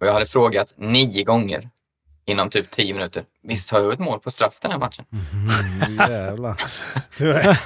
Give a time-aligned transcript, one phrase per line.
[0.00, 1.68] Och jag hade frågat nio gånger
[2.26, 3.22] inom typ tio minuter.
[3.42, 5.04] Visst har jag gjort mål på straff den här matchen?
[5.12, 6.62] Mm, jävlar.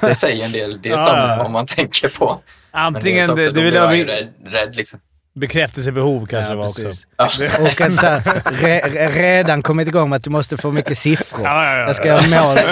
[0.09, 0.83] Det säger en del.
[0.83, 1.45] Det är Ja, som ja.
[1.45, 2.41] om man tänker på.
[2.73, 3.37] Men Antingen...
[3.37, 5.01] det du då vill ju be- rädd, rädd liksom.
[5.35, 6.91] bekräftelsebehov kanske det var också.
[7.17, 7.29] Ja.
[7.61, 10.99] Och en så här, re, re- redan kommit igång med att du måste få mycket
[10.99, 11.41] siffror.
[11.45, 11.87] Ja, ja, ja.
[11.87, 12.57] Jag ska göra mål.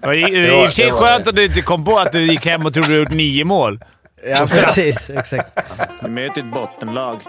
[0.00, 1.30] Det var i det Det är i och för sig det skönt det.
[1.30, 3.84] att du inte kom på att du gick hem och trodde du gjort nio mål.
[4.26, 5.10] Ja, precis.
[5.10, 5.58] Exakt.
[6.02, 7.20] Du möter ett bottenlag.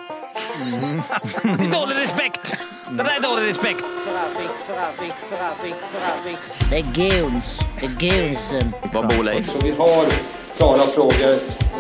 [0.54, 2.56] Det är dålig respekt!
[2.90, 3.84] Det där är dålig respekt.
[6.70, 7.60] Det är guns.
[7.80, 8.74] Det är gunsen.
[8.94, 9.52] Vad bor Leif?
[9.52, 10.06] Så vi har
[10.58, 11.34] klara frågor,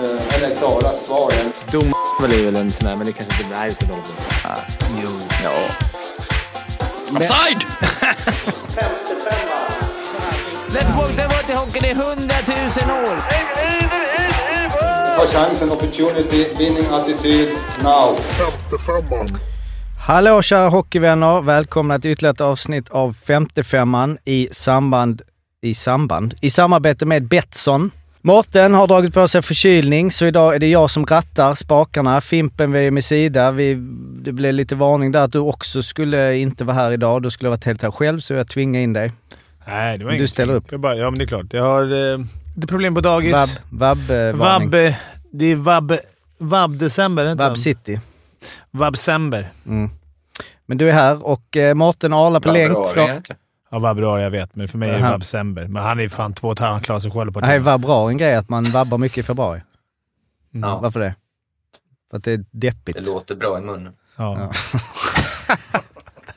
[0.03, 1.31] eh, eller klara svar.
[1.71, 3.55] Dom är väl en sån där, men det kanske inte...
[3.55, 4.03] Nej, vi ska dåligt.
[5.44, 5.52] Ja.
[7.17, 7.66] Offside!
[10.73, 13.17] Let's walk the water hockey, det är hundratusen år.
[15.23, 17.47] Ta chansen, opportunity, winning attityd,
[17.83, 18.17] now.
[19.99, 21.41] Hallå kära hockeyvänner!
[21.41, 25.21] Välkomna till ytterligare ett avsnitt av 55an i samband,
[25.61, 27.91] i samband, i samarbete med Betsson.
[28.21, 32.21] Mårten har dragit på sig förkylning så idag är det jag som rattar spakarna.
[32.21, 33.52] Fimpen vi är med sida.
[33.52, 33.73] Vi,
[34.23, 37.23] det blev lite varning där att du också skulle inte vara här idag.
[37.23, 39.11] Du skulle ha varit helt här själv så jag tvingade in dig.
[39.67, 40.30] Nej, det var Du inget.
[40.30, 40.65] ställer upp.
[40.71, 41.45] Jag bara, ja, men det är klart.
[41.49, 42.19] Jag har eh,
[42.55, 43.33] lite problem på dagis.
[43.33, 44.69] Vab, vab, eh, varning.
[44.69, 44.75] Vab...
[44.85, 44.93] eh,
[45.34, 45.98] Det är vab...
[46.38, 47.58] Vab-december, inte Vab?
[47.58, 48.00] City.
[48.72, 49.52] Vab-sember.
[49.66, 49.89] Mm.
[50.66, 53.22] Men du är här och eh, Mårten Arla på länk från...
[53.72, 55.11] Ja, vabruari jag vet, men för mig är det Jaha.
[55.11, 55.67] vab-sember.
[55.67, 57.54] Men han är fan två och ett halvt, han klarar sig själv på Det här
[57.54, 57.66] är det.
[57.66, 59.61] vab bra en grej att man vabbar mycket i februari.
[60.54, 60.70] Mm.
[60.70, 60.80] Ja.
[60.80, 61.16] Varför det?
[62.11, 62.98] För att det är deppigt.
[62.98, 63.94] Det låter bra i munnen.
[64.17, 64.52] Ja.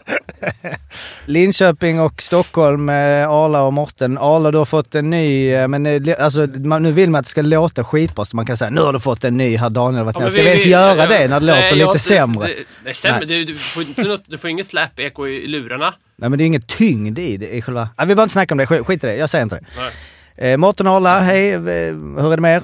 [1.27, 4.19] Linköping och Stockholm, Arla och Morten.
[4.19, 7.31] Arla, du har fått en ny, eh, men alltså, man, nu vill man att det
[7.31, 10.05] ska låta skitbra så man kan säga nu har du fått en ny här Daniel.
[10.05, 11.99] Varit Ja, ska vi, vi- ens vi- göra ja, det när det nej, låter lite
[11.99, 12.47] sämre?
[12.47, 13.19] Det, det sämre.
[13.19, 13.29] Nej.
[13.29, 15.95] Du, du, får inte något, du får inget släp-eko i, i lurarna.
[16.17, 17.55] Nej men det är ingen tyngd i det.
[17.57, 17.81] I själva...
[17.81, 19.17] Nej, vi behöver inte snacka om det, skit, skit i det.
[19.17, 19.65] Jag säger inte det.
[19.77, 20.53] Nej.
[20.53, 21.51] Eh, Morten och Arla, hej.
[21.53, 21.61] Eh,
[22.19, 22.63] Hur är det med er?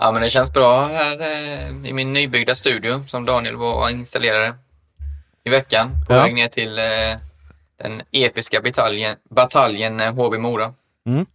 [0.00, 3.90] Ja, men det känns bra här eh, i min nybyggda studio som Daniel var och
[3.90, 4.54] installerade
[5.44, 5.90] i veckan.
[6.08, 6.22] På Ja.
[6.22, 6.84] väg ner till eh,
[7.82, 10.72] den episka bataljen, bataljen eh, HV Mora.
[11.06, 11.26] Mm.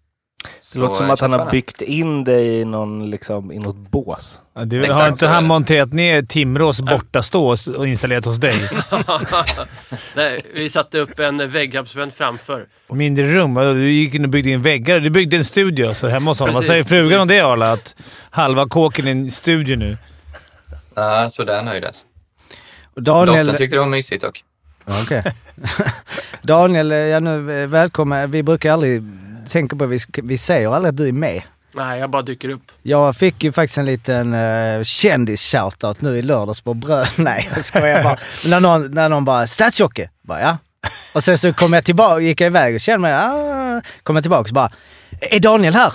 [0.62, 3.60] Så, Det låter som eh, att han har byggt in dig i, någon, liksom, i
[3.60, 4.42] något bås.
[4.56, 8.56] Ja, det Exakt har inte så han monterat ner Timrås bortastå och installerat hos dig?
[10.16, 12.66] Nej, vi satte upp en väggabsvent framför.
[12.88, 13.54] Mindre rum?
[13.56, 15.00] Du gick in och byggde in väggar.
[15.00, 16.56] Du byggde en studio alltså, hemma hos honom.
[16.56, 17.72] Vad säger frugan om det Arla?
[17.72, 17.96] Att
[18.30, 19.98] halva kåken är en studio nu?
[20.96, 22.06] Ja, så där nöjd alltså.
[22.96, 23.46] Daniel...
[23.46, 24.44] Dottern tyckte det var mysigt dock.
[24.86, 25.24] Okej.
[26.42, 28.32] Daniel, eh, ja, nu, eh, välkommen.
[28.32, 29.04] Vi brukar aldrig
[29.50, 31.42] tänka på, vi, vi säger aldrig att du är med.
[31.76, 32.62] Nej, jag bara dyker upp.
[32.82, 37.08] Jag fick ju faktiskt en liten uh, kändis-shoutout nu i lördags på bröd.
[37.18, 38.18] Nej, jag skojar bara.
[38.46, 40.58] När någon, när någon bara “Stadsjocke”, bara ja.
[41.14, 44.24] Och sen så kom jag tillbaka, gick jag iväg och kände mig, ah, kom jag
[44.24, 44.72] tillbaka och så bara
[45.32, 45.94] “Är Daniel här?”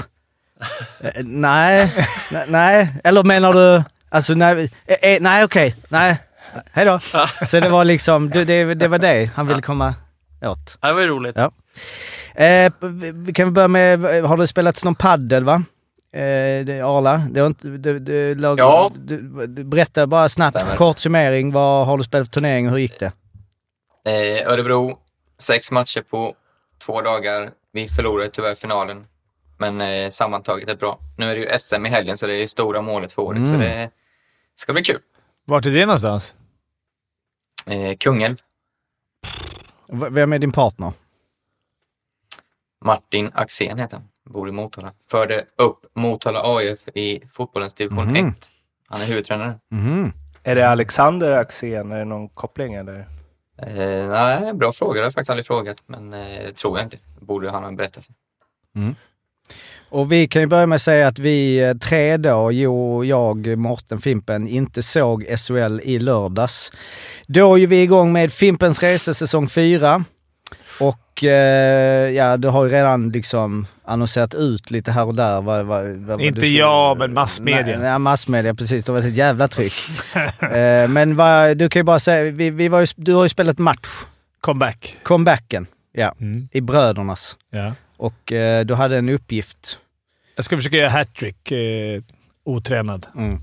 [1.23, 1.93] Nej,
[2.31, 2.89] ne- nej.
[3.05, 4.71] Eller menar du, alltså nej,
[5.21, 6.19] nej okej, nej.
[6.73, 6.99] Hej då.
[7.47, 9.95] Så det var liksom, det, det, det var det han ville komma
[10.43, 10.79] åt.
[10.83, 11.37] Det var ju roligt.
[11.37, 11.51] Ja.
[12.45, 12.73] Eh,
[13.35, 15.63] kan vi börja med, har du spelat någon paddel va?
[16.13, 18.91] Eh, det, Arla, det har inte, du, du, lag, Ja.
[18.97, 20.77] du, du, berätta bara snabbt, Stämmer.
[20.77, 21.53] kort summering.
[21.53, 23.13] Vad har du spelat för turnering och hur gick det?
[24.07, 24.99] Eh, Örebro,
[25.39, 26.35] sex matcher på
[26.85, 27.51] två dagar.
[27.73, 29.05] Vi förlorade tyvärr finalen.
[29.59, 30.99] Men eh, sammantaget är bra.
[31.17, 33.39] Nu är det ju SM i helgen så det är ju stora målet för året.
[33.49, 33.61] Så Mm.
[33.61, 33.91] det
[34.57, 34.99] ska bli kul.
[35.47, 36.35] Vart är det någonstans?
[37.69, 38.37] Eh, Kungälv,
[39.89, 40.93] V- Vem är din partner?
[42.85, 44.09] Martin Axén heter han.
[44.25, 44.93] Bor i Motala.
[45.11, 48.17] Förde upp Motala AIF i fotbollens division Mhm.
[48.29, 48.51] 1.
[48.89, 49.59] Han är huvudtränare.
[49.69, 50.13] Mhm.
[50.43, 51.93] Är det Alexander Axén?
[51.93, 52.99] Är det någon koppling eller?
[53.59, 54.93] Eh, nej, bra fråga.
[54.95, 55.77] Det har jag faktiskt aldrig frågat.
[55.87, 56.99] Men eh, tror jag inte.
[57.21, 58.09] Borde han ha berättat.
[59.91, 63.59] Och vi kan ju börja med att säga att vi eh, tre då, Jo, jag,
[63.59, 66.73] Morten, Fimpen, inte såg SHL i lördags.
[67.27, 70.05] Då är ju vi igång med Fimpens Resa säsong 4.
[70.81, 75.43] Och eh, ja, du har ju redan liksom annonserat ut lite här och där.
[75.43, 77.79] Vad, vad, vad, Inte skulle- jag, men massmedia.
[77.79, 78.85] Nej, nej, massmedia, precis.
[78.85, 79.73] Det var ett jävla tryck.
[80.41, 83.29] eh, men vad, du kan ju bara säga, vi, vi var ju, du har ju
[83.29, 83.89] spelat match.
[84.41, 84.97] Comeback.
[85.03, 86.15] Comebacken, ja.
[86.21, 86.49] Mm.
[86.53, 87.37] I Brödernas.
[87.53, 87.73] Ja.
[87.99, 89.79] Och eh, du hade en uppgift.
[90.37, 92.03] Jag ska försöka göra hattrick, eh,
[92.45, 93.07] otränad.
[93.17, 93.41] Mm.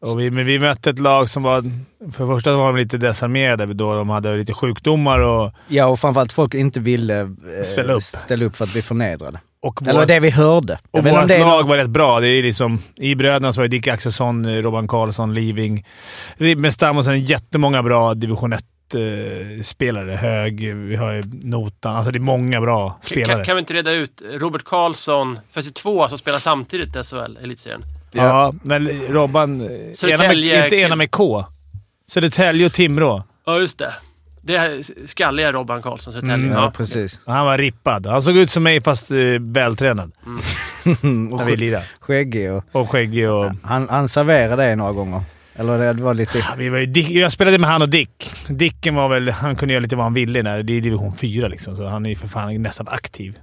[0.00, 1.62] Och vi, men vi mötte ett lag som var...
[2.12, 5.52] För det första var de lite desarmerade då de hade lite sjukdomar och...
[5.68, 7.28] Ja, och framförallt folk inte ville eh,
[7.64, 8.02] Ställa upp.
[8.02, 9.40] ställa upp för att bli förnedrade.
[9.60, 10.78] Och Eller vårt, det vi hörde.
[10.90, 12.20] Och vårt lag var rätt bra.
[12.20, 15.86] Det är liksom, I bröderna så var det Dick Axelsson, eh, Robban Karlsson, Living,
[16.36, 18.52] Ribbenstam och sen jättemånga bra division
[18.94, 20.12] 1-spelare.
[20.12, 21.96] Hög, vi har ju Notan.
[21.96, 23.36] Alltså det är många bra spelare.
[23.36, 26.96] Kan, kan vi inte reda ut Robert Karlsson, fast det är två som spelar samtidigt
[26.96, 27.82] i SHL, elitserien.
[28.12, 29.60] Ja, men Robban...
[29.60, 31.44] Ena med, inte ena med K.
[32.06, 33.22] Södertälje och Timrå.
[33.46, 33.94] Ja, just det.
[34.42, 36.34] Det är skalliga Robban Karlsson, Södertälje.
[36.46, 36.70] Mm, Ja, ja.
[36.76, 37.20] precis.
[37.26, 38.06] Han var rippad.
[38.06, 40.12] Han såg ut som mig fast eh, vältränad
[41.32, 41.84] och när vi lirade.
[42.00, 42.64] skäggig och...
[42.72, 43.50] Och skäggig och...
[43.62, 45.22] Han, han serverade det några gånger.
[45.58, 46.44] Eller det var lite...
[46.58, 48.32] Vi var Dick, jag spelade med han och Dick.
[48.48, 49.30] Dicken var väl...
[49.30, 52.06] Han kunde göra lite vad han ville när det är division 4 liksom, så han
[52.06, 53.38] är ju för fan nästan aktiv.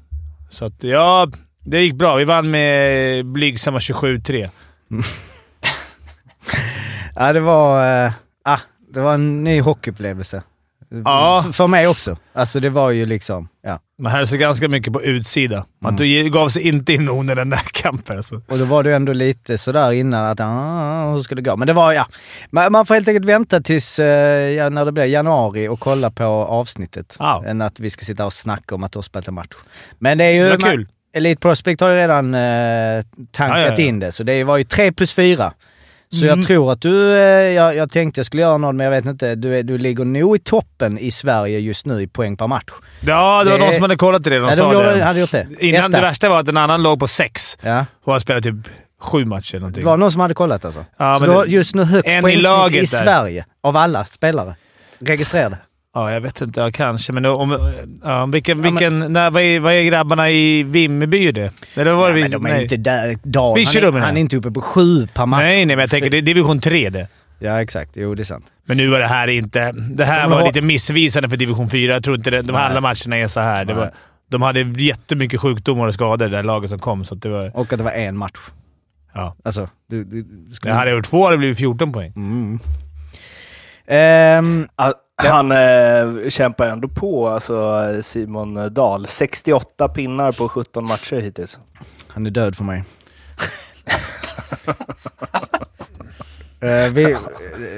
[0.49, 1.31] Så att, ja,
[1.65, 2.15] det gick bra.
[2.15, 4.49] Vi vann med blygsamma 27-3.
[7.17, 7.79] Ja, det var...
[8.43, 8.59] ah,
[8.93, 10.43] det var en ny hockeyupplevelse.
[11.05, 11.45] Ja.
[11.53, 12.17] För mig också.
[12.33, 13.47] Alltså det var ju liksom...
[13.63, 13.79] Ja.
[14.01, 15.65] Man höll sig ganska mycket på utsida.
[15.81, 16.31] Man Mm.
[16.31, 18.17] gav sig inte in under den där kampen.
[18.17, 18.35] Alltså.
[18.35, 21.55] Och då var ju ändå lite sådär innan att ah, hur ska det gå?
[21.55, 22.07] Men det var ja.
[22.49, 24.05] Man, man får helt enkelt vänta tills eh,
[24.51, 27.15] ja, när det blir januari och kolla på avsnittet.
[27.19, 27.43] Ja.
[27.47, 29.53] Än att vi ska sitta och snacka om att du har spelat en match.
[29.99, 30.43] Men det är ju...
[30.43, 30.87] Det var kul.
[31.13, 33.83] Elite Prospect har ju redan eh, tankat ja, ja.
[33.83, 35.53] in det, så det var ju 3 plus 4.
[36.11, 36.27] Så Mm.
[36.39, 37.17] jag tror att du, eh,
[37.53, 40.35] jag, jag tänkte jag skulle göra något men jag vet inte, du, du ligger nog
[40.35, 42.63] i toppen i Sverige just nu i poäng per match.
[43.01, 44.29] Ja, det var Det- någon som hade kollat det.
[44.29, 45.03] De Nej, sa de det.
[45.03, 45.47] hade gjort det.
[45.59, 45.87] Innan, Etta.
[46.01, 48.55] det värsta var att en annan låg på sex Ja, och har spelat typ
[49.01, 49.83] sju matcher eller någonting.
[49.83, 50.85] det var någon som hade kollat alltså.
[50.97, 52.85] Ja, så du har just nu högst i poängsnitt i, där.
[52.85, 54.55] Sverige av alla spelare.
[54.99, 55.57] Registrerade.
[55.95, 56.59] Ja, jag vet inte.
[56.59, 57.13] Ja, kanske.
[57.13, 57.59] Men om,
[58.03, 61.51] ja, vilken, vilken, när, vad, är, vad är grabbarna i Vimmerby det?
[61.75, 62.63] Eller var Nej, vi, men de är nej.
[62.63, 63.17] inte där.
[63.23, 63.43] Dan,
[63.83, 65.39] han, är, han är inte uppe på sju per match.
[65.41, 67.07] nej, nej, men jag tänker det är division 3 det.
[67.39, 67.91] Ja, exakt.
[67.93, 68.45] Jo, det är sant.
[68.65, 69.71] Men nu var det här inte...
[69.71, 71.93] Det här var har- lite missvisande för division 4.
[71.93, 72.61] Jag tror inte det, de Nej.
[72.61, 73.65] alla matcherna är så här.
[73.65, 73.91] Var,
[74.31, 77.05] de hade jättemycket sjukdomar och skador, det där laget som kom.
[77.05, 77.51] Så det var...
[77.57, 78.39] Och att det var en match.
[79.13, 79.35] Ja.
[79.43, 80.71] Alltså, du, du, skulle...
[80.71, 82.13] Jag hade gjort två hade det blivit 14 poäng.
[82.15, 82.59] Mm.
[84.75, 89.07] Ah, Han eh, kämpar ändå på, alltså Simon Dahl.
[89.07, 91.59] 68 pinnar på 17 matcher hittills.
[92.07, 92.83] han är död för mig.
[96.59, 97.17] Eh, vi,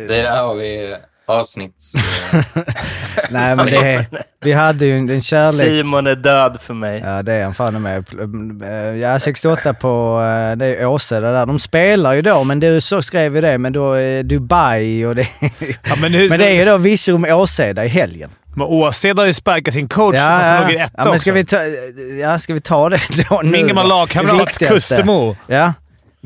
[0.07, 0.95] Det där har vi
[1.29, 1.94] avsnitts...
[3.29, 4.06] nej, men det är,
[4.41, 5.68] vi hade ju en, en kärlek...
[5.68, 7.01] Simon är död för mig.
[7.06, 8.06] Ja, det är han fan med.
[8.63, 11.45] Eh, Ja, 68 på eh, det är Åseda där.
[11.45, 15.15] De spelar ju då, men du så skrev vi det, men då är Dubai och
[15.15, 15.27] det...
[15.83, 18.30] Ja, men, hur, men det är ju då Virserum Åseda i helgen.
[18.56, 20.15] men Åsed har ju sparkat sin coach.
[20.15, 20.83] Ja, han låg i ja.
[20.85, 21.38] etta ja, men ska också.
[21.38, 21.57] vi ta,
[22.21, 23.00] ja, ska vi ta det
[23.30, 23.51] då nu?
[23.51, 24.65] Min gamla lagkamrat Det.
[24.65, 25.35] Kustermo.
[25.47, 25.73] Ja.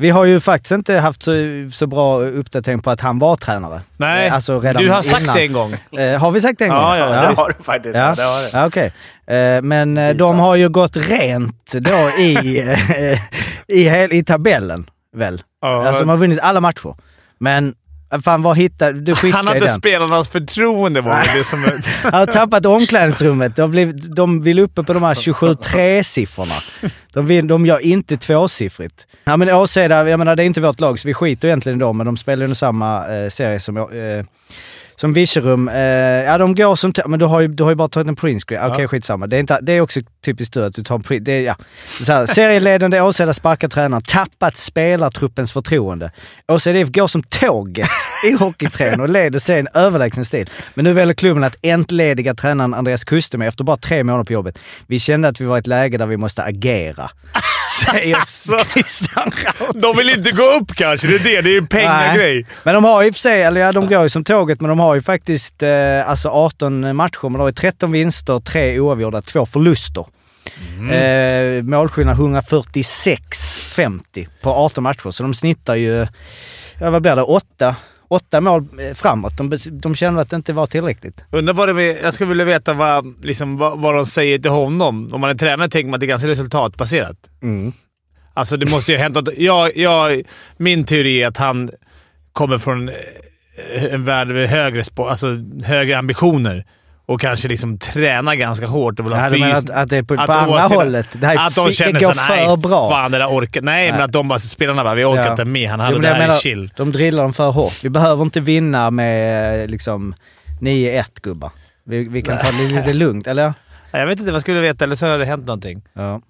[0.02, 1.32] Vi har ju faktiskt inte haft så,
[1.72, 3.80] så bra uppdatering på att han var tränare.
[3.96, 5.36] Nej, Eh, Alltså redan du har sagt innan.
[5.36, 5.72] det en gång.
[5.98, 6.98] Eh, har vi sagt det en Ja, gång?
[6.98, 7.94] ja, det har du faktiskt.
[7.96, 8.00] Ja.
[8.08, 8.14] Ja.
[8.14, 8.48] Det har du.
[8.52, 8.92] Ja, okej.
[9.26, 12.58] Eh, men eh, de har ju gått rent då i,
[12.96, 13.18] eh,
[13.68, 15.42] i, hel, i tabellen, väl?
[15.60, 16.94] Ja, Alltså de har vunnit alla matcher.
[17.38, 17.74] Men
[18.20, 19.00] fan, vad hittade...
[19.00, 19.68] Du han skickade hade den.
[19.68, 21.64] spelarnas förtroende var det som...
[22.02, 23.56] Han har tappat omklädningsrummet.
[23.56, 26.62] De, blev, de vill uppe på de här 27-3-siffrorna.
[27.12, 29.06] De, vill, de gör inte tvåsiffrigt.
[29.24, 31.80] Ja men Åseda, jag menar det är inte vårt lag så vi skiter egentligen i
[31.80, 34.24] dem, men de spelar ju samma eh, serie som, eh,
[35.02, 35.68] som Virserum.
[35.68, 35.76] Eh,
[36.24, 36.92] ja de går som...
[37.06, 38.70] Men du har ju, du har ju bara tagit en printscreen.
[38.70, 38.88] Okej Ja.
[38.88, 39.26] skitsamma.
[39.26, 41.24] Det är, inte, det är också typiskt du att du tar en print.
[41.24, 41.56] Det är, ja.
[42.04, 46.10] så här, serieledande Åseda sparkar tränaren, tappat spelartruppens förtroende.
[46.48, 47.88] Åseda IF går som tåget
[48.26, 50.50] i hockeyträn och leder serien överlägsen stil.
[50.74, 54.58] Men nu väljer klubben att entlediga tränaren Andreas Kusteme efter bara tre månader på jobbet.
[54.86, 57.10] Vi kände att vi var i ett läge där vi måste agera.
[57.80, 59.82] Säger Christian Raut.
[59.82, 61.40] De vill inte gå upp kanske, det är det.
[61.40, 62.46] Det är ju pengagrej.
[62.62, 64.78] Men de har ju för sig, eller ja de går ju som tåget, men de
[64.78, 67.22] har ju faktiskt eh, alltså 18 matcher.
[67.22, 70.04] Men de har ju 13 vinster, 3 oavgjorda, 2 förluster.
[70.92, 75.10] Eh, målskillnad 146-50 på 18 matcher.
[75.10, 76.06] Så de snittar ju,
[76.80, 77.76] ja vad blir det, 8,
[78.12, 79.36] 8 mål eh, framåt.
[79.36, 81.24] De, de kände att det inte var tillräckligt.
[81.30, 85.08] Undrar vad det Jag skulle vilja veta vad, liksom, vad, vad de säger till honom.
[85.12, 87.16] Om man är tränare tänker man att det är ganska resultatbaserat.
[87.42, 87.72] Mm.
[88.34, 89.36] Alltså det måste ju ha hänt något.
[89.36, 90.22] Jag, jag,
[90.56, 91.70] min teori är att han
[92.32, 96.64] kommer från eh, en värld med högre, alltså, högre ambitioner
[97.06, 99.00] och kanske liksom tränar ganska hårt.
[99.00, 101.06] Och vill ha Ja, fys- att, att det är på, att på andra hållet.
[101.12, 102.90] Det, här är att de känner det går för nej, bra.
[102.90, 103.92] fan det där orkar Nej, Nej.
[103.92, 105.30] men att de bara, spelarna bara, vi orkar Ja.
[105.30, 105.70] inte med.
[105.70, 106.70] Han, han Jo, det men jag där är menar, chill.
[106.76, 107.84] De drillar dem för hårt.
[107.84, 110.14] Vi behöver inte vinna med liksom
[110.60, 111.50] 9-1 gubbar.
[111.84, 113.52] Vi, vi kan ta det lite lugnt, eller?
[113.90, 114.84] Jag vet inte, vad skulle du veta?
[114.84, 115.82] Eller så har det hänt någonting.
[115.92, 116.20] Ja.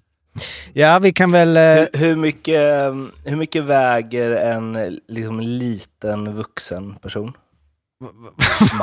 [0.73, 1.57] Ja, vi kan väl...
[1.57, 2.61] eh, Hur, hur, mycket,
[3.25, 7.33] hur mycket väger en liksom, liten vuxen person?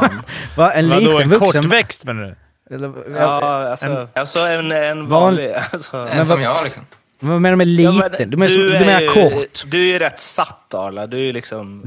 [0.01, 0.23] Man.
[0.57, 1.63] Va, en Vadå, liten en vuxen...
[1.63, 2.37] kortväxt menar du?
[2.75, 5.55] Eller, Ja, alltså, En- alltså en, en Van- vanlig...
[5.73, 6.83] Alltså, En som jag liksom.
[7.23, 8.11] Vad menar du med Ja, liten?
[8.19, 9.65] men du, menar, du, är menar ju- kort?
[9.67, 11.07] Du är ju rätt satt Arla.
[11.07, 11.85] Du är ju liksom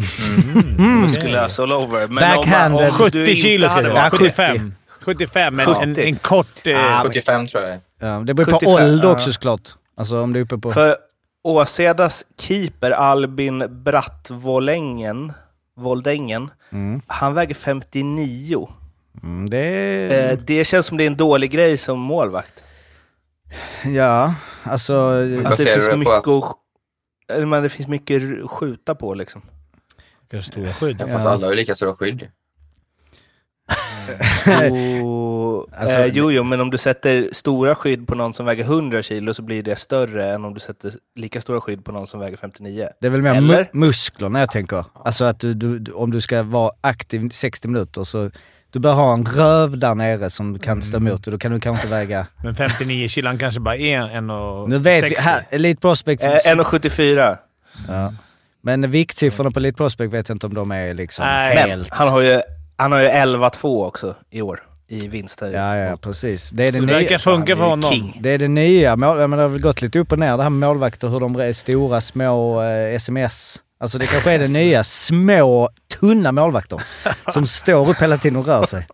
[0.78, 1.02] Mm.
[1.02, 2.08] muskulös all over.
[2.08, 2.88] Men Backhanded.
[2.90, 4.10] om, man- om du 70 kilo ska hade det vara.
[4.10, 4.18] 70.
[4.18, 4.74] 75.
[5.02, 6.04] 75, men en, 70.
[6.08, 6.68] en kort...
[6.68, 7.80] Eh, 75 tror jag.
[8.02, 9.14] Ja, det beror på 75, ålder ja.
[9.14, 9.62] också såklart.
[9.98, 10.72] Alltså om du är uppe på...
[10.72, 10.98] För
[11.44, 15.34] Åsedas keeper Albin Brattvollängen,
[15.76, 17.02] Voldängen, Mm.
[17.08, 18.70] han väger 59.
[19.24, 20.30] Mm, det.
[20.32, 22.64] Eh, det känns som det är en dålig grej som målvakt.
[23.86, 24.94] Ja, alltså...
[25.46, 26.34] Att det finns det mycket att- att...
[26.44, 26.56] sk-
[27.28, 29.42] eller, men det finns mycket att skjuta på liksom.
[30.32, 30.98] Kanske stora skydd.
[31.00, 32.28] Ja, fast alla har ju lika stora skydd.
[35.04, 38.64] Och, Alltså, eh, jo, jo, men om du sätter stora skydd på någon som väger
[38.64, 42.08] 100 kilo så blir det större än om du sätter lika stora skydd på någon
[42.08, 42.88] som väger 59.
[43.02, 44.86] Det är väl mer mu- muskler när jag tänker.
[45.06, 48.32] Alltså att du, du, du, om du ska vara aktiv 60 minuter så
[48.72, 51.08] du bör ha en röv där nere som kan stå Mm.
[51.08, 52.28] emot och då kan du kanske inte väga...
[52.44, 55.16] Men 59 kilo, han kanske bara är en och Nu vet 60.
[55.18, 56.24] vi, här, Elite Prospect...
[56.24, 57.38] Eh, 1,74.
[57.88, 58.14] ja.
[58.62, 61.56] Men viktsiffrorna på Elite Prospect vet jag inte om de är liksom Nej.
[61.56, 61.90] Men helt...
[61.94, 62.42] han har ju,
[62.78, 65.54] han har ju 11-2 också i år i vinster.
[65.54, 66.50] Ja, ja, precis.
[66.50, 67.20] Det är det, det verkar nya.
[67.20, 67.92] funka för honom.
[67.92, 68.18] king.
[68.22, 68.96] Det är det nya.
[68.96, 71.20] Mål, men det har väl gått lite upp och ner det här med målvakter, hur
[71.20, 73.60] de är stora, små, eh, sms.
[73.80, 74.84] Alltså det kanske är det nya.
[74.84, 76.82] Små, tunna målvakter
[77.34, 78.88] som står upp hela tiden och rör sig.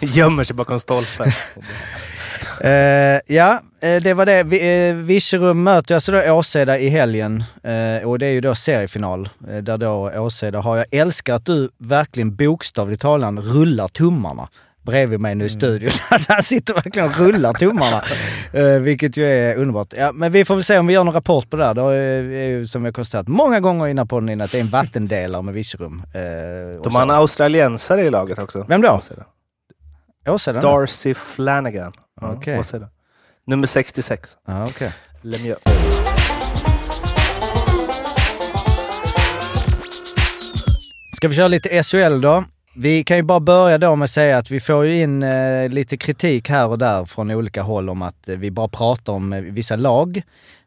[0.00, 1.32] Gömmer sig bakom stolpen.
[2.60, 4.42] Eh, ja, eh, det var det.
[4.42, 8.54] Vi, eh, Virserum möter alltså då Åseda i helgen eh, och det är ju då
[8.54, 9.28] seriefinaal.
[9.50, 14.48] Eh, där då Åseda har, jag älskar att du verkligen bokstavligt talat rullar tummarna
[14.82, 15.90] bredvid mig nu i studion.
[16.10, 18.04] Alltså han sitter verkligen och rullar tummarna.
[18.52, 19.94] Eh, vilket ju är underbart.
[19.96, 21.74] Ja, men vi får väl se om vi gör någon rapport på det där.
[21.74, 21.96] Det
[22.36, 25.42] är ju som jag konstaterat många gånger innan på den att det är en vattendelare
[25.42, 26.02] med Virserum.
[26.78, 28.64] Och De har en australiensare i laget också.
[28.68, 29.00] Vem då?
[30.28, 30.60] Åseda?
[30.60, 31.92] Darcy Flanagan.
[32.20, 32.58] Ja, Okej.
[32.58, 32.88] Åseda.
[33.46, 34.36] Nummer 66.
[34.46, 34.92] Ja, okej.
[35.22, 35.60] Lemieux.
[41.16, 42.44] Ska vi köra lite SHL då?
[42.76, 45.68] Vi kan ju bara börja då med att säga att vi får ju in eh,
[45.68, 49.32] lite kritik här och där från olika håll om att eh, vi bara pratar om
[49.32, 50.22] eh, vissa lag.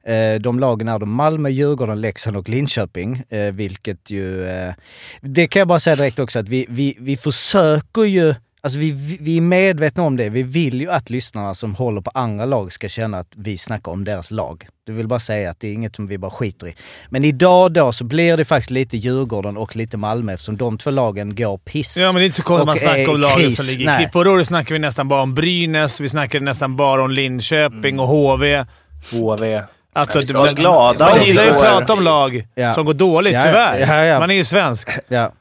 [0.06, 3.24] Eh, de lagen är då Malmö, Djurgården, Leksand och Linköping.
[3.30, 4.46] Eh, vilket ju...
[4.48, 4.74] Eh,
[5.22, 8.36] det kan jag bara säga direkt också att vi, vi, vi försöker ju...
[8.66, 8.92] Alltså vi,
[9.22, 10.30] vi- är medvetna om det.
[10.30, 13.92] Vi vill ju att lyssnarna som håller på andra lag ska känna att vi snackar
[13.92, 14.68] om deras lag.
[14.86, 16.76] Det vill bara säga att det är inget som vi bara skiter i.
[17.10, 20.92] Men idag då så blir det faktiskt lite Djurgården och lite Malmö eftersom de två
[20.92, 21.98] lagen går piss.
[21.98, 23.58] Ja, men det är inte så konstigt att man snackar om är lagen kris.
[23.58, 24.06] som ligger Nej.
[24.06, 28.00] i Förra året snackade vi nästan bara om Brynäs, vi snackade nästan bara om Linköping
[28.00, 28.66] och HV.
[29.12, 29.62] HV.
[29.94, 31.10] Att, vi ska vara glada.
[31.16, 32.74] Man gillar ju att prata om lag Ja.
[32.74, 33.46] som går dåligt, Ja, ja.
[33.46, 33.80] tyvärr.
[33.80, 34.20] Ja, ja.
[34.20, 34.90] Man är ju svensk.
[35.08, 35.32] Ja.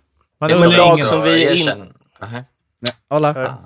[0.41, 1.87] Man är väl lag som vi in- erkänna-
[2.83, 2.95] Nähä.
[3.09, 3.29] Alla?
[3.43, 3.59] Ja.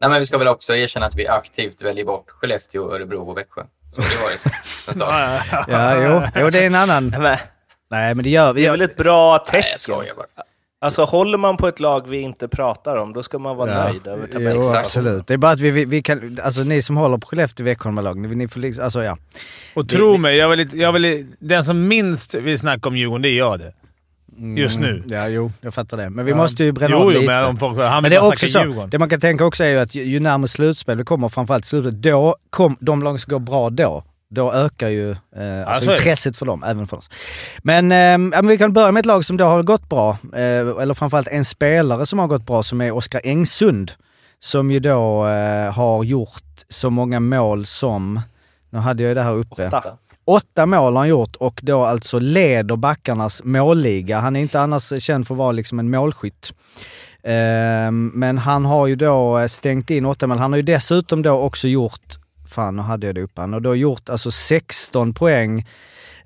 [0.00, 3.36] Nej, men vi ska väl också erkänna att vi aktivt väljer bort Skellefteå, Örebro och
[3.38, 3.62] Växjö.
[3.94, 5.68] Så har det varit.
[5.68, 6.02] Ja,
[6.34, 6.40] jo.
[6.42, 7.14] jo, det är en annan.
[7.90, 8.60] Nej, men det gör vi.
[8.62, 9.70] det är väl ett bra Nej, tecken?
[9.70, 10.26] jag skojar bara.
[10.82, 13.84] Alltså håller man på ett lag vi inte pratar om, då ska man vara Ja.
[13.84, 14.56] nöjd över Jo, tabellen.
[14.62, 14.86] Exakt.
[14.86, 15.26] absolut.
[15.26, 18.18] Det är bara att vi, vi, vi kan, alltså ni som håller på Skellefteå Växjö-lag,
[18.18, 19.18] ni, ni får liksom, alltså ja.
[19.74, 23.28] Och tro mig, jag vill, jag vill, den som minst vill snacka om Djurgården, det
[23.28, 23.72] är jag det.
[24.56, 24.90] Just nu.
[24.90, 26.10] Mm, Ja, jo, jag fattar det.
[26.10, 26.36] Men vi Ja.
[26.36, 27.32] måste ju bränna Jo, av jo, lite.
[27.32, 28.90] men folk, han Men det är också så, Djurgården.
[28.90, 31.64] det man kan tänka också är ju att ju, ju närmare slutspel vi kommer, framförallt
[31.64, 34.04] slutet, då kom de lag som går bra då.
[34.30, 35.16] Då ökar ju eh,
[35.66, 35.96] alltså det.
[35.96, 37.10] intresset för dem, även för oss.
[37.62, 40.10] Men, eh, ja, men vi kan börja med ett lag som då har gått bra,
[40.34, 40.40] eh,
[40.82, 43.92] eller framförallt en spelare som har gått bra, som är Oskar Engsund.
[44.42, 48.20] Som ju då eh, har gjort så många mål som,
[48.70, 49.66] nu hade jag ju det här uppe.
[49.66, 49.84] Åtta.
[50.24, 54.20] Åtta mål har han gjort och då alltså leder backarnas målliga.
[54.20, 56.52] Han är inte annars känd för att vara liksom en målskytt.
[57.22, 60.38] Ehm, men han har ju då eh, stängt in åtta mål.
[60.38, 63.60] Han har ju dessutom då också gjort, fan nu hade jag det uppe, han har
[63.60, 65.66] då gjort alltså 16 poäng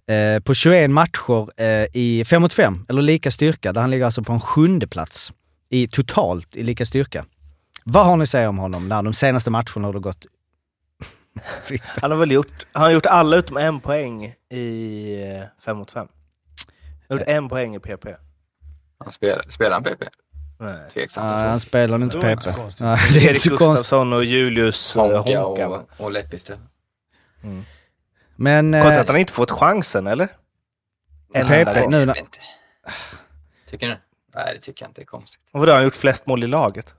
[0.07, 3.73] eh, på 21 matcher eh, i 5 mot 5, eller lika styrka.
[3.73, 5.33] Där han ligger alltså på en sjunde plats
[5.71, 7.25] i totalt i lika styrka.
[7.85, 10.27] Vad har ni att säga om honom när de senaste matcherna har det gått?
[12.03, 15.19] Han har väl gjort, han har gjort alla utom en poäng i
[15.61, 16.09] 5 mot 5.
[16.89, 18.07] Han har gjort en poäng i PP.
[18.99, 20.03] Han spelar, spelar han PP?
[20.59, 20.91] Nej.
[20.93, 21.33] Tveksamt.
[21.33, 22.53] Nej, han spelar inte Det PP.
[22.55, 22.79] konstigt.
[22.79, 23.59] Det är inte Erik så konstigt.
[23.69, 25.69] Gustafsson och Julius Honka Honka.
[25.69, 26.57] och, och Lepistö.
[28.37, 28.73] Men...
[28.73, 30.27] Konstigt eh, att han inte fått chansen, eller?
[31.33, 32.17] PP Eller- nu Jag när-.
[33.71, 33.97] Tycker du?
[34.35, 35.41] Nej, det tycker jag inte är konstigt.
[35.53, 36.95] Och vadå, har han gjort flest mål i laget?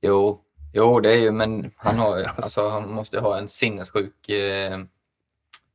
[0.00, 0.40] Jo,
[0.76, 4.78] jo det är ju, men han, har, alltså, han måste ha en sinnessjuk eh,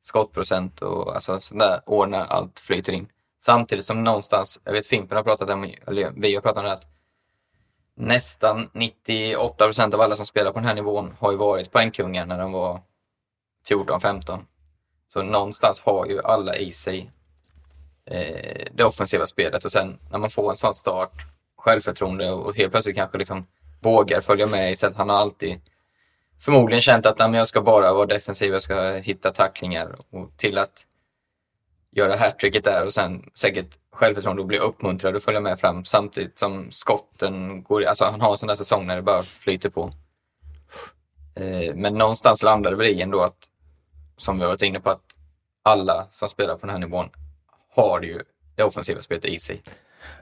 [0.01, 3.07] skottprocent och alltså, sån där år när allt flyter in.
[3.39, 6.73] Samtidigt som någonstans, jag vet Fimpen har pratat om, eller vi har pratat om det,
[6.73, 6.87] att
[7.95, 12.25] nästan 98 procent av alla som spelar på den här nivån har ju varit poängkungar
[12.25, 12.81] när de var
[13.69, 14.39] 14-15.
[15.07, 17.11] Så någonstans har ju alla i sig
[18.05, 21.13] eh, det offensiva spelet och sen när man får en sån start,
[21.57, 23.45] självförtroende och helt plötsligt kanske liksom
[23.81, 25.59] vågar följa med i så att han har alltid
[26.39, 30.85] förmodligen känt att jag ska bara vara defensiv, jag ska hitta tacklingar och till att
[31.91, 36.39] göra hattricket där och sen säkert självförtroende och bli uppmuntrad och följa med fram samtidigt
[36.39, 39.91] som skotten går, alltså han har en sån där säsong när det bara flyter på.
[41.35, 43.37] Eh, men någonstans landar det väl i ändå att,
[44.17, 45.01] som vi har varit inne på, att
[45.63, 47.09] alla som spelar på den här nivån
[47.75, 48.23] har ju
[48.55, 49.61] det offensiva spelet i sig.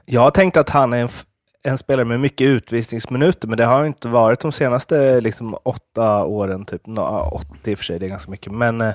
[0.04, 1.08] Jag har tänkt att han är en,
[1.62, 6.24] en spelare med mycket utvisningsminuter, men det har han inte varit de senaste liksom, åtta
[6.24, 6.64] åren.
[6.64, 6.86] Typ.
[6.86, 8.52] Nå, ja, 80 i och för sig, det är ganska mycket.
[8.52, 8.94] Men, eh,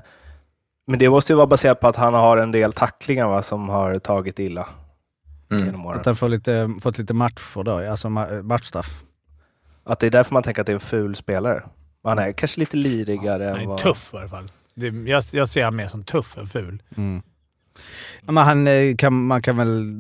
[0.88, 3.70] men det måste ju vara baserat på att han har en del tacklingar va, som
[3.70, 4.68] har tagit illa
[5.52, 5.66] Mm.
[5.66, 6.00] genom åren.
[6.00, 9.04] Att han får lite, fått lite matcher då, alltså ma- matchstraff.
[9.84, 11.64] Att det är därför man tänker att det är en ful spelare.
[12.04, 13.78] Han är kanske lite lirigare Han än är vad...
[13.78, 14.48] tuff i alla fall.
[14.76, 16.82] Det, jag, jag ser han mer som tuff än ful.
[16.98, 17.22] Mm.
[18.22, 19.94] Men han, eh, kan, man kan väl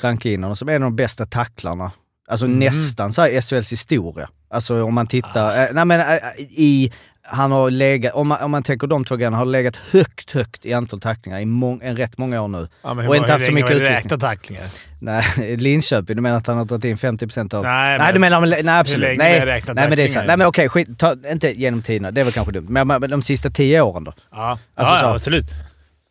[0.00, 1.92] ranka in honom som en av de bästa tacklarna.
[2.28, 2.58] Alltså Mhm.
[2.58, 4.28] nästan så här SHLs historia.
[4.50, 6.06] Alltså om man tittar, eh, nej men eh,
[6.38, 6.92] i,
[7.26, 10.66] han har legat, om man, om man tänker de två grejerna, har legat högt, högt
[10.66, 12.68] i antal tacklingar i mång, en rätt många år nu.
[12.82, 14.18] Ja, men Och inte haft så mycket utvisning.
[14.20, 14.64] tacklingar?
[15.00, 15.24] Nej,
[15.56, 17.62] Linköping, du menar att han har dragit in 50% av...
[17.62, 19.18] Nej, nej du menar, men- nej absolut.
[19.18, 20.26] Nej, nej men det är sant.
[20.26, 22.66] Nej men okej, skit, ta, inte genom tiderna, det väl kanske dumt.
[22.68, 24.12] Men, men de sista tio åren då?
[24.32, 25.46] Ja, Alltså ja, så- ja absolut.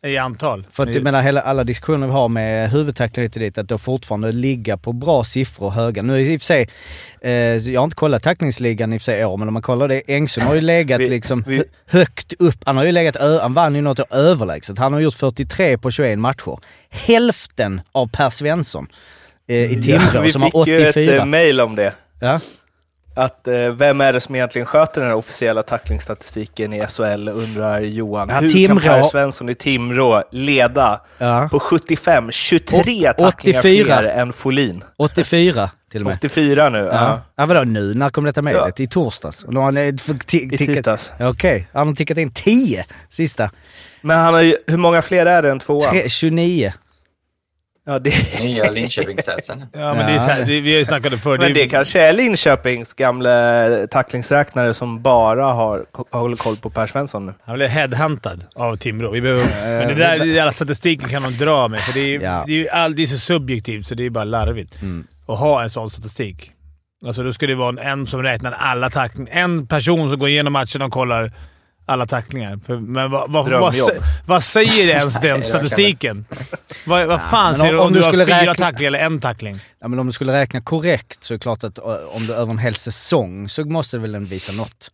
[0.04, 0.66] I antal.
[0.70, 3.68] För att jag menar, hela, alla diskussioner vi har med huvudtacklingar hit och dit, att
[3.68, 6.02] då fortfarande ligga på bra siffror, höga.
[6.02, 6.68] Nu i och för sig,
[7.20, 7.32] eh,
[7.72, 10.02] jag har inte kollat tacklingsligan i och för sig år, men om man kollar det,
[10.06, 12.54] Engström har ju legat Vi- liksom vi- hö- högt upp.
[12.66, 14.78] Han har ju legat, han vann ju något överlägset.
[14.78, 16.58] Han har gjort 43 på 21 matcher.
[16.90, 18.86] Hälften av Per Svensson
[19.48, 21.16] eh, i Timrå vi som har fick ju ett 84.
[21.16, 21.92] eh, mail om det.
[22.20, 22.40] Ja.
[23.16, 27.80] Att eh, vem är det som egentligen sköter den här officiella tacklingstatistiken i SHL, undrar
[27.80, 28.28] Johan.
[28.28, 31.48] Ja, Hur Timrå- kan Per Svensson i Timrå leda Ja.
[31.52, 33.84] på 75, 23 Och- tacklingar 84.
[33.98, 34.84] fler än Folin?
[34.96, 36.14] 84 till och med.
[36.16, 36.84] 84 nu, ja.
[36.84, 37.20] Ja.
[37.36, 37.94] ja, vadå nu?
[37.94, 38.80] När kom detta mejlet?
[38.80, 39.44] I torsdags?
[39.54, 39.96] Han, I
[40.58, 41.12] tisdags.
[41.20, 43.50] Okej, han har tickat in 10 sista.
[44.00, 45.90] Men han har ju, hur många fler är det än tvåan?
[45.92, 46.72] Tre, 29.
[47.86, 49.64] Ja, det, Nya Linköpingsstatsen.
[49.72, 51.38] Ja, men det är så här, det, vi har ju snackat om förr.
[51.38, 56.86] men är- det kanske är Linköpings gamla tacklingsräknare som bara har, håller koll på Per
[56.86, 57.34] Svensson nu.
[57.44, 59.10] Han blev headhuntad av Timrå.
[59.10, 59.44] Vi behöver,
[59.78, 62.44] men det där, det alla statistiken kan de dra med, för det är, Ja.
[62.46, 65.06] det är ju all, det är så subjektivt så det är bara larvigt Mm.
[65.28, 66.50] att ha en sån statistik.
[67.06, 69.32] Alltså då ska det vara en, en som räknar alla tacklingar.
[69.32, 71.32] En person som går igenom matchen och kollar
[71.86, 72.56] alla tacklingar.
[72.66, 73.74] För, men vad, vad, vad,
[74.26, 76.26] vad säger ens den det statistiken?
[76.86, 78.86] vad, vad fan men säger om- du om, du du har skulle fyra räkna- tacklingar
[78.88, 79.60] eller en tackling?
[79.80, 82.34] Ja, men om du skulle räkna korrekt så är det klart att ö, om du
[82.34, 84.90] över en hel säsong så måste det väl den visa något.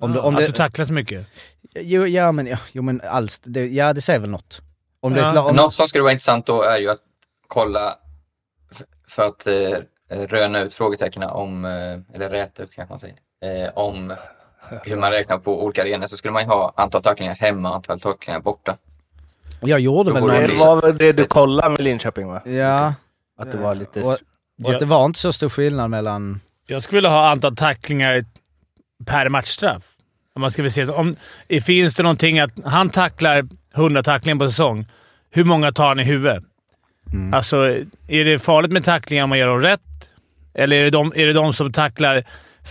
[0.00, 1.26] Om du, om att det, du tacklar så mycket?
[1.74, 4.60] jo, ja, men, ja, jo, men alls, det, ja det säger väl något.
[5.00, 5.32] Om det Ja.
[5.32, 6.98] lag- om, Något som skulle vara intressant då är ju att
[7.48, 7.94] kolla
[9.08, 13.16] för att eh, röna ut frågetecknen om, eh, eller räta ut kanske man säger,
[13.66, 14.14] eh, om
[14.84, 17.74] hur man räknar på olika arenor så skulle man ju ha antal tacklingar hemma och
[17.74, 18.76] antal tacklingar borta.
[19.60, 20.30] jag gjorde väl någon...
[20.30, 22.42] det var väl det du kollade med Linköping va?
[22.44, 22.94] Ja,
[23.38, 24.00] Att det var lite...
[24.00, 24.16] och,
[24.64, 26.40] och att det var inte så stor skillnad mellan...
[26.66, 28.24] Jag skulle vilja ha antal tacklingar
[29.06, 29.82] per matchstraff.
[30.34, 31.16] Om man ska väl se, om,
[31.62, 34.86] finns det någonting att han tacklar 100 tacklingar på säsong,
[35.30, 36.44] hur många tar han i huvudet?
[37.12, 37.34] Mm.
[37.34, 37.56] Alltså,
[38.08, 39.80] är det farligt med tacklingar om man gör dem rätt?
[40.54, 42.24] Eller är det de, är det de som tacklar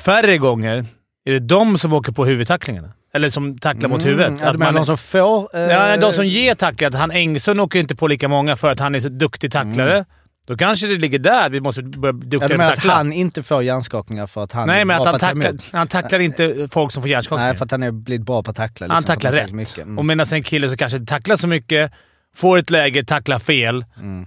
[0.06, 0.86] färre gånger?
[1.28, 2.94] Är det de som åker på huvudtacklingarna?
[3.14, 4.28] Eller som tacklar mot huvudet?
[4.28, 5.56] Mm, ja, du Att man- de som får...
[5.56, 6.88] eh, Ja, de som ger tacklar.
[6.88, 10.06] Att Han Engsund åker inte på lika många för att han är så duktig tacklare.
[10.48, 12.84] Då kanske det ligger där vi måste börja Ja, duktigare du med menar att att
[12.84, 12.94] tackla.
[12.94, 15.88] han inte får hjärnskakningar för att han Nej, men att han på ta tacklar, han
[15.88, 17.48] tacklar inte folk som får hjärnskakningar.
[17.50, 18.88] Nej, för att han är blivit bra på att tackla.
[18.88, 19.52] han liksom, att tacklar han rätt.
[19.52, 19.78] Mycket.
[19.78, 19.98] Mm.
[19.98, 21.92] Och medan en kille som kanske inte tacklar så mycket,
[22.36, 23.86] får ett läge, tacklar fel.
[23.98, 24.26] Mm.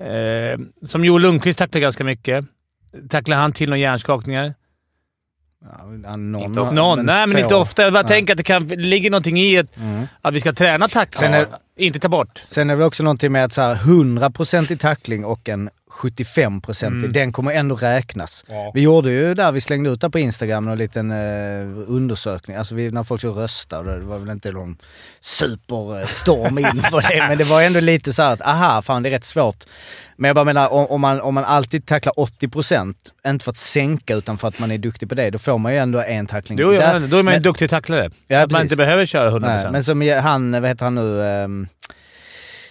[0.00, 2.44] Eh, som Joel Lundqvist tacklar ganska mycket.
[3.10, 4.54] Tacklar han till några hjärnskakningar?
[5.64, 6.74] Ja, någon, Inte ofta.
[6.74, 7.06] Någon?
[7.06, 7.82] Nej, men inte ofta.
[7.82, 8.08] Jag bara Nej.
[8.08, 10.06] tänker att det kan ligger någonting i att, Mm.
[10.22, 11.20] att vi ska träna tackla.
[11.20, 12.42] Sen är- Inte ta bort.
[12.46, 15.70] Sen är det väl också någonting med att så här 100% i tackling och en
[15.90, 17.12] 75% i, Mm.
[17.12, 18.44] den kommer ändå räknas.
[18.48, 18.70] Ja.
[18.74, 22.74] Vi gjorde ju där, vi slängde ut där på Instagram en liten eh, undersökning, alltså
[22.74, 24.76] vi, när folk skulle rösta, det var väl inte någon
[25.20, 29.08] superstorm in på det, men det var ändå lite så här att aha, fan det
[29.08, 29.64] är rätt svårt.
[30.16, 32.94] Men jag bara menar, om, om, man, om man alltid tacklar 80%,
[33.26, 35.72] inte för att sänka utan för att man är duktig på det, då får man
[35.72, 36.58] ju ändå en tackling.
[36.60, 38.10] Jo, Där- då är man en men- duktig tacklare.
[38.26, 38.62] Ja, att man precis.
[38.62, 39.40] inte behöver köra 100%.
[39.62, 41.68] Nej, men som han, vad heter han nu, um,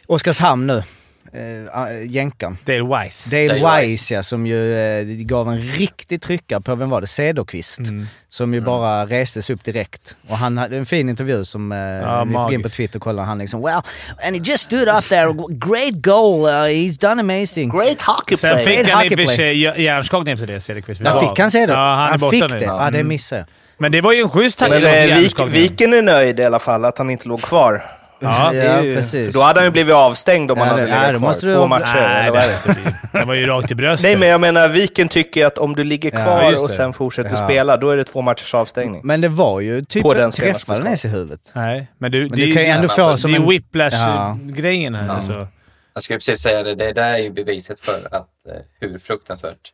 [0.07, 0.83] Oskarshamn nu.
[1.33, 2.57] Eh, jänkan.
[2.65, 3.29] Dale Wise.
[3.47, 7.07] Dale, Dale Wise, ja, som ju eh, gav en riktig tryckare på, vem var det?
[7.07, 7.79] Cederqvist.
[7.79, 8.07] Mm.
[8.29, 10.15] Som ju bara restes upp direkt.
[10.29, 12.69] Och han hade en fin intervju som eh, Ja, vi fick in på.
[12.69, 13.23] Twitter och kolla.
[13.23, 13.81] Han liksom well,
[14.27, 17.69] and he just stood up there, great goal, uh, he's done amazing.
[17.69, 18.65] Great hockey Sen player.
[18.65, 19.35] fick Great han i och för play.
[19.35, 21.01] sig hj- hjärnskakning efter det, Cederqvist.
[21.03, 21.59] Ja, fick han det?
[21.59, 22.59] Ja, han, är borta fick nu.
[22.59, 22.65] det?
[22.65, 22.83] Ja.
[22.85, 23.07] Ja, det Mm.
[23.07, 23.47] missade jag.
[23.79, 25.09] Men det var ju en schysst tackling Men
[25.39, 25.45] eh.
[25.45, 27.83] Viken är nöjd i alla fall att han inte låg kvar.
[28.19, 29.25] Ja, är ju- precis.
[29.25, 31.19] för Då hade han ju blivit avstängd om Ja, han hade legat ja, kvar.
[31.19, 33.25] måste du- Två matcher, Nej, eller det det?
[33.25, 34.03] var ju rakt i bröstet.
[34.03, 36.93] Nej, men jag menar Viken tycker att om du ligger Ja, kvar just och sen
[36.93, 37.47] fortsätter Ja.
[37.49, 39.01] spela, då är det två matchers avstängning.
[39.03, 41.51] Men det var ju typ På den träffade den i huvudet.
[41.53, 43.41] Nej, men du, Men det, du kan ju ändå alltså, få det som det är
[43.41, 43.49] en...
[43.49, 45.05] whiplash-grejen här.
[45.07, 45.13] Ja.
[45.13, 45.47] Alltså.
[45.93, 49.71] Jag skulle precis säga det, det där är ju beviset för att eh, hur fruktansvärt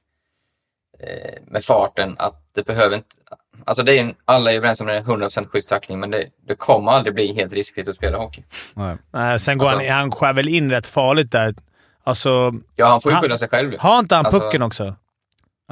[0.99, 3.07] eh, med farten att det behöver inte,
[3.65, 6.25] alltså det är en, alla är överens om det är 100% schysst tackling men det,
[6.47, 8.43] det kommer aldrig bli helt riskfritt att spela hockey.
[8.73, 8.97] Nej.
[9.13, 11.53] Nej, sen går Alltså- han, han skär väl in rätt farligt där.
[12.03, 13.73] Alltså, Ja, han får ju skylla sig själv.
[13.79, 14.95] har inte han Alltså- pucken också?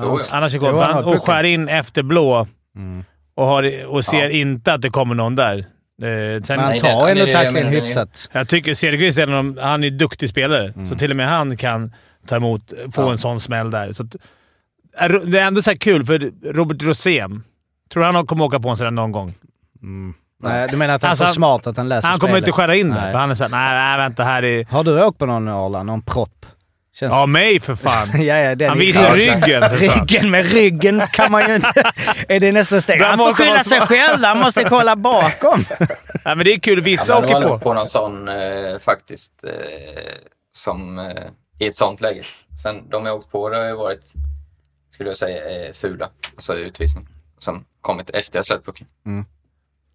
[0.01, 0.37] Jo, ja.
[0.37, 3.03] Annars går Jo, han, och skär in efter blå Mm.
[3.35, 4.29] och, har, och ser Ja.
[4.29, 5.57] inte att det kommer någon där.
[5.57, 8.29] Eh, sen, Men han tar ändå tacklingen hyfsat.
[8.31, 10.87] Jag tycker Cederqvist är en han är en duktig spelare, Mm.
[10.87, 11.93] så till och med han kan
[12.27, 13.11] ta emot, få Ja.
[13.11, 13.91] en sån smäll där.
[13.91, 14.15] Så att,
[15.25, 17.43] det är ändå så här kul, för Robert Rosén,
[17.93, 19.33] tror du han kommer åka på en sån där någon gång?
[19.81, 20.13] Mm.
[20.43, 22.47] Nej, du menar att han Alltså, är så smart att han läser Han kommer spelet?
[22.47, 23.11] inte skära in där, Nej.
[23.11, 24.65] för han är såhär, nej, nej vänta här är...
[24.65, 25.83] Har du åkt på någon Arla?
[25.83, 26.45] Någon propp?
[26.93, 27.13] Känns...
[27.13, 28.09] Ja, mig för fan!
[28.25, 30.07] ja, ja, Han visar ryggen för fan.
[30.07, 31.91] Ryggen med ryggen kan man ju inte...
[32.27, 33.01] är det nästa steg?
[33.01, 34.23] Han får måste skylla sig själv.
[34.23, 35.65] Han måste kolla bakom.
[36.25, 36.81] Nej, men det är kul.
[36.81, 37.53] Vissa Ja, åker på.
[37.53, 39.51] åkt på någon sån eh, faktiskt eh,
[40.53, 41.05] som eh,
[41.59, 42.23] i ett sånt läge.
[42.63, 44.13] Sen de jag åkt på det har ju varit,
[44.93, 46.09] skulle jag säga, eh, fula.
[46.35, 47.07] Alltså utvisning.
[47.43, 48.87] Som kommit efter jag släppt pucken.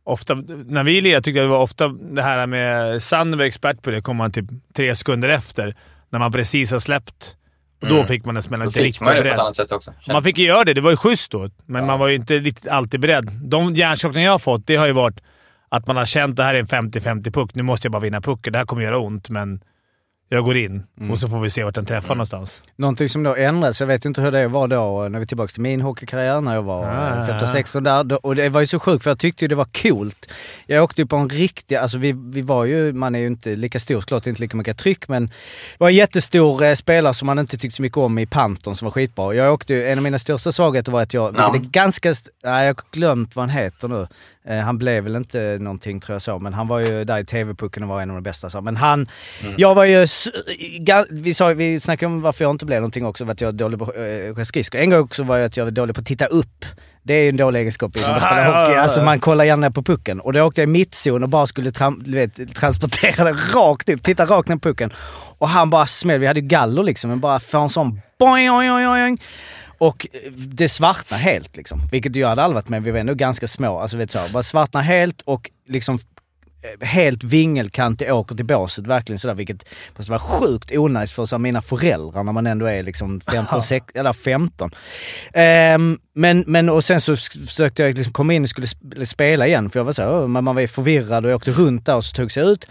[0.05, 0.35] Ofta,
[0.67, 3.03] när vi lirade tyckte jag det var ofta det här med...
[3.03, 4.01] Sand var expert på det.
[4.01, 4.45] kom man typ
[4.77, 5.77] tre sekunder efter.
[6.11, 7.37] När man precis har släppt.
[7.83, 8.07] Och Då Mm.
[8.07, 9.41] fick man en smäll Då inte fick riktigt man det på ett beredd.
[9.41, 9.93] annat sätt också.
[10.09, 10.75] Man fick ju göra det.
[10.75, 11.87] Det var ju schysst då, men Ja.
[11.87, 13.31] man var ju inte riktigt alltid beredd.
[13.43, 15.21] De hjärnskakningar jag har fått, det har ju varit
[15.69, 17.55] att man har känt att det här är en 50-50 puck.
[17.55, 18.53] Nu måste jag bara vinna pucken.
[18.53, 19.61] Det här kommer göra ont, men
[20.29, 22.62] jag går in och så får vi se vart den träffar någonstans.
[22.77, 25.53] Någonting som då ändrades, jag vet inte hur det var då när vi är tillbaka
[25.53, 27.29] till min hockeykarriär när jag var Ah.
[27.29, 28.05] eh, 15-16 där.
[28.05, 30.27] Då- Och det var ju så sjukt för jag tyckte ju det var coolt.
[30.67, 33.57] Jag åkte ju på en riktig, alltså vi, vi var ju, man är ju inte
[33.57, 35.33] lika stor såklart, inte lika mycket tryck men det
[35.79, 38.87] var en jättestor eh, spelare som man inte tyckte så mycket om i Panton som
[38.87, 39.35] var skitbra.
[39.35, 41.55] Jag åkte ju, en av mina största svagheter var att jag, Namn?
[41.55, 44.07] är ganska, st- nej jag har glömt vad han heter nu.
[44.49, 47.25] Eh, han blev väl inte någonting tror jag så, men han var ju där i
[47.25, 48.51] TV-pucken och var en av de bästa.
[48.51, 48.61] Så.
[48.61, 49.09] Men han,
[49.57, 50.07] jag var ju,
[51.11, 53.53] vi, sa, vi snackade om varför jag inte blev någonting också, för att jag är
[53.53, 53.93] dålig på
[54.33, 54.81] åka skridskor.
[54.81, 56.65] En gång också var jag att jag var dålig på att titta upp.
[57.03, 58.77] Det är ju en dålig egenskap innan man spelar hockey.
[58.87, 60.21] Alltså man kollar gärna på pucken.
[60.21, 63.89] Och då åkte jag i mittzon och bara skulle tram, du vet, transportera den rakt
[63.89, 64.93] upp, titta rakt ner på pucken.
[65.39, 68.49] Och han bara smällde, vi hade ju galler liksom, men bara får en sån boing,
[68.49, 69.21] boing, boing, boing.
[69.79, 71.81] Och eh, det svartnade helt liksom.
[71.93, 73.79] Vilket jag hade aldrig varit med, vi var ändå ganska små.
[73.79, 75.99] Alltså vet så, bara svartnade helt och liksom
[76.81, 79.65] eh, helt vingelkantig åker till båset verkligen sådär vilket
[79.97, 83.87] måste vara sjukt onajs för så mina föräldrar när man ändå är liksom 15, sex,
[83.95, 84.71] eller 15.
[85.33, 89.47] Ehm, men, men och sen så försökte jag liksom komma in och skulle sp- spela
[89.47, 92.05] igen för jag var så man var ju förvirrad och jag åkte runt där och
[92.05, 92.69] så togs jag ut.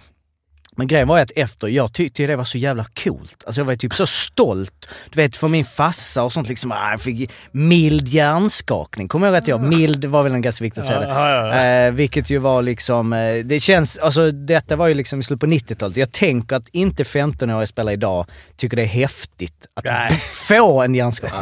[0.76, 3.44] Men grejen var ju att efter, jag tyckte ju det var så jävla coolt.
[3.46, 4.88] Alltså jag var ju typ så stolt.
[5.10, 9.08] Du vet för min fassa och sånt liksom, ah, jag fick mild hjärnskakning.
[9.08, 11.08] Kommer jag ihåg att jag, mild var väl en ganska viktigt att säga det.
[11.08, 11.88] Ja, ja, ja.
[11.88, 15.40] Eh, vilket ju var liksom, eh, det känns, alltså detta var ju liksom i slutet
[15.40, 15.98] på 90-talet.
[15.98, 18.26] Jag tänker att inte 15-åriga spelare idag
[18.58, 20.12] tycker det är häftigt att Nej.
[20.48, 21.42] få en hjärnskakning.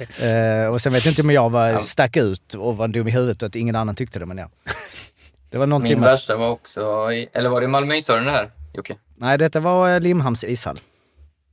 [0.00, 3.10] Eh, och sen vet jag inte om jag var, stack ut och var dum i
[3.10, 4.48] huvudet och att ingen annan tyckte det, men ja.
[5.50, 6.10] Det var någonting Min med...
[6.10, 8.96] värsta var också, i, eller var det Malmö ishallen det här Jocke?
[9.14, 10.80] Nej, detta var eh, Limhamns ishall.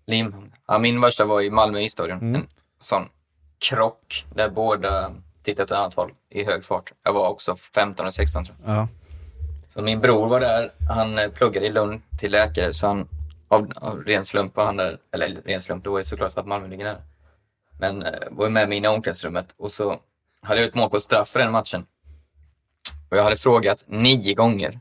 [0.08, 0.54] Limhamn.
[0.68, 2.18] Ja, min värsta var i Malmö isstadion.
[2.18, 2.36] Mm.
[2.36, 2.48] En
[2.80, 3.10] sån
[3.60, 6.92] krock där båda tittade åt ett annat håll i hög fart.
[7.04, 8.76] Jag var också 15 eller 16 tror jag.
[8.76, 8.88] Ja.
[9.70, 10.72] Så min bror var där.
[10.90, 13.08] Han eh, pluggade i Lund till läkare så han
[13.48, 15.00] av, av ren slump var han där.
[15.12, 17.02] Eller ren slump, det var ju såklart för att Malmö ligger nära.
[17.80, 20.00] Men eh, var med mig in i omklädningsrummet och så
[20.42, 21.86] hade jag ett mål på straff för den matchen.
[23.10, 24.80] Och jag hade frågat nio gånger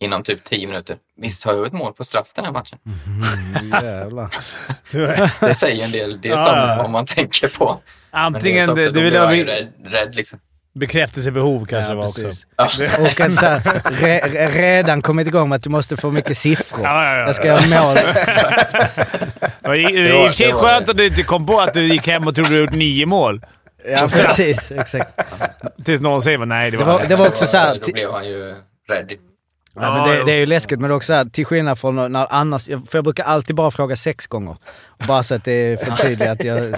[0.00, 0.96] inom typ tio minuter.
[1.20, 2.78] Visst har jag ett mål på straff den här matchen?
[3.82, 4.34] Jävlar.
[5.46, 6.20] Det säger en del.
[6.20, 6.84] Det är Ja, som ja.
[6.84, 7.80] om man tänker på.
[8.12, 8.70] Men Antingen...
[8.70, 10.38] också, Det, då det vill blir man ju jag rädd, rädd liksom.
[10.74, 12.30] bekräftelsebehov kanske Ja, var också.
[12.56, 12.64] Ja.
[13.00, 16.38] Och en så här, re, re, redan kommit igång med att du måste få mycket
[16.38, 16.80] siffror.
[16.84, 17.60] Ja, ja, ja, Jag ska ja.
[17.66, 17.96] göra mål.
[19.62, 20.90] Det var i det Det är var- i och för sig det var skönt det.
[20.92, 23.40] att du inte kom på att du gick hem och trodde du gjort nio mål.
[23.88, 24.70] Ja, precis.
[24.72, 25.20] Exakt.
[25.84, 26.92] Tills någon säger nej, det Det var...
[26.98, 28.54] var, det var också så här, Då blev han ju
[28.88, 29.12] rädd.
[29.74, 32.12] Ja, men det, det är ju läskigt, men det är också här, till skillnad från
[32.12, 34.56] när annars, för jag brukar alltid bara fråga sex gånger.
[35.08, 36.58] Bara så att det är för tydligt att jag...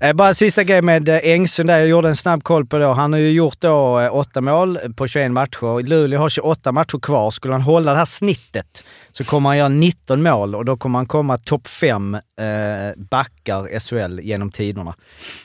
[0.00, 2.92] Eh, Bara sista grej med eh, Engsund där, jag gjorde en snabb koll på då.
[2.92, 5.82] Han har ju gjort då eh, åtta mål på 21 matcher.
[5.82, 7.30] Luleå har 28 matcher kvar.
[7.30, 10.98] Skulle han hålla det här snittet så kommer han göra 19 mål och då kommer
[10.98, 12.20] han komma topp fem eh,
[12.96, 14.94] backar SHL genom tiderna.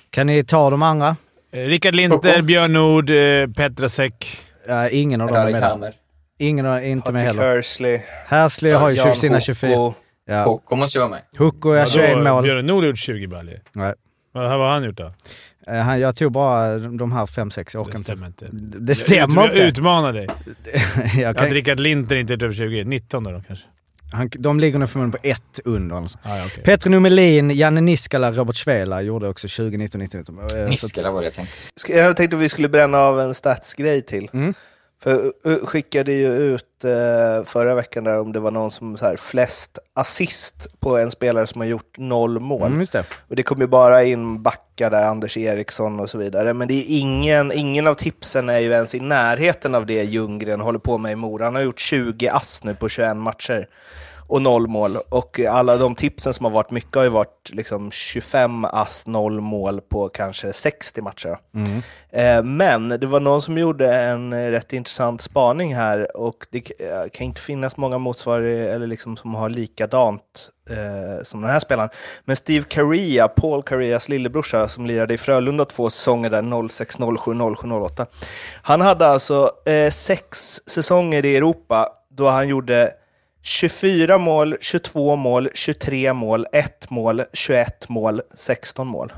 [0.09, 1.15] Kan ni ta de andra?
[1.51, 2.41] Rickard Linter.
[2.41, 3.07] Björn Nord,
[3.55, 4.41] Petrasek.
[4.91, 5.93] Ingen av dem är med.
[6.39, 7.55] Ingen av inte med Patrik heller.
[7.55, 7.99] Hursley.
[8.27, 9.45] Hersley har ju Jan sina Hoko.
[9.45, 9.93] 24.
[10.27, 10.43] Ja.
[10.43, 11.21] Koko måste ju vara med.
[11.37, 12.43] Hucko är 21 mål.
[12.43, 13.59] Björn Nord har gjort 20 baljor.
[13.73, 13.93] Nej.
[14.33, 15.11] Vad har han gjort då?
[15.67, 18.03] Eh, han- Jag tog bara de här 5-6, jag orkar Det inte.
[18.03, 18.47] stämmer inte.
[18.79, 19.57] Det stämmer jag, inte.
[19.57, 20.27] Jag utmanar dig.
[21.17, 22.83] jag Att kan, Rickard Linter inte är över 20.
[22.83, 23.65] 19 då kanske?
[24.11, 25.95] han, de ligger nog förmodligen på ett under.
[25.95, 26.17] Alltså.
[26.23, 26.63] Ah, ja, okej.
[26.63, 31.21] Petri Numelin, Janne Niskala, Robert Svela gjorde också 2019 19 19 Eh, så- Niskala var
[31.21, 31.93] det jag tänkte.
[31.93, 34.29] Jag tänkte att vi skulle bränna av en statsgrej till.
[34.33, 34.53] Mm.
[35.05, 39.05] För uh, skickade ju ut eh, förra veckan där om det var någon som så
[39.05, 42.71] här, flest assist på en spelare som har gjort noll mål.
[42.71, 43.05] Mm, det.
[43.27, 46.53] Och det kom ju bara in backar där, Anders Eriksson och så vidare.
[46.53, 50.61] Men det är ingen, ingen av tipsen är ju ens i närheten av det Ljunggren
[50.61, 51.45] håller på med i Mora.
[51.45, 53.67] Han har gjort 20 ass nu på 21 matcher
[54.27, 54.97] och noll mål.
[55.09, 59.41] Och alla de tipsen som har varit mycket har ju varit liksom 25 ass, noll
[59.41, 61.37] mål på kanske 60 matcher.
[62.09, 67.09] Eh, men det var någon som gjorde en rätt intressant spaning här och det eh,
[67.13, 71.89] kan inte finnas många motsvarigheter eller liksom som har likadant eh, som den här spelaren.
[72.25, 77.55] Men Steve Caria, Paul Carias lillebrorsa som lirade i Frölunda två säsonger där 06, 07,
[77.55, 78.05] 07, 08.
[78.61, 82.93] Han hade alltså eh, sex säsonger i Europa då han gjorde
[83.45, 89.13] 24 mål, 22 mål, 23 mål, 1 mål, 21 mål, 16 mål.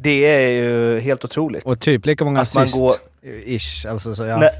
[0.00, 1.64] Det är ju helt otroligt.
[1.64, 2.74] Och typ lika många assist.
[2.78, 2.94] går-
[3.44, 4.36] Ish, alltså så ja.
[4.36, 4.50] Nej.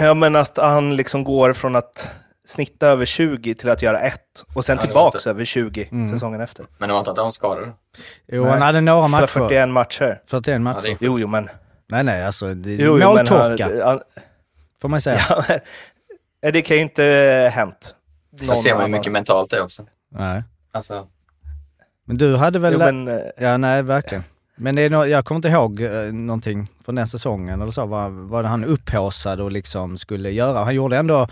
[0.00, 2.08] Ja, men att han liksom går från att
[2.46, 6.08] snitta över 20 till att göra ett och sen Ja, tillbaks inte- över 20 Mm.
[6.12, 6.66] säsongen efter.
[6.78, 7.72] Men det var inte att han var skadad?
[8.32, 8.52] Jo, Nej.
[8.52, 9.26] han hade några matcher.
[9.26, 10.20] 41 matcher.
[10.26, 10.86] 41 Ja, matcher.
[10.88, 11.48] är Jo, jo, men...
[11.88, 14.00] Nej, nej, alltså det, Jo, jo, men måltorka han, han,
[14.80, 15.20] får man säga.
[15.28, 15.60] ja, men-
[16.40, 17.02] det kan ju inte
[17.54, 17.94] hänt.
[18.30, 19.00] Där någon ser man ju annanstans.
[19.00, 19.86] mycket mentalt det också.
[20.14, 20.42] Nej.
[20.72, 21.06] Alltså,
[22.04, 22.72] Men du hade väl...
[22.72, 24.24] Jo, men, eh, Ja, nej, verkligen.
[24.56, 27.86] Men det är nå- jag kommer inte ihåg eh, någonting från den säsongen eller så,
[27.86, 30.64] vad, vad han upphaussade och liksom skulle göra.
[30.64, 31.28] Han gjorde ändå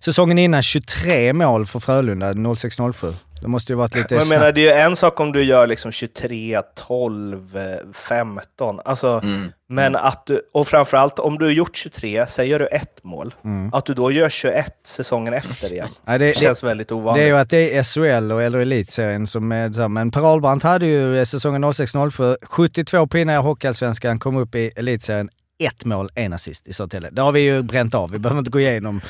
[0.00, 3.14] säsongen innan 23 mål för Frölunda, 06-07.
[3.40, 5.42] Det måste ju varit lite Men jag menar, det är ju en sak om du
[5.42, 8.80] gör liksom 23, 12, eh, 15.
[8.84, 9.52] Alltså, mm.
[9.68, 13.34] men att du, och framförallt om du har gjort 23, sen gör du ett mål.
[13.44, 13.74] Mm.
[13.74, 15.88] Att du då gör 21 säsongen efter igen.
[16.04, 17.22] Nej, det, Det det, känns väldigt det ovanligt.
[17.22, 20.64] är ju att det är SHL och eller Elitserien som är så, men Per Ahlbrandt
[20.64, 26.10] hade ju eh, säsongen 06-07 72 pinnar i Hockeyallsvenskan, kom upp i Elitserien ett mål,
[26.14, 27.10] en assist i Södertälje.
[27.10, 29.00] Det har vi ju bränt av, vi behöver inte gå igenom.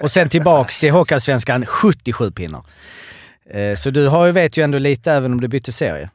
[0.00, 2.62] Och sen tillbaks till Hockeyallsvenskan, 77 pinnar.
[3.50, 6.10] Eh, Så du har ju, vet ju ändå lite även om du bytte serie,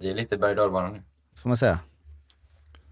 [0.00, 1.02] det är lite berg och nu.
[1.42, 1.78] får man säga.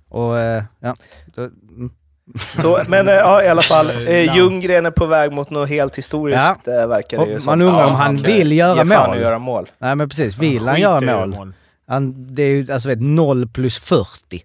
[0.08, 0.96] Och eh, ja,
[1.34, 1.90] då, mm.
[2.62, 5.98] Så, men eh, ja, i alla fall, eh, Ljunggren är på väg mot något helt
[5.98, 6.86] historiskt, ja.
[6.86, 7.50] verkar det ju Och som.
[7.50, 9.18] man undrar Ja, om han han vill göra mål.
[9.18, 9.68] göra mål.
[9.78, 11.52] Nej men precis, vill han Skiter göra att mål?
[11.86, 14.42] Han, det är ju alltså vet, 0 plus 40.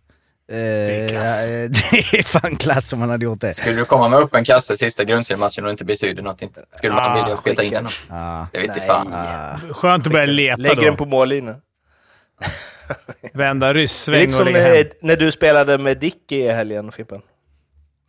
[0.53, 1.49] Eh, är klass.
[1.49, 1.55] ja,
[2.11, 3.53] det är fan klass om han hade gjort det.
[3.53, 6.65] Skulle du komma med upp en kasse sista grundseriematchen och det inte betyder något, inte?
[6.77, 7.87] skulle man Ah, vilja peta in den?
[8.09, 8.87] Ah, Det vet inte Nej.
[8.87, 9.07] fan.
[9.13, 9.73] ah.
[9.73, 10.81] Skönt att börja leta Lägger då.
[10.81, 11.55] den på mållinjen.
[13.33, 14.75] Vända Det ryssväng lite och lägga hem.
[14.77, 17.21] eh, när du spelade med Dicky i helgen, Fimpen.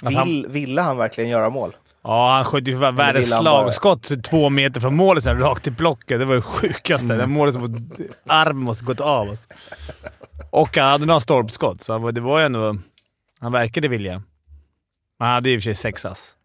[0.05, 1.77] Att han- Vill, ville han verkligen göra mål?
[2.07, 6.19] Ja, han sköt ju för världens slagskott två meter från målet sen, rakt i blocket.
[6.19, 7.05] Det var det sjukaste.
[7.07, 7.19] Mm.
[7.19, 7.89] Det målet som
[8.29, 9.29] armen måste gått av.
[9.29, 9.49] Alltså.
[10.55, 12.77] Och han hade några stolpskott, så det var ju ändå...
[13.41, 14.23] Han verkade vilja.
[15.19, 16.37] Men han hade i och för sig sex ass.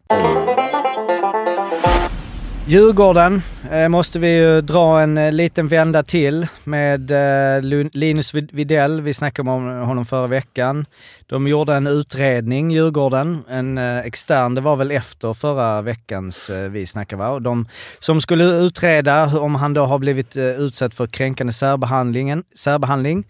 [2.66, 9.00] Djurgården eh, måste vi ju dra en eh, liten vända till med eh, Linus Videll.
[9.00, 10.86] Vi snackade om honom förra veckan.
[11.26, 16.70] De gjorde en utredning, Djurgården, en eh, extern, det var väl efter förra veckans eh,
[16.70, 17.30] vi snackade va?
[17.30, 17.68] Och De
[17.98, 23.24] som skulle utreda om han då har blivit eh, utsatt för kränkande särbehandling.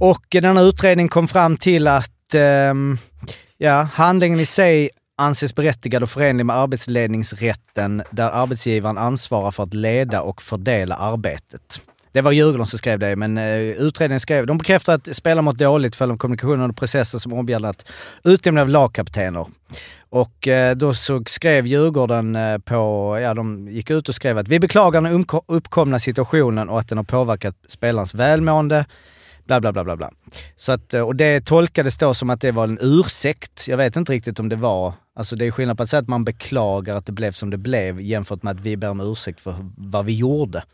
[0.00, 2.74] Och denna utredning kom fram till att eh,
[3.58, 9.74] ja, handlingen i sig anses berättigad och förenlig med arbetsledningsrätten där arbetsgivaren ansvarar för att
[9.74, 11.80] leda och fördela arbetet.
[12.12, 15.58] Det var Djurgården som skrev det, men eh, utredningen skrev, de bekräftar att spelare mått
[15.58, 17.86] dåligt för av kommunikationen och processer som omgärdat
[18.24, 19.46] utnämning av lagkaptener.
[20.10, 24.48] Och eh, då så skrev Djurgården eh, på, ja de gick ut och skrev att
[24.48, 28.84] vi beklagar den uppkomna situationen och att den har påverkat spelarens välmående.
[29.48, 30.10] Bla, bla, bla, bla, bla.
[30.56, 33.68] Så att, eh, och det tolkades då som att det var en ursäkt.
[33.68, 34.92] Jag vet inte riktigt om det var...
[35.16, 37.58] Alltså det är skillnad på att säga att man beklagar att det blev som det
[37.58, 40.64] blev jämfört med att vi ber om ursäkt för vad vi gjorde.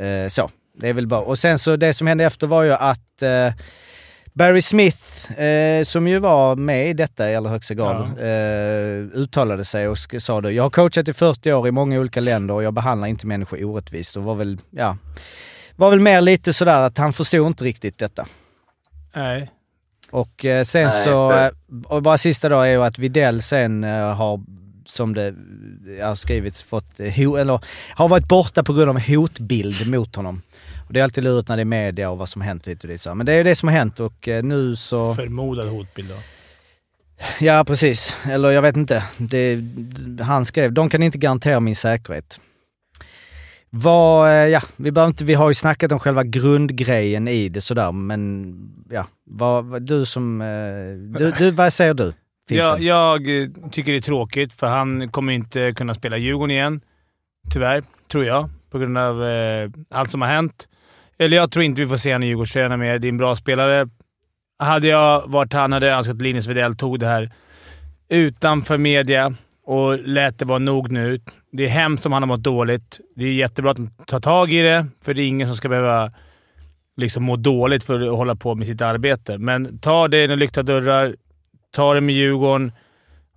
[0.00, 1.20] Eh, så, det är väl bara...
[1.20, 3.52] Och sen så det som hände efter var ju att eh,
[4.32, 9.64] Barry Smith, eh, som ju var med i detta i allra högsta grad, eh, uttalade
[9.64, 10.52] sig och sa det.
[10.52, 13.64] Jag har coachat i 40 år i många olika länder och jag behandlar inte människor
[13.64, 14.16] orättvist.
[14.16, 14.96] Och var väl, ja,
[15.78, 18.26] var väl mer lite sådär att han förstod inte riktigt detta.
[19.14, 19.50] Nej.
[20.10, 21.50] Och eh, sen Nej, så, för- eh,
[21.86, 24.40] och bara sista då är ju att Videll sen eh, har,
[24.86, 25.34] som det
[26.02, 27.60] har skrivits, fått, ho, eller
[27.94, 30.42] har varit borta på grund av hotbild mot honom.
[30.86, 32.88] Och det är alltid lurigt när det är media och vad som hänt hit och
[32.88, 33.00] dit.
[33.00, 33.14] så.
[33.14, 35.14] Men det är ju det som har hänt och eh, nu så...
[35.14, 36.16] Förmodad hotbild då.
[37.40, 38.16] Ja, precis.
[38.30, 39.04] Eller jag vet inte.
[39.16, 39.60] Det,
[40.20, 42.40] han skrev, de kan inte garantera min säkerhet.
[43.70, 47.60] Vad, eh, ja, vi, behöver inte, vi har ju snackat om själva grundgrejen i det
[47.60, 48.54] sådär, men
[48.90, 50.40] ja, vad, vad, du som...
[50.40, 52.12] Eh, du, du, vad säger du?
[52.48, 53.20] Jag, jag
[53.70, 56.80] tycker det är tråkigt, för han kommer inte kunna spela Djurgården igen.
[57.52, 58.50] Tyvärr, tror jag.
[58.70, 60.68] På grund av eh, allt som har hänt.
[61.18, 62.98] Eller jag tror inte vi får se honom i Djurgårdströjorna mer.
[62.98, 63.88] Det är en bra spelare.
[64.58, 67.30] Hade jag varit han hade jag önskat att Linus Widell tog det här
[68.08, 69.34] utanför media
[69.68, 71.20] och lät det vara nog nu.
[71.52, 73.00] Det är hemskt om han har mått dåligt.
[73.16, 76.12] Det är jättebra att ta tag i det, för det är ingen som ska behöva
[76.96, 79.38] liksom må dåligt för att hålla på med sitt arbete.
[79.38, 81.14] Men ta det med lyckta dörrar.
[81.76, 82.72] Ta det med Djurgården.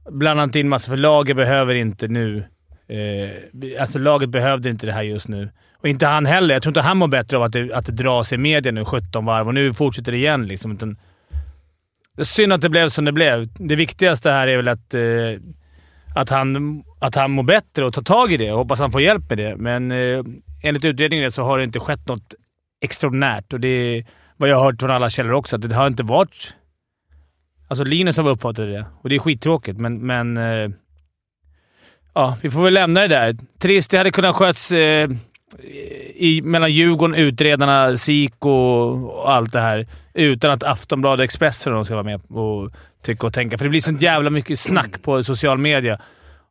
[0.09, 2.43] Blanda inte in massa, för laget behöver inte nu.
[2.87, 5.49] Eh, alltså laget behövde inte det här just nu.
[5.77, 6.55] Och inte han heller.
[6.55, 8.85] Jag tror inte han mår bättre av att det, att det dras i media nu
[8.85, 10.45] 17 varv och nu fortsätter det igen.
[10.45, 10.71] Liksom.
[10.71, 10.97] Utan,
[12.21, 13.49] synd att det blev som det blev.
[13.53, 15.01] Det viktigaste här är väl att, eh,
[16.15, 18.51] att, han, att han mår bättre och tar tag i det.
[18.51, 19.55] och hoppas han får hjälp med det.
[19.55, 20.23] Men eh,
[20.63, 22.33] enligt utredningen så har det inte skett något
[22.81, 24.05] extraordinärt och det är
[24.37, 25.55] vad jag har hört från alla källor också.
[25.55, 26.55] Att det har inte varit...
[27.67, 30.05] Alltså Linus har uppfattat det och det är skittråkigt, men...
[30.05, 30.69] men eh,
[32.13, 33.37] ja, vi får väl lämna det där.
[33.59, 33.91] Trist.
[33.91, 35.09] Det hade kunnat sköts eh,
[36.15, 41.77] i, mellan Djurgården, utredarna, SIK och allt det här utan att Aftonbladet och Expressen och
[41.77, 43.57] de ska vara med och tycka och tänka.
[43.57, 45.99] För det blir sånt jävla mycket snack på social media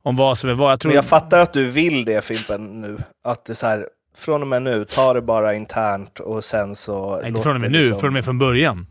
[0.03, 0.73] om vad som är vad.
[0.73, 0.91] Jag tror...
[0.91, 2.99] Men jag fattar att du vill det Fimpen nu.
[3.25, 6.77] Att det är så här, från och med nu, ta det bara internt och sen
[6.77, 7.17] så...
[7.21, 7.85] Nej, inte från och med det nu.
[7.85, 8.87] liksom- Från och med från början.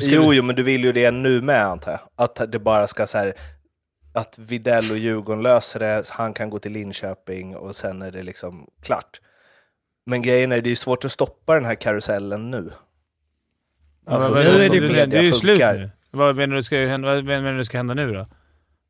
[0.00, 2.00] Jo, du- jo, men du vill ju det nu med antar jag.
[2.16, 3.32] Att det bara ska så här,
[4.14, 8.10] att Videll och Djurgården löser det, så han kan gå till Linköping och sen är
[8.12, 9.20] det liksom klart.
[10.06, 12.72] Men grejen är, det är svårt att stoppa den här karusellen nu.
[14.06, 15.90] Alltså, men så nu är det, media det är ju slut nu.
[16.10, 18.26] Vad menar du ska hända, vad menar du ska hända nu då?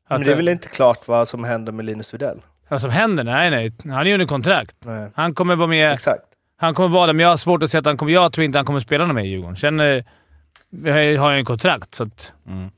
[0.09, 2.41] Men Att det är väl inte klart vad som händer med Linus Widell?
[2.67, 3.23] Vad som händer?
[3.23, 3.71] Nej, nej.
[3.83, 4.75] Han är ju under kontrakt.
[4.85, 5.09] Nej.
[5.15, 5.91] Han kommer vara med.
[5.93, 6.23] Exakt.
[6.57, 8.11] Han kommer vara där, men jag har svårt att se att han kommer...
[8.11, 9.55] Jag tror inte han kommer spela någon mer i Djurgården.
[9.55, 10.03] Sen eh,
[10.69, 12.33] vi har jag en kontrakt, så att...
[12.47, 12.69] Mm.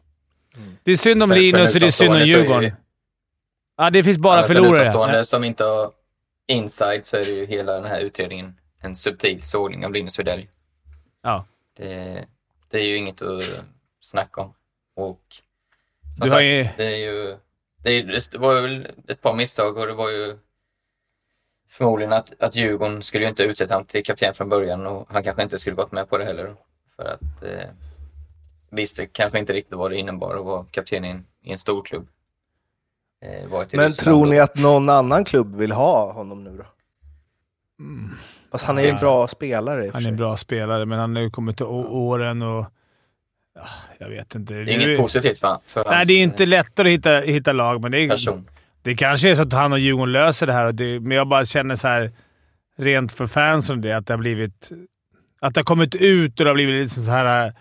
[0.83, 2.63] Det är synd om För- för Linus och det är synd om är Djurgården.
[2.63, 2.71] ju-
[3.77, 4.81] Ja, det finns bara Ja, för förlorare.
[4.81, 5.91] utomstående som inte har
[6.47, 10.47] inside så är det ju hela den här utredningen en subtil sågning av Linus Widell.
[11.23, 11.45] Ja.
[11.77, 12.25] Det,
[12.71, 13.63] det är ju inget att
[14.03, 14.53] snacka om.
[14.95, 17.37] Och som Du har sagt, ju- det är ju...
[17.77, 20.37] Det, är, det var väl ett par misstag och det var ju
[21.69, 25.23] förmodligen att, att Djurgården skulle ju inte utsett honom till kapten från början och han
[25.23, 26.55] kanske inte skulle gått med på det heller.
[26.95, 27.69] För att eh,
[28.69, 31.83] visste kanske inte riktigt vad det innebar att vara kapten i en, i en stor
[31.83, 32.07] klubb.
[33.21, 36.57] Eh, varit i Men Ryssland tror ni att någon annan klubb vill ha honom nu
[36.57, 36.63] då?
[38.51, 40.17] Fast han är ju en bra spelare i och för Han är en sig.
[40.17, 42.65] bra spelare, men han har ju kommit till åren och...
[43.55, 43.67] Ja,
[43.99, 44.53] jag vet inte.
[44.53, 47.51] Det är inget positivt för, för Nej, hans det är inte lättare att hitta, hitta
[47.53, 48.49] lag, men det är, person.
[48.81, 51.45] Det kanske är så att han och Djurgården löser det här, det, men jag bara
[51.45, 52.11] känner så här
[52.77, 54.71] rent för fansen det, att det har blivit...
[55.41, 57.53] Att det har kommit ut och det har blivit lite så här...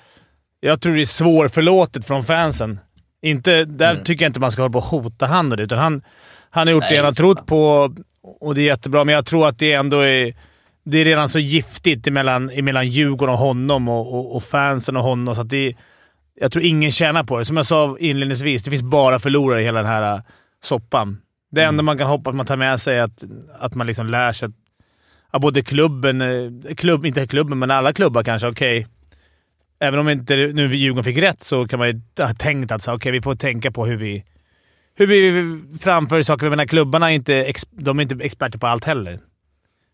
[0.60, 2.80] Jag tror det är svårförlåtet från fansen.
[3.22, 4.04] Inte, där Mm.
[4.04, 6.02] tycker jag inte man ska hålla på och hota han utan han,
[6.50, 7.94] han har gjort Nej, det han har trott på
[8.40, 10.34] och det är jättebra, men jag tror att det ändå är...
[10.84, 15.02] Det är redan så giftigt emellan, emellan Djurgården och honom och, och, och fansen och
[15.02, 15.74] honom, så att det...
[16.34, 17.44] Jag tror ingen tjänar på det.
[17.44, 20.22] Som jag sa inledningsvis, det finns bara förlorare i hela den här äh,
[20.62, 21.18] soppan.
[21.50, 21.68] Det Mm.
[21.68, 23.24] enda man kan hoppas att man tar med sig är att,
[23.58, 24.52] att man liksom lär sig att,
[25.30, 28.86] att både klubben, eh, klubb, inte klubben, men alla klubbar kanske, okej.
[29.80, 33.12] även om inte nu Djurgården fick rätt så kan man ju ha tänkt att okej,
[33.12, 34.24] vi får tänka på hur vi,
[34.94, 36.46] hur vi framför saker.
[36.46, 39.18] Jag menar, klubbarna är inte, de är inte experter på allt heller.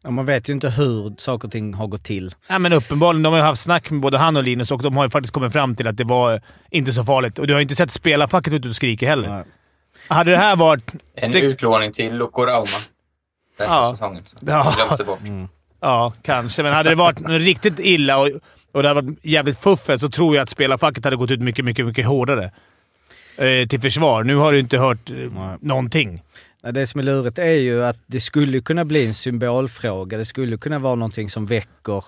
[0.03, 2.35] Ja, man vet ju inte hur saker och ting har gått till.
[2.49, 3.23] Nej, men uppenbarligen.
[3.23, 5.35] De har ju haft snack med både han och Linus och de har ju faktiskt
[5.35, 6.41] kommit fram till att det var
[6.71, 7.39] inte så farligt.
[7.39, 9.29] Och du har ju inte sett spelarfacket ute och skrika heller.
[9.29, 9.45] Nej.
[10.09, 10.93] Hade det här varit...
[11.15, 12.67] En det- utlåning till Loco Rauma.
[13.59, 13.93] Ja.
[13.93, 14.25] säsongen.
[14.41, 14.73] Ja.
[15.07, 15.19] Bort.
[15.81, 16.63] Ja, kanske.
[16.63, 18.29] Men hade det varit riktigt illa och
[18.73, 21.65] och det hade varit jävligt fuffet så tror jag att spelarfacket hade gått ut mycket,
[21.65, 22.51] mycket, mycket hårdare
[23.37, 24.25] eh, till försvar.
[24.25, 25.17] Nu har du inte hört eh,
[25.61, 26.23] någonting.
[26.73, 30.19] Det som är lurigt är ju att det skulle kunna bli en symbolfråga.
[30.19, 32.05] Det skulle kunna vara någonting som väcker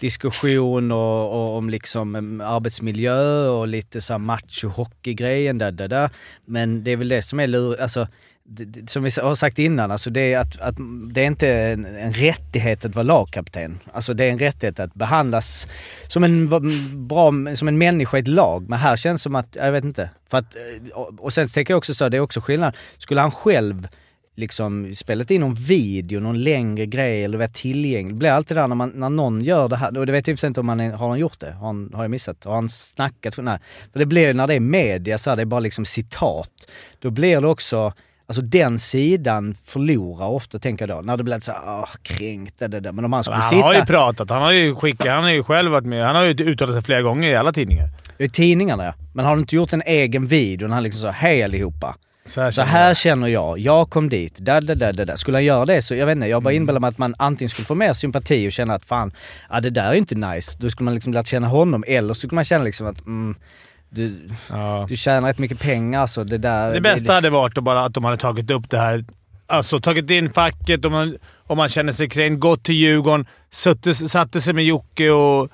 [0.00, 5.58] diskussion och, och om liksom arbetsmiljö och lite så här macho-hockey-grejen.
[5.58, 6.10] Där, där, där.
[6.46, 7.82] Men det är väl det som är lurigt.
[7.82, 8.08] Alltså,
[8.50, 10.74] det, som vi har sagt innan, alltså det är att, att
[11.12, 13.78] det är inte en, en rättighet att vara lagkapten.
[13.92, 15.68] Alltså det är en rättighet att behandlas
[16.08, 16.48] som en
[17.08, 18.68] bra, som en människa i ett lag.
[18.68, 20.10] Men här känns det som att, jag vet inte.
[20.30, 22.76] För att, eh, och, sen tänker jag också så, det är också skillnad.
[22.98, 23.88] Skulle han själv
[24.36, 28.14] liksom spelat in någon video, någon längre grej eller varit tillgänglig.
[28.14, 30.32] Det blir alltid där när, man, när någon gör det här, och det vet jag
[30.32, 31.52] i och för sig inte om han är, har han gjort det?
[31.52, 32.44] Har, han, har jag missat?
[32.44, 33.34] Har han snackat?
[33.38, 33.58] Nej.
[33.92, 36.50] För det blir ju när det är media så här, det är bara liksom citat.
[36.98, 37.92] Då blir det också,
[38.28, 41.02] alltså den sidan förlorar ofta tänker jag då.
[41.02, 42.92] När det blir så åh, kränkt, det, det.
[42.92, 43.62] Men om han skulle Han sitta...
[43.62, 44.30] har ju pratat.
[44.30, 45.08] Han har ju skickat.
[45.08, 46.06] Han har ju själv varit med.
[46.06, 47.88] Han har ju uttalat sig flera gånger i alla tidningar.
[48.18, 48.94] I tidningarna ja.
[49.14, 51.96] Men har du inte gjort en egen video när han liksom så hej allihopa.
[52.26, 55.16] Så här, Så här känner jag, jag kom dit, där, där, där, där, där.
[55.16, 57.48] Skulle han göra det så, jag vet inte, jag bara inbillar mig att man antingen
[57.48, 59.12] skulle få mer sympati och känna att fan,
[59.50, 60.56] ja det där är inte nice.
[60.60, 63.36] Då skulle man liksom lärt känna honom, eller så skulle man känna liksom att mm,
[63.90, 64.86] du, Ja.
[64.88, 66.74] du tjänar rätt mycket pengar så det där...
[66.74, 69.04] Det bästa hade varit bara, att de hade tagit upp det här.
[69.46, 71.16] Alltså tagit in facket om man,
[71.46, 72.40] om man känner sig kränkt.
[72.40, 75.50] Gått till Djurgården, sutte, satte sig med Jocke och,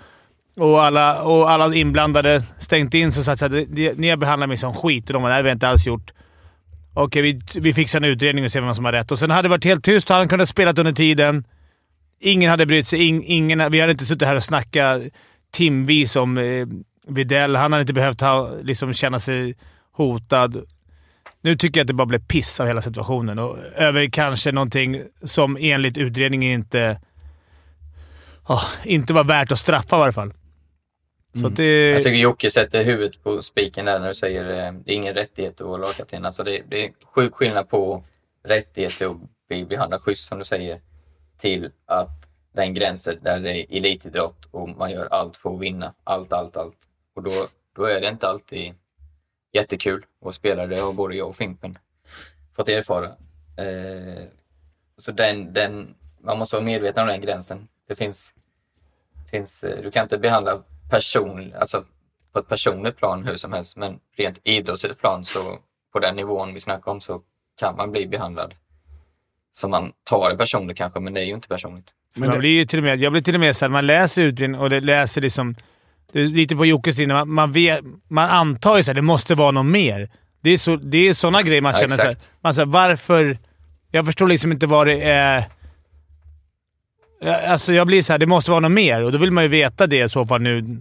[0.57, 2.43] och, alla, och alla inblandade.
[2.59, 5.23] Stängt in så sagt så här, "Det- ni har behandlat mig som skit och de
[5.23, 6.13] bara “nej, vi har inte alls gjort”.
[6.95, 9.13] Okej, vi, vi fixar en utredning och ser vem som har rätt.
[9.13, 11.45] Och sen hade det varit helt tyst och han kunde ha spelat under tiden.
[12.21, 13.07] Ingen hade brytt sig.
[13.09, 15.03] In, ingen, vi hade inte suttit här och snackat
[15.53, 16.67] timvis om eh,
[17.07, 17.57] Videll.
[17.57, 19.55] Han hade inte behövt ha, liksom, känna sig
[19.93, 20.65] hotad.
[21.41, 25.03] Nu tycker jag att det bara blev piss av hela situationen och över kanske någonting
[25.23, 27.01] som enligt utredningen inte,
[28.43, 30.33] ah, inte var värt att straffa i varje fall.
[31.35, 31.91] Så att det...
[31.91, 35.15] Jag tycker Jocke sätter huvudet på spiken där när du säger eh, det är ingen
[35.15, 36.25] rättighet att vara lagkapten.
[36.25, 38.05] Alltså det, det är sjuk skillnad på
[38.45, 39.17] rättighet att
[39.49, 40.81] bli behandlad schysst som du säger
[41.41, 45.95] till att den gränsen där det är elitidrott och man gör allt för att vinna.
[46.05, 46.77] Allt, allt, allt.
[47.15, 48.75] Och då, då är det inte alltid
[49.53, 50.67] jättekul att spela.
[50.67, 51.79] Det har både jag och Fimpen
[52.57, 53.07] fått erfara.
[53.57, 54.25] Eh,
[54.99, 57.69] så den, den, man måste vara medveten om den gränsen.
[57.89, 58.35] Det finns,
[59.31, 61.85] finns eh, du kan inte behandla person, alltså
[62.33, 65.59] på ett personligt plan hur som helst, men rent idrottsligt plan så
[65.93, 67.23] på den nivån vi snackar om så
[67.57, 68.55] kan man bli behandlad
[69.53, 71.95] som man tar det personligt kanske, men det är ju inte personligt.
[72.17, 74.23] Men man blir ju till och med, jag blir till och med såhär, man läser
[74.23, 75.55] utredningen och det läser liksom...
[76.15, 77.15] Lite på Jockes linje.
[77.15, 80.11] Man, man, vet, man antar ju att det måste vara något mer.
[80.43, 81.97] Det är, så, det är såna grejer man Ja, känner.
[81.97, 82.31] så exakt.
[82.41, 83.39] man säger varför...
[83.91, 85.45] Jag förstår liksom inte vad det är...
[87.47, 89.49] Alltså jag blir så här, det måste vara något mer och då vill man ju
[89.49, 90.81] veta det i så fall nu.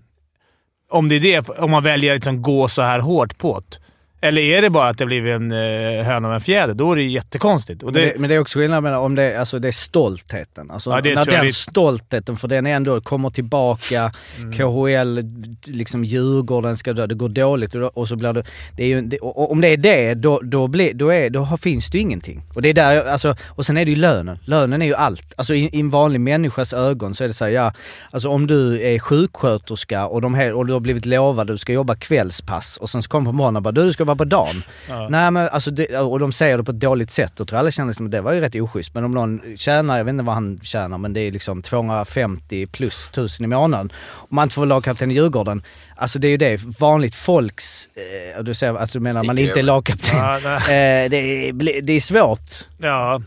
[0.89, 3.77] Om det är det, om man väljer att liksom gå så här hårt på det.
[4.23, 6.73] Eller är det bara att det blivit en eh, höna med en fjäder?
[6.73, 7.83] Då är det ju jättekonstigt.
[7.83, 9.71] Och Men det, det, men det är också skillnad mellan om det, alltså det är
[9.71, 10.71] stoltheten.
[10.71, 14.53] Alltså Ja, det när den det- stoltheten, för den ändå kommer tillbaka, Mm.
[14.53, 15.19] KHL,
[15.67, 18.43] liksom Djurgården ska dö, det går dåligt och, och så blir det...
[18.77, 21.89] det, är ju, det om det är det, då, då, blir, då, är, då finns
[21.89, 22.41] det ju ingenting.
[22.55, 24.39] Och det är där, alltså, och sen är det ju lönen.
[24.45, 25.33] Lönen är ju allt.
[25.37, 27.73] Alltså i, i en vanlig människas ögon så är det så här, ja,
[28.11, 31.57] alltså om du är sjuksköterska och, de här, och du har blivit lovad att du
[31.57, 34.12] ska jobba kvällspass och sen så kommer på morgonen och bara du, du ska vara
[34.15, 34.63] på dagen.
[34.89, 35.07] Ja.
[35.09, 37.31] Nej men alltså, det, och de säger det på ett dåligt sätt.
[37.35, 38.93] Då tror jag alla känner som att det var ju rätt oschysst.
[38.93, 42.67] Men om någon tjänar, jag vet inte vad han tjänar, men det är liksom 250
[42.67, 43.91] plus tusen i månaden.
[44.11, 45.63] Om man inte får lagkapten i Djurgården.
[45.95, 47.87] Alltså det är ju det, vanligt folks,
[48.35, 50.17] eh, du säger att du menar att man Sticker inte är lagkapten.
[50.17, 52.49] Ja, eh, det, är, det är svårt.
[52.77, 53.21] Ja,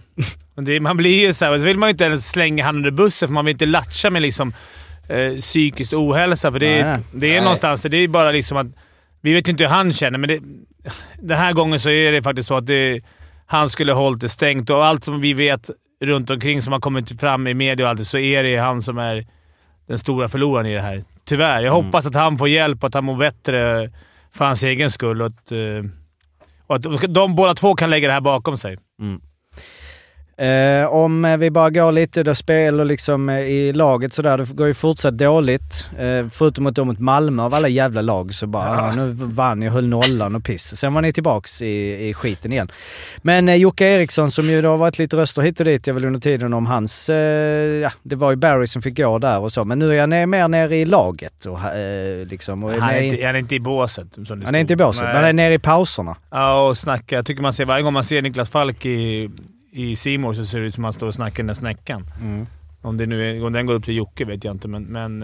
[0.55, 1.59] men det, man blir ju såhär.
[1.59, 4.11] Så vill man ju inte ens slänga han under bussen för man vill inte latcha
[4.11, 4.53] med liksom,
[5.09, 6.53] eh, psykisk ohälsa.
[6.53, 7.03] För det, är- Nej, nej.
[7.13, 7.41] det är Nej.
[7.41, 7.83] någonstans...
[7.83, 8.67] Det är bara liksom att...
[9.27, 10.41] Vi vet ju inte hur han känner, men det,
[11.19, 13.01] den här gången så är det faktiskt så att det,
[13.47, 15.71] han skulle ha hållit det stängt och allt som vi vet
[16.05, 18.99] runt omkring som har kommit fram i media och allt så är det han som
[18.99, 19.27] är
[19.89, 21.05] den stora förloraren i det här.
[21.25, 21.63] Tyvärr.
[21.63, 23.91] Jag hoppas att han får hjälp och att han mår bättre
[24.33, 25.23] för hans egen skull.
[25.23, 25.85] Och att, eh,
[26.67, 28.79] och att de båda två kan lägga det här bakom sig.
[30.39, 34.39] Eh, om eh, vi bara går lite då spel och liksom eh, i laget sådär,
[34.39, 35.87] det går ju fortsatt dåligt.
[35.99, 38.93] Eh, förutom mot, då mot Malmö av alla jävla lag så bara, ja.
[38.97, 40.77] nu vann jag, höll nollan och piss.
[40.77, 42.73] Sen var ni tillbaks i, i skiten igen.
[43.23, 45.95] Men eh, Jocke Eriksson som ju då har varit lite röster hit och dit, jag
[45.95, 47.17] vill under tiden om hans, eh,
[47.83, 50.11] ja det var ju Barry som fick gå där och så, men nu är han
[50.11, 52.65] ner- mer nere i laget och eh, liksom.
[52.65, 54.15] Och Han är, inte, han är inte i båset.
[54.15, 54.55] Som han stod.
[54.55, 56.17] är inte i båset, men han är nere i pauserna.
[56.31, 57.17] Ja, och snackar.
[57.17, 59.31] Jag tycker man ser varje gång man ser Niklas Falk i
[59.77, 62.07] i Simor så ser det ut som att han står och snackar den där snäckan.
[62.21, 62.47] Mm.
[62.83, 64.83] Om, det nu är, om den går upp till Jocke vet jag inte, men...
[64.83, 65.19] men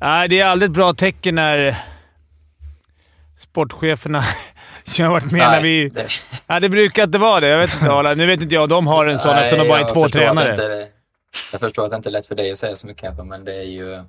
[0.00, 1.76] nej, det är aldrig ett bra tecken när
[3.38, 4.22] sportcheferna
[4.84, 5.88] som har varit med när vi...
[5.88, 6.06] det,
[6.46, 7.48] Ja, det brukar inte vara det.
[7.48, 8.14] Jag vet inte, Arla.
[8.14, 8.68] Nu vet inte jag.
[8.68, 10.46] De har en sån Nej, eftersom de bara är två tränare.
[10.46, 10.88] det inte-
[11.52, 13.44] jag förstår att det inte är lätt för dig att säga så mycket kanske, men
[13.44, 14.02] det är ju,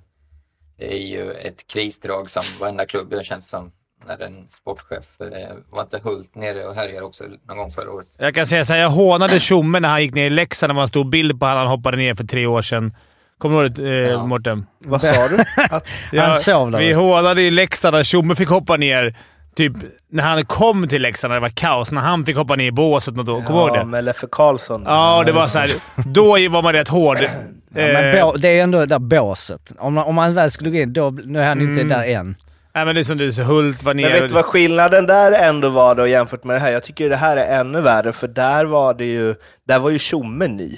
[0.77, 3.71] det är ju ett krisdrag som varenda klubb gör känns som.
[4.07, 8.07] När en sportchef eh, var inte Hult nere och härjade också någon gång förra året.
[8.17, 10.69] Jag kan säga så här, jag hånade Tjomme när han gick ner i Leksand.
[10.71, 12.93] Det var en stor bild på honom han hoppade ner för tre år sedan.
[13.37, 14.25] Kommer du ihåg det, eh, Ja.
[14.25, 14.65] Mårten?
[14.85, 15.37] Vad sa du?
[15.71, 15.87] Att,
[16.17, 16.79] Han sov där.
[16.79, 19.15] Vi hånade i Leksand när Tjomme fick hoppa ner.
[19.55, 19.73] Typ
[20.11, 21.91] när han kom till Leksand när det var kaos.
[21.91, 23.41] När han fick hoppa ner i båset något år.
[23.41, 23.85] Kommer du ihåg ja, det?
[23.85, 24.83] med Leffe Karlsson.
[24.87, 25.71] Ja, det var så här,
[26.05, 27.17] Då var man rätt hård.
[27.21, 27.29] Ja,
[27.73, 29.73] men Eh, det är ändå det där båset.
[29.79, 31.87] Om man, om man väl skulle gå in, då, nu är han inte Mm.
[31.89, 32.35] där än.
[32.73, 33.47] Nej, men det är som du säger.
[33.47, 34.21] Hult var Men ner.
[34.21, 36.71] vet du vad skillnaden där ändå var då jämfört med det här?
[36.71, 39.35] Jag tycker det här är ännu värre, för där var det ju,
[39.67, 40.77] där var ju Tjomme ny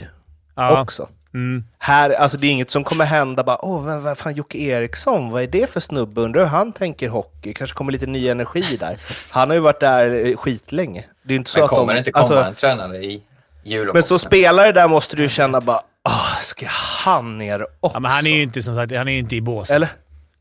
[0.56, 0.82] ja.
[0.82, 1.08] också.
[1.34, 1.64] Mm.
[1.78, 5.30] Här, alltså det är inget som kommer hända bara, åh, vad, vad fan, Jocke Eriksson,
[5.30, 6.22] vad är det för snubbe?
[6.22, 7.54] Undrar hur han tänker hockey?
[7.54, 8.98] Kanske kommer lite ny energi där.
[9.32, 11.06] Han har ju varit där eh, skitlänge.
[11.24, 13.24] Det är inte så Men att kommer de, det inte komma alltså, en tränare i
[13.64, 13.94] jullockouten?
[13.94, 16.66] Men som spelare där måste du ju känna bara, åh, ska
[17.06, 17.96] han ner också?
[17.96, 19.76] Ja, men han är ju inte som sagt han är ju inte i båset.
[19.76, 19.90] Eller?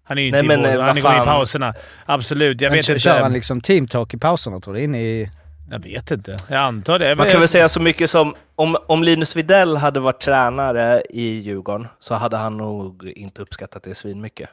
[0.05, 0.81] Han är ju Nej, inte men, i eh.
[0.83, 1.25] Han går i fan.
[1.25, 1.75] pauserna.
[2.07, 2.61] Absolut.
[2.61, 3.03] Jag Men vet kör, inte.
[3.03, 4.83] kör han liksom teamtalk i pauserna tror du?
[4.83, 5.31] Inne i...
[5.71, 6.37] Jag vet inte.
[6.49, 7.15] Jag antar det.
[7.17, 11.41] Man kan väl säga så mycket som, om, om Linus Widell hade varit tränare i
[11.41, 14.49] Djurgården så hade han nog inte uppskattat det svinmycket.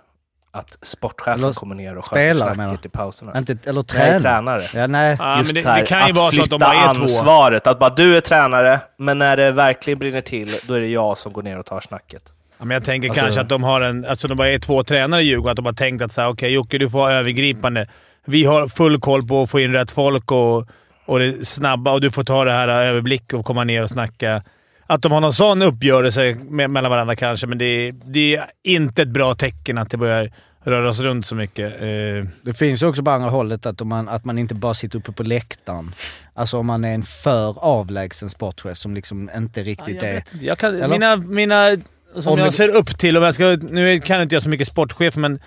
[0.51, 3.37] Att sportchefen Eller kommer ner och sköter snacket i pauserna.
[3.37, 3.83] Inte, eller Nej,
[4.19, 4.19] tränare?
[4.21, 4.63] tränare.
[4.81, 5.15] Ja, nej.
[5.19, 6.89] Ja, Just men det, här, det kan ju att vara så att de flytta bara
[6.89, 7.01] är två.
[7.01, 7.67] ansvaret.
[7.67, 11.17] Att bara du är tränare, men när det verkligen brinner till, då är det jag
[11.17, 12.21] som går ner och tar snacket.
[12.59, 14.05] Ja, men jag tänker Alltså- kanske att de har en...
[14.05, 15.51] Alltså de bara är två tränare i Djurgården.
[15.51, 17.87] Att de har tänkt att så okej Jocke, du får vara övergripande.
[18.25, 20.67] Vi har full koll på att få in rätt folk och,
[21.05, 24.41] och det snabba och du får ta det här överblick och komma ner och snacka.
[24.87, 28.45] Att de har någon sån uppgörelse med, mellan varandra kanske, men det är, det är
[28.63, 30.31] inte ett bra tecken att det börjar
[30.63, 31.73] röra sig runt så mycket.
[31.81, 34.99] Eh, Det finns ju också på andra hållet att, man, att man inte bara sitter
[34.99, 35.95] uppe på läktaren.
[36.33, 40.55] Alltså om man är en för avlägsen sportchef som liksom inte riktigt jag är...
[40.55, 41.69] kan, mina, mina
[42.15, 44.67] som Om jag ser upp till, om jag ska, nu kan inte jag så mycket
[44.67, 45.39] sportchef, men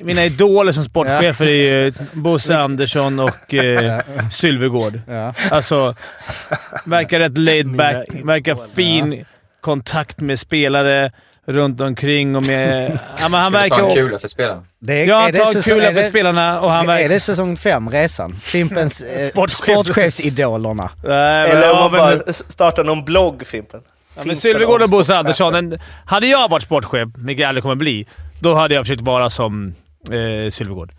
[0.00, 1.50] mina idoler som sportchefer är
[1.84, 4.00] ju Bosse Andersson och eh,
[4.32, 5.00] Sylvegård.
[5.08, 5.34] Ja.
[5.50, 5.94] Alltså,
[6.84, 9.24] verkar rätt laid back, verkar fin
[9.60, 11.12] kontakt med spelare
[11.46, 12.98] runt omkring och med...
[13.20, 13.94] Ja, men han Ska vi ta verkar...
[13.94, 14.64] kula för spelarna?
[14.78, 17.08] Det är, Ja, han tar säsong- kula är för det- spelarna och han Är verkar...
[17.08, 18.36] det säsong fem, Resan?
[18.42, 20.90] Fimpens eh, Sportchefs- sportchefsidolerna.
[21.04, 23.80] Nej, men- Eller om man bara startar någon blogg, Fimpen.
[24.20, 25.16] Ja, men Sylvegård och Bosse.
[25.16, 25.54] Andersson.
[25.54, 28.06] En, hade jag varit sportchef, vilket jag aldrig kommer bli,
[28.40, 29.74] då hade jag försökt vara som
[30.10, 30.92] eh, Sylvegård.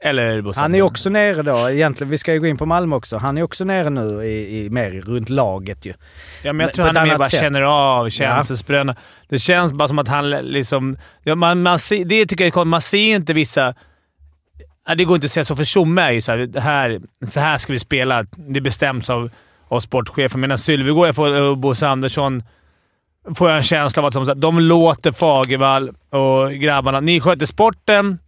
[0.00, 2.96] Eller Bosse Han är också nere då, egentligen, vi ska ju gå in på Malmö
[2.96, 3.16] också.
[3.16, 5.90] Han är också nere nu i, i mer runt laget ju.
[5.90, 5.96] Ja,
[6.42, 7.40] men Men jag tror på han mer bara sätt.
[7.40, 8.96] känner av, känselspröna.
[9.28, 10.96] Det känns bara som att han liksom...
[11.22, 12.64] Ja, man, man ser, det tycker jag är.
[12.64, 13.74] Man ser ju inte vissa...
[14.88, 17.00] Ja, det går inte att säga så, för Tjomme är ju så här, det här,
[17.26, 18.22] så här ska vi spela.
[18.36, 19.30] Det bestäms av,
[19.68, 20.40] av sportchefen.
[20.40, 22.42] Medan Sylvegård jag får- och Bosse Andersson
[23.34, 27.00] får jag en känsla av att som, de låter Fagervall och grabbarna...
[27.00, 28.18] Ni sköter sporten,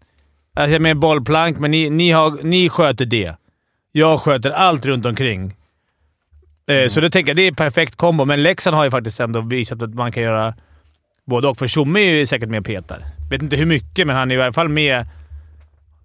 [0.56, 3.36] alltså med bollplank, men ni, ni, har, ni sköter det.
[3.92, 5.54] Jag sköter allt runt omkring.
[6.68, 9.40] Eh, Så det tänker jag, det är perfekt kombo, men Leksand har ju faktiskt ändå
[9.40, 10.54] visat att man kan göra
[11.26, 11.58] både och.
[11.58, 13.04] För Tjomme är ju säkert med och petar.
[13.30, 15.06] Vet inte hur mycket, men han är i alla fall med.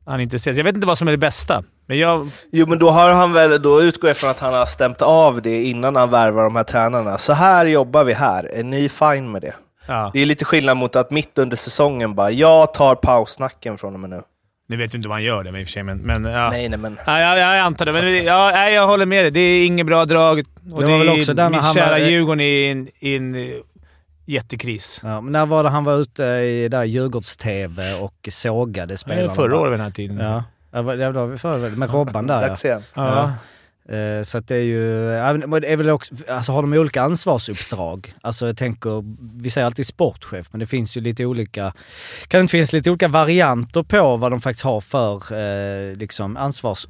[0.05, 0.57] Han är intresserad.
[0.57, 2.27] Jag vet inte vad som är det bästa, men jag...
[2.51, 5.41] Jo, men då har han väl, då utgår jag från att han har stämt av
[5.41, 7.17] det innan han värvar de här tränarna.
[7.17, 8.43] Så här jobbar vi här.
[8.53, 9.53] Är ni fine med det?
[9.87, 10.11] Ja.
[10.13, 13.99] Det är lite skillnad mot att mitt under säsongen bara, jag tar paussnacken från och
[13.99, 14.21] med nu.
[14.69, 15.97] Nu vet inte om han gör det, men i och för sig, men...
[15.97, 16.49] men ja.
[16.49, 16.99] Nej, nej, men...
[17.05, 19.31] Ja, jag, jag antar det, men ja, nej, jag håller med dig.
[19.31, 20.39] Det är inget bra drag.
[20.39, 22.65] Och Det det, var väl är också där när min han kära var- Djurgården i
[22.71, 23.47] en, i en eh,
[24.25, 25.01] jättekris.
[25.03, 29.31] Ja, men när var det han var ute i där Djurgårds-TV och sågade Det spelarna?
[29.31, 30.17] är förra året vid den här tiden.
[30.17, 31.69] Ja, ja det var vi förra.
[31.69, 32.47] Med Robban där ja.
[32.47, 32.81] Dags igen.
[32.93, 33.33] Ja.
[33.89, 37.01] Eh, Så att det är ju, ja, det är väl också, alltså har de olika
[37.01, 38.13] ansvarsuppdrag?
[38.21, 39.03] Alltså jag tänker,
[39.41, 41.73] vi säger alltid sportchef, men det finns ju lite olika,
[42.27, 46.37] kan det inte finnas lite olika varianter på vad de faktiskt har för eh, liksom
[46.37, 46.87] ansvars,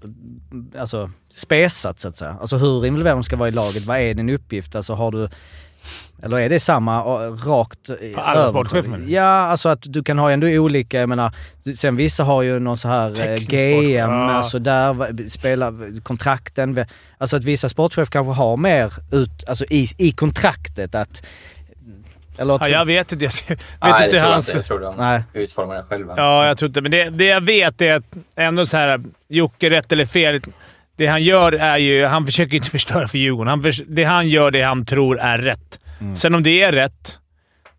[0.80, 2.38] alltså spesat så att säga.
[2.41, 4.75] Alltså hur involverade de ska vara i laget, vad är din uppgift?
[4.75, 5.30] Alltså har du,
[6.24, 9.05] eller är det samma eh, rakt eh, På alla sportchefer?
[9.07, 11.32] Ja, alltså att du kan ha ändå olika, jag menar,
[11.76, 14.32] sen vissa har ju någon så här eh, Teknisk GM, ja.
[14.32, 16.86] alltså där spelar kontrakten.
[17.18, 21.24] Alltså att vissa sportchefer kanske har mer ut, alltså i, i kontraktet att...
[22.38, 23.26] Eller Ja, jag vet inte.
[23.26, 24.47] Jag vet Nej, inte det tror jag hans...
[24.47, 24.57] inte.
[24.57, 25.24] Jag tror de Nej.
[25.34, 26.13] utformar det själva.
[26.18, 26.82] Ja, jag tror inte.
[26.82, 28.03] Men det, det jag vet är att
[28.36, 30.41] ändå så här, Jocke, rätt eller fel.
[30.95, 32.05] Det han gör är ju...
[32.05, 33.47] Han försöker inte förstöra för Djurgården.
[33.47, 35.80] Han förs, det han gör det han tror är rätt.
[35.99, 36.15] Mm.
[36.15, 37.19] Sen om det är rätt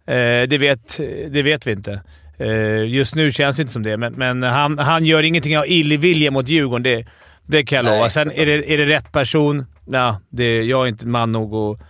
[0.09, 0.97] Eh, det, vet,
[1.31, 2.01] det vet vi inte.
[2.39, 5.67] Eh, just nu känns det inte som det, men, men han, han gör ingenting av
[5.67, 6.83] illvilja mot Djurgården.
[6.83, 7.07] Det,
[7.47, 8.09] det kan jag Nej, lova.
[8.09, 9.67] Sen är det, är det rätt person?
[9.87, 11.81] Ja, det, jag är inte man nog att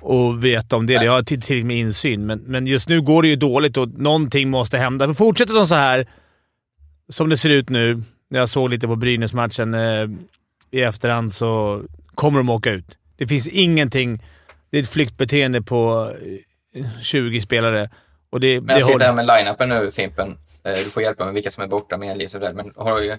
[0.00, 0.96] och veta om det.
[0.96, 1.04] Nej.
[1.04, 3.88] Jag har till- tillräckligt med insyn, men, men just nu går det ju dåligt och
[3.88, 5.06] någonting måste hända.
[5.06, 6.06] För fortsätter de så här,
[7.08, 10.08] som det ser ut nu, när jag såg lite på Brynäs-matchen eh,
[10.70, 11.82] i efterhand, så
[12.14, 12.98] kommer de åka ut.
[13.16, 14.22] Det finns ingenting.
[14.70, 16.12] Det är ett flyktbeteende på
[16.74, 17.90] eh, 20 spelare.
[18.30, 20.38] Och det, Men det jag sitter håller- här med line-upen nu, Fimpen.
[20.64, 22.52] Eh, Du får hjälpa mig med vilka som är borta med Elias och där.
[22.52, 23.16] Men har du ju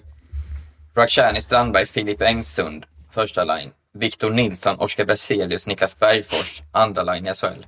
[0.94, 3.70] Rakhshani Strandberg, Filip Engsund, första line.
[3.94, 7.66] Viktor Nilsson, Oskar Berzelius, Niklas Bergfors, andra line i SHL.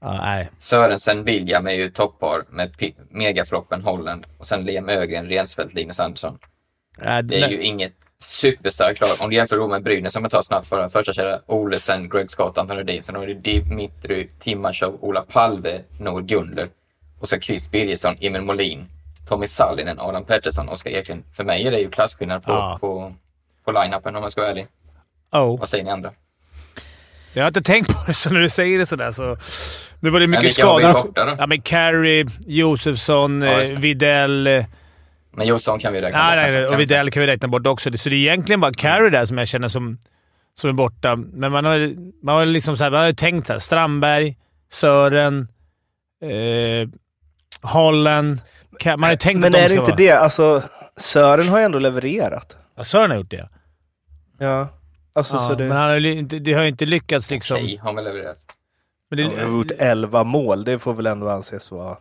[0.00, 0.50] Ja, nej.
[0.58, 2.72] Sörensen, William är ju toppar med
[3.10, 4.26] megafloppen Holland.
[4.38, 6.38] Och sen Liam Ögren, Rensfeldt, Linus Andersson.
[6.98, 7.52] Nej, Det är nej.
[7.52, 7.92] ju inget
[8.22, 9.10] superstarkt lag.
[9.18, 10.88] Om du jämför då med Brynäs, som jag tar snabbt bara.
[10.88, 13.02] Första kedjan, Olesen, Greg Scott, Anton Rudin.
[13.02, 16.68] Sen har du Dimitri Timashov, Ola Palve, Noel Gunler.
[17.20, 18.86] Och så Chris Birgersson, Emil Molin,
[19.28, 21.22] Tommy Sallinen, Adam Pettersson, Oskar Eklind.
[21.36, 22.78] För mig är det ju klasskillnad på, Ja.
[22.80, 23.12] på,
[23.64, 24.66] på line-upen om jag ska vara ärlig.
[25.32, 25.58] Oh.
[25.58, 26.12] Vad säger ni andra?
[27.32, 29.36] Jag har inte tänkt på det, så när du säger det sådär så...
[30.00, 30.80] Nu var det mycket då?
[31.38, 33.78] Ja, men Carey, Josefsson, Ja, eh.
[33.78, 34.64] Videll...
[35.32, 36.94] Men Josson kan vi räkna Nej, bort nej, nej, och vi inte?
[36.94, 37.90] Videll kan vi räkna bort också.
[37.98, 39.98] Så det är egentligen bara Carey där som jag känner som,
[40.54, 41.16] som är borta.
[41.16, 44.36] Men man har, man har liksom så här, man har ju tänkt så här, Strandberg,
[44.70, 45.48] Sören,
[46.22, 46.88] eh,
[47.62, 48.40] Holland.
[48.84, 49.96] Man har tänkt Men att de är det inte vara...
[49.96, 50.12] det?
[50.12, 50.62] Alltså,
[50.96, 52.56] Sören har ju ändå levererat.
[52.76, 53.48] Ja, Sören har gjort det.
[54.38, 54.68] Ja.
[55.14, 55.64] Alltså, Ja, så det...
[55.64, 57.56] Men han har, ju inte, det har ju inte lyckats liksom.
[57.56, 58.38] Okej, har väl levererat.
[59.10, 60.64] Men det, Han har gjort 11 mål.
[60.64, 61.96] Det får väl ändå anses vara...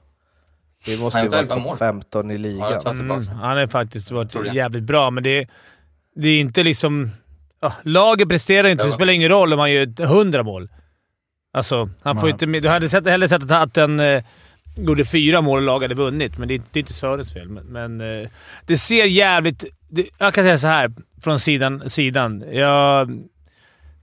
[0.86, 1.69] Det måste Han ju har vara gjort 11 mål.
[1.71, 2.82] topp 15 i Ja, ligan.
[2.82, 5.47] tar Mm, han har faktiskt varit jävligt bra, men det,
[6.15, 7.11] det är inte liksom...
[7.61, 8.95] Ja, laget presterar inte, så det Ja.
[8.97, 10.69] spelar ingen roll om han gör 100 mål.
[11.53, 12.45] Alltså, han får inte...
[12.45, 14.23] Du hade sett, hellre sett att, att den eh,
[14.78, 17.49] gjorde fyra mål och laget hade vunnit, men det, är- det är inte Sörens fel.
[17.49, 18.30] Men, men eh,
[18.65, 19.65] det ser jävligt...
[19.89, 20.91] Det, jag kan säga så här
[21.23, 21.89] från sidan.
[21.89, 22.43] sidan.
[22.51, 23.09] Jag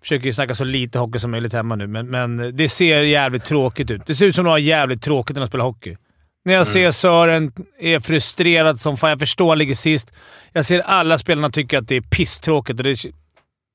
[0.02, 3.44] försöker ju snacka så lite hockey som möjligt hemma nu, men, men det ser jävligt
[3.44, 4.06] tråkigt ut.
[4.06, 5.96] Det ser ut som de har jävligt tråkigt när de spelar hockey.
[6.44, 9.10] När jag ser Sören är frustrerad som fan.
[9.10, 10.12] Jag förstår han ligger sist.
[10.52, 12.96] Jag ser alla spelarna tycka att det är pisstråkigt och det,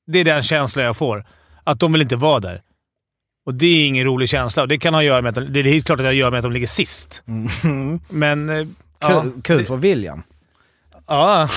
[0.06, 1.26] det är den känslan jag får.
[1.64, 2.62] Att de vill inte vara där.
[3.46, 4.66] Och det är ingen rolig känsla.
[4.66, 6.12] Det kan ha att göra med att de, det är helt klart att det har
[6.12, 7.22] att göra med att de ligger sist.
[7.26, 8.00] Mm.
[8.08, 8.48] Men...
[8.48, 8.66] eh,
[9.00, 10.22] ja, Kul, kul det- för William.
[11.06, 11.48] Ja.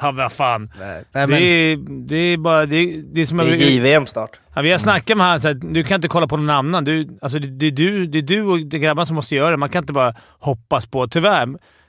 [0.00, 0.70] Ja, vad fan.
[0.78, 1.76] Nej, Det men, är,
[2.08, 2.66] det är bara...
[2.66, 4.40] Det, det är som Det är JVM snart.
[4.54, 6.84] Ja, vi har snackat med honom att du kan inte kolla på någon annan.
[6.84, 9.56] Du, alltså det, det, är du, det är du och grabbarna som måste göra det.
[9.56, 11.08] Man kan inte bara hoppas på...
[11.08, 11.48] Tyvärr.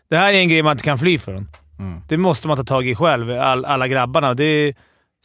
[0.09, 1.47] Det här är en grej man inte kan fly från.
[1.80, 2.01] Mm.
[2.07, 4.34] Det måste man ta tag i själv, all, alla grabbarna.
[4.34, 4.76] Det är,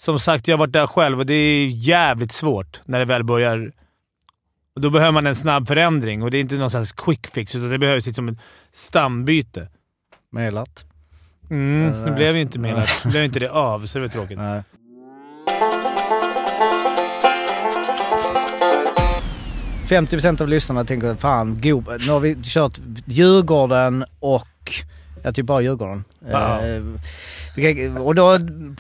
[0.01, 3.25] som sagt, jag har varit där själv och det är jävligt svårt när det väl
[3.25, 3.73] börjar.
[4.75, 7.55] Och då behöver man en snabb förändring och det är inte någon slags quick fix,
[7.55, 8.39] utan det behövs liksom ett
[8.73, 9.69] stambyte.
[10.33, 10.85] Medlat.
[11.51, 12.91] Mm, det blev ju inte mer.
[13.03, 14.39] Det blev inte det av, så det var tråkigt.
[14.39, 14.63] Nej.
[20.11, 24.73] procent av lyssnarna tänker fan, go, nu har vi kört Djurgården och,
[25.23, 26.05] ja typ bara Djurgården.
[26.29, 28.39] Eh, och då,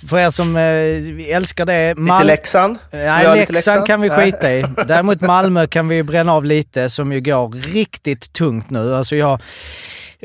[0.09, 2.79] för er som eh, älskar det, Lite Mal- Leksand.
[2.91, 4.65] Nej, lite Leksand kan vi skita i.
[4.87, 8.95] Däremot Malmö kan vi bränna av lite, som ju går riktigt tungt nu.
[8.95, 9.41] Alltså jag,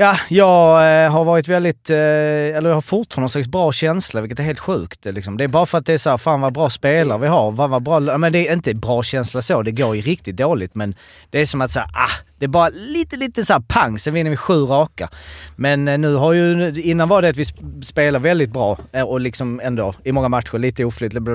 [0.01, 4.21] ja, jag eh, har varit väldigt, eh, eller jag har fortfarande någon slags bra känsla,
[4.21, 5.05] vilket är helt sjukt.
[5.05, 5.37] eh, Liksom.
[5.37, 7.51] Det är bara för att det är så här, fan vad bra spelare vi har.
[7.51, 10.75] Vad, vad bra, men det är inte bra känsla så, det går ju riktigt dåligt.
[10.75, 10.95] Men
[11.29, 14.13] det är som att säga, ah, det är bara lite, lite så här pang, sen
[14.13, 15.09] vinner vi sju raka.
[15.55, 19.19] Men eh, nu har ju, innan var det att vi sp- spelar väldigt bra och
[19.19, 21.25] liksom ändå i många matcher lite oflytligt.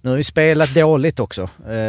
[0.00, 1.48] Nu har vi spelat dåligt också.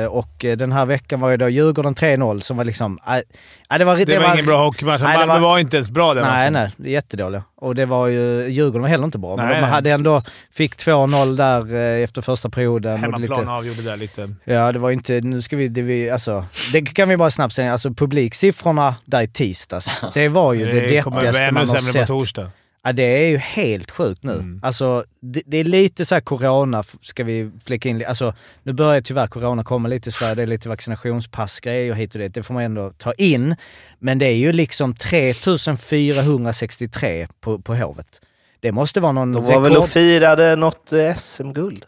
[0.10, 3.00] Och den här veckan var ju då Djurgården 3-0 som var liksom...
[3.08, 5.02] äh, det var, Det, var ingen bra hockeymatch.
[5.02, 6.54] Det Malmö var- var, inte ens bra den Nej, matchen.
[6.54, 6.72] nej.
[6.78, 7.44] Det är jättedåliga.
[7.56, 8.48] Och det var ju...
[8.50, 9.36] Djurgården var heller inte bra.
[9.36, 9.70] Men Nej, de nej.
[9.70, 10.24] hade ändå...
[10.52, 12.98] Fick 2-0 där eh, efter första perioden.
[13.00, 14.34] Hemmaplan lite- avgjorde där lite.
[14.44, 15.22] Ja, det var inte...
[15.22, 15.68] Nu ska vi...
[15.68, 17.72] Det, vi alltså, det kan vi bara snabbt säga.
[17.72, 20.02] Alltså publiksiffrorna där i tisdags.
[20.14, 22.08] Det var ju det, Det kommer deppigaste bli man ännu har sämre sett.
[22.08, 22.52] på torsdag.
[22.84, 24.34] Ja, det är ju helt sjukt nu.
[24.34, 24.60] Mm.
[24.64, 28.04] Alltså, det, det är lite så här corona, ska vi fläcka in.
[28.08, 30.36] Alltså, nu börjar tyvärr corona komma lite i Sverige.
[30.36, 32.34] Det är lite vaccinationspassgrejer hit och dit.
[32.34, 33.56] Det får man ändå ta in.
[34.00, 38.22] Men det är ju liksom 3463 på, på Hovet.
[38.60, 39.90] Det måste vara någon De var väl och rekord.
[39.90, 41.86] firade något eh, SM-guld.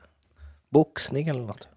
[0.71, 1.67] Boxning eller något.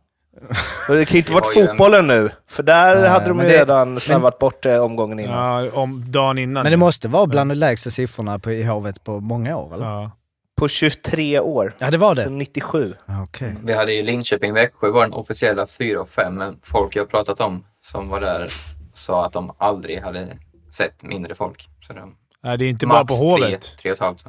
[0.89, 3.41] Det kan ju inte varit var ju en- fotbollen nu, för där Nej, hade de
[3.41, 5.65] ju det- redan slarvat bort omgången innan.
[5.65, 6.63] Ja, om dagen innan.
[6.63, 9.87] Men det måste vara bland de lägsta siffrorna på, i Hovet på många år, eller?
[9.87, 10.11] Ja, Ja.
[10.57, 11.75] På 23 år.
[11.91, 12.31] det var Så det.
[12.31, 12.95] 97.
[13.23, 13.57] Okej.
[13.65, 17.65] Vi hade ju Linköping-Växjö var den officiella 4 och 5, men folk jag pratat om
[17.81, 18.49] som var där
[18.95, 20.29] sa att de aldrig hade
[20.71, 21.69] sett mindre folk.
[21.87, 23.63] Så de, Nej, det är inte bara på Hovet.
[23.63, 24.21] Tre, tre och ett halvt.
[24.21, 24.29] Så.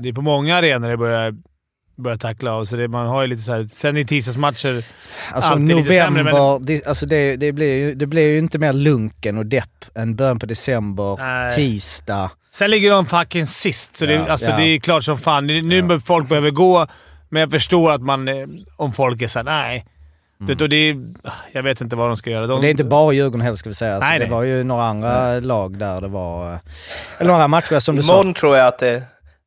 [0.00, 1.34] Det är på många arenor det börjar,
[1.96, 2.64] börjar tackla av.
[2.64, 4.84] Så det, man har ju lite så här, sen i tisdagsmatcher,
[5.32, 8.38] Alltså alltid lite sämre, november, men- det, alltså det, det, blir ju, det blir ju
[8.38, 11.54] inte mer lunken och depp än början på december, Nej.
[11.54, 12.30] tisdag.
[12.54, 14.56] Sen ligger de fucking sist, så det, Ja, alltså, ja.
[14.56, 15.46] det är klart som fan.
[15.46, 15.98] Det- Nu ja.
[16.00, 16.86] folk behöver gå,
[17.28, 18.28] men jag förstår att man...
[18.28, 18.34] eh,
[18.76, 19.86] Om folk är såhär, nej.
[20.46, 20.96] Det, och det är,
[21.52, 22.46] jag vet inte vad de ska göra.
[22.46, 23.94] De, det är inte bara Djurgården heller ska vi säga.
[23.94, 24.34] Alltså, Nej, det nej.
[24.34, 26.52] var ju några andra lag där det var...
[26.52, 26.58] eh,
[27.18, 28.12] Eller några matcher som du sa.
[28.12, 29.02] Imorgon tror jag att det,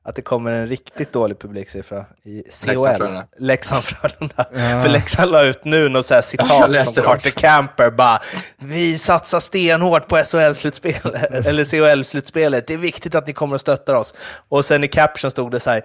[0.07, 3.23] att det kommer en riktigt dålig publiksiffra i COL.
[3.37, 4.45] Leksand-Frölunda.
[4.51, 4.81] Ja.
[4.81, 7.29] För Leksand la ut nu något så här citat från Carter.
[7.29, 8.21] Camper bara
[8.57, 11.15] Vi satsar stenhårt på SHL-slutspel,
[11.47, 12.67] eller CHL-slutspelet.
[12.67, 14.13] Det är viktigt att ni kommer och stöttar oss.
[14.49, 15.83] Och sen i caption stod det så här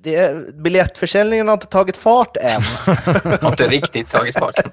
[0.00, 2.62] det, biljettförsäljningen har inte tagit fart än.
[3.40, 4.54] Har inte riktigt tagit fart.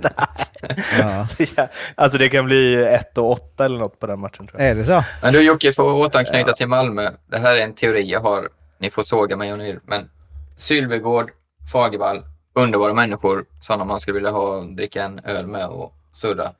[0.99, 1.27] Ja.
[1.55, 4.69] Ja, alltså det kan bli 1 och 8 eller något på den matchen tror jag.
[4.69, 5.03] Är det så?
[5.21, 7.11] Men du Jocke, för att återanknyta till Malmö.
[7.27, 8.49] Det här är en teori jag har.
[8.77, 9.79] Ni får såga mig om ni vill.
[9.85, 10.09] Men
[10.57, 11.31] Sylvegård,
[11.71, 13.45] Fagervall, underbara människor.
[13.61, 16.51] Sådana man skulle vilja ha dricka en öl med och surra.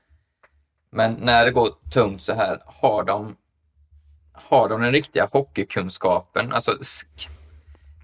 [0.92, 3.36] Men när det går tungt så här, har de,
[4.34, 6.54] har de den riktiga hockeykunskapen?
[6.54, 6.78] Alltså,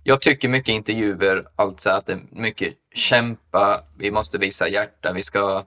[0.09, 5.23] jag tycker mycket intervjuer, alltså att det är mycket kämpa, vi måste visa hjärta, vi
[5.23, 5.65] ska ha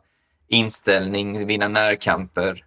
[0.48, 2.64] inställning, vinna närkamper.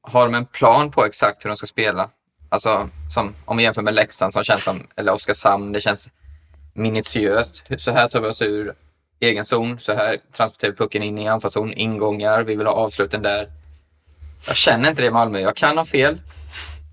[0.00, 2.10] Har de en plan på exakt hur de ska spela?
[2.48, 6.08] Alltså, som, om vi jämför med Leksand som känns som, eller Oskarshamn, det känns
[6.72, 7.70] minutiöst.
[7.78, 8.74] Så här tar vi oss ur
[9.20, 13.22] egen zon, så här transporterar vi pucken in i anfallszon, ingångar, vi vill ha avsluten
[13.22, 13.50] där.
[14.46, 16.20] Jag känner inte det i Malmö, jag kan ha fel,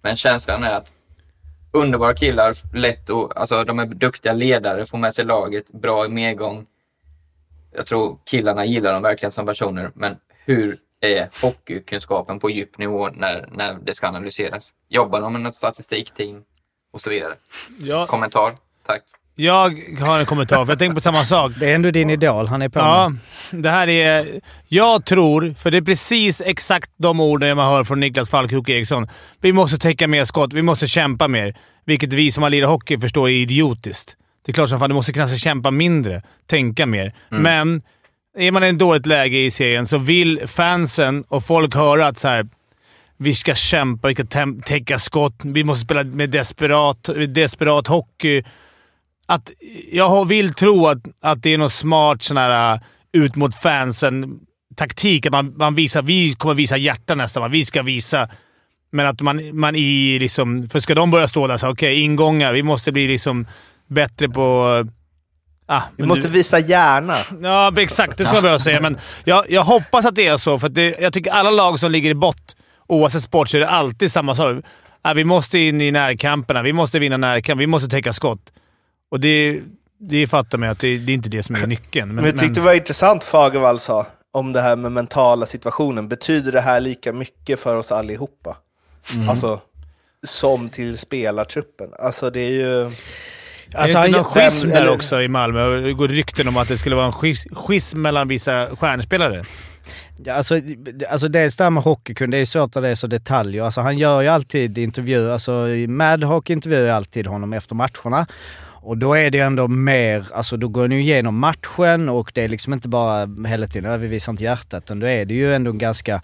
[0.03, 0.91] men känslan är att
[1.72, 6.09] underbara killar, lätt och, alltså de är duktiga ledare, får med sig laget, bra i
[6.09, 6.65] medgång.
[7.72, 13.09] Jag tror killarna gillar dem verkligen som personer, men hur är hockeykunskapen på djup nivå
[13.09, 14.74] när, när det ska analyseras?
[14.88, 16.43] Jobbar de med något statistikteam
[16.91, 17.36] och så vidare?
[17.80, 18.55] Ja, Kommentar?
[18.86, 19.03] Tack.
[19.39, 21.51] Jag har en kommentar, för jag tänker på samma sak.
[21.59, 23.63] Det är ändå din idol han är på Ja, med.
[23.63, 24.27] det här är...
[24.67, 28.71] Jag tror, för det är precis exakt de orden man hör från Niklas Falk Jocke
[28.71, 29.07] Eriksson.
[29.41, 31.55] Vi måste täcka mer skott, vi måste kämpa mer.
[31.85, 34.15] Vilket vi som har lirat hockey förstår är idiotiskt.
[34.45, 37.13] Det är klart som fan, du måste kanske kämpa mindre, tänka mer.
[37.29, 37.81] Men
[38.37, 42.19] är man i ett dåligt läge i serien så vill fansen och folk höra att
[42.19, 42.47] så här,
[43.17, 44.25] vi ska kämpa, vi ska
[44.65, 48.43] täcka skott, vi måste spela med desperat, desperat hockey.
[49.30, 49.51] Att
[49.91, 54.39] jag vill tro att, att det är något smart sån här, uh, ut mot fansen
[54.75, 55.25] taktik.
[55.25, 57.51] Att man, man visar, vi kommer visa hjärta nästa match.
[57.51, 58.30] Vi ska visa.
[58.91, 60.69] Men att man, man i liksom...
[60.69, 62.53] För ska de börja stå där så okej, ingångar.
[62.53, 63.47] Vi måste bli liksom
[63.88, 64.77] bättre på...
[64.86, 64.91] uh,
[65.71, 67.15] Ah, Vi måste du- visa hjärna.
[67.41, 68.17] Ja, exakt.
[68.17, 68.82] Det ska jag behöva säga.
[68.82, 71.91] Men jag, jag hoppas att det är så, för det, jag tycker alla lag som
[71.91, 72.55] ligger i bott,
[72.88, 74.57] oavsett sport, så är det alltid samma sak.
[75.01, 76.61] Ja, vi måste in i närkamperna.
[76.61, 77.61] Vi måste vinna närkamp.
[77.61, 78.51] Vi måste täcka skott.
[79.10, 79.62] Och det,
[79.97, 82.07] det fattar man att det, det är inte det som är nyckeln.
[82.07, 86.07] Men, Men jag tyckte det var intressant Fagervall sa om det här med mentala situationen.
[86.07, 88.57] Betyder det här lika mycket för oss allihopa?
[89.30, 89.62] Alltså,
[90.24, 91.89] som till spelartruppen.
[91.99, 92.84] Alltså det är ju...
[93.76, 95.82] alltså, är det inte någon schism där eller- också i Malmö?
[95.82, 99.45] Det går rykten om att det skulle vara en schism, schism mellan vissa stjärnspelare.
[100.24, 100.55] Ja, Alltså,
[101.10, 103.64] alltså dels det här med hockeykund, det är svårt att det är så detaljer.
[103.64, 105.51] Alltså han gör ju alltid intervjuer, alltså
[105.88, 108.28] Madhawk intervjuar ju alltid honom efter matcherna.
[108.82, 112.43] Och då är det ändå mer, alltså då går han ju igenom matchen och det
[112.43, 115.34] är liksom inte bara hela tiden, "Ja, vi visar inte hjärtat, utan då är det
[115.34, 116.21] ju ändå en ganska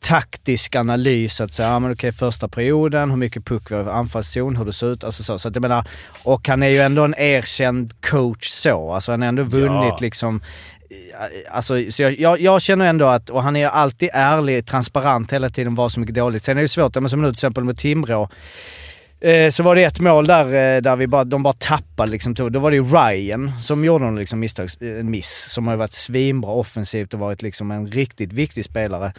[0.00, 3.88] taktisk analys att säga, ja men okej första perioden, hur mycket puck vi har i
[3.88, 5.38] anfallszon, hur det ser ut, alltså så.
[5.38, 5.88] Så att jag menar,
[6.22, 9.98] och han är ju ändå en erkänd coach så, alltså han har ändå vunnit Ja.
[10.00, 10.40] liksom
[11.50, 15.50] Alltså, så jag, jag, jag känner ändå att, och han är alltid ärlig, transparent hela
[15.50, 16.42] tiden vad som är dåligt.
[16.42, 18.28] Sen är det svårt, men som nu till exempel med Timrå.
[19.20, 22.34] Eh, så var det ett mål där, eh, där vi bara, de bara tappade liksom.
[22.34, 25.46] Då var det ju Ryan som gjorde en liksom misstags, en miss.
[25.50, 29.12] Som har varit svinbra offensivt och varit liksom en riktigt viktig spelare.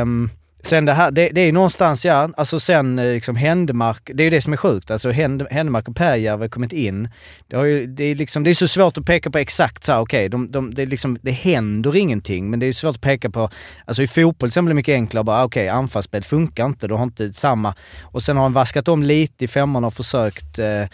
[0.00, 0.30] Um,
[0.66, 4.22] sen det här, det, det är ju någonstans, ja, alltså sen eh, liksom Händemark, det
[4.22, 4.90] är ju det som är sjukt.
[4.90, 7.08] Alltså Händ- Händemark och Pääjärvi har kommit in.
[7.48, 9.92] Det, har ju, det, är liksom, det är så svårt att peka på exakt så
[9.92, 13.30] här, okej, de, de, det, liksom, det händer ingenting, men det är svårt att peka
[13.30, 13.50] på,
[13.84, 16.94] alltså i fotboll till exempel är det mycket enklare bara, okej, anfallsspel funkar inte, du
[16.94, 20.84] har inte samma, och sen har han vaskat om lite i femman och försökt eh,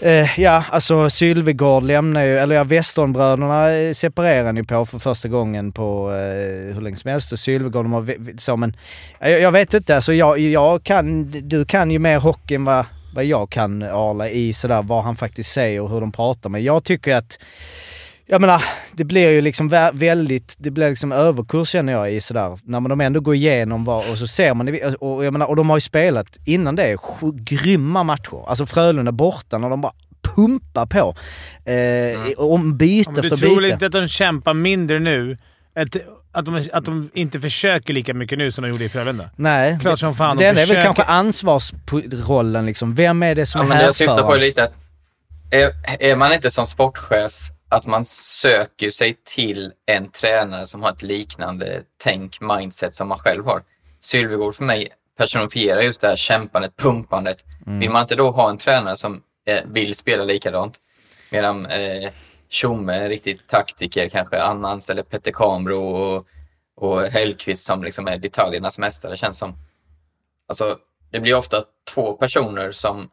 [0.00, 4.98] Eh, ja, alltså Sylvegård lämnar ju, eller ja, Westernbröderna eh, separerar ni ju på för
[4.98, 7.32] första gången på eh, hur länge som helst.
[7.32, 8.76] Och Sylvegård de har så men,
[9.20, 12.84] jag, jag vet inte, alltså jag, jag kan, du kan ju mer hockey än vad,
[13.14, 16.64] vad jag kan Arla i sådär vad han faktiskt säger och hur de pratar men
[16.64, 17.38] jag tycker att
[18.32, 22.20] jag menar, det blir ju liksom vä- väldigt, det blir liksom överkurs känner jag i
[22.20, 25.32] sådär, när man de ändå går igenom vad, och så ser man det, och, jag
[25.32, 28.48] menar, och de har ju spelat innan det sju, grymma matcher.
[28.48, 29.92] Alltså Frölunda borta när de bara
[30.36, 31.14] pumpar på.
[31.70, 33.72] Eh, Om byte Ja, men du efter tror byte.
[33.72, 35.38] inte att de kämpar mindre nu?
[35.76, 35.96] Att,
[36.32, 39.30] att, de, att de inte försöker lika mycket nu som de gjorde i Frölunda?
[39.36, 42.94] Nej, Klart som fan de det är väl kanske ansvarsrollen liksom.
[42.94, 44.72] Vem är det som Ja, är men det jag syftar på lite att
[45.50, 45.70] är,
[46.00, 47.32] är man inte som sportchef
[47.70, 53.18] att man söker sig till en tränare som har ett liknande tänk, mindset som man
[53.18, 53.62] själv har.
[54.00, 57.44] Sylvegård för mig personifierar just det här kämpandet, pumpandet.
[57.66, 60.74] Vill man inte då ha en tränare som eh, vill spela likadant?
[61.30, 62.10] Medan eh,
[62.48, 66.26] Tjomme är riktigt taktiker, kanske Anna anställer Petter Kambro och,
[66.76, 69.54] och Hellqvist som liksom är detaljernas mästare känns som.
[70.48, 70.78] Alltså,
[71.10, 71.64] det blir ofta
[71.94, 73.10] två personer som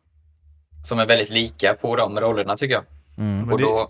[0.84, 2.84] som är väldigt lika på de rollerna tycker jag.
[3.18, 3.52] Mm.
[3.52, 3.88] Och det- då är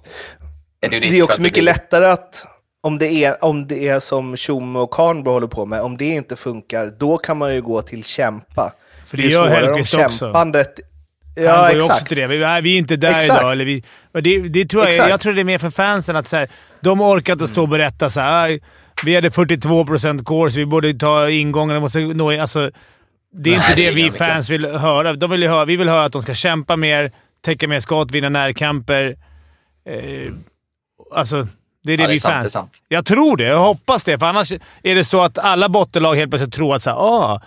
[0.79, 2.45] det Det är också det mycket blir- lättare att
[2.81, 6.05] om det är, om det är som Tjomme och Karnbro håller på med, om det
[6.05, 8.73] inte funkar, då kan man ju gå till kämpa.
[9.05, 10.17] För det, är gör svårare om Hellkvist också.
[10.25, 10.79] kämpandet...
[11.37, 12.27] Han Ja, går ju också till det.
[12.27, 13.39] Vi, nej, vi är inte där Exakt.
[13.41, 13.51] idag.
[13.51, 15.09] Eller vi, det, det tror jag, Exakt.
[15.09, 16.49] jag tror det är mer för fansen att så här,
[16.81, 18.43] de orkar inte stå och berätta så här.
[18.49, 18.61] "Aj,
[19.05, 21.81] Vi hade 42% core, så vi borde ta ingången.
[21.81, 22.71] Måste nå, alltså,
[23.33, 24.27] det är Nej, inte det det är vi inga mycket.
[24.27, 25.13] fans vill höra.
[25.13, 25.65] De vill ju höra.
[25.65, 27.11] Vi vill höra att de ska kämpa mer,
[27.45, 29.15] täcka mer skott, vinna närkamper.
[29.89, 30.33] Eh,
[31.11, 31.47] alltså,
[31.83, 32.71] det är det Ja, det är vi sant, det är sant.
[32.87, 33.43] Jag tror det.
[33.43, 34.19] Jag hoppas det.
[34.19, 34.51] För annars
[34.83, 37.41] är det så att alla bottenlag helt plötsligt tror att så här, ah,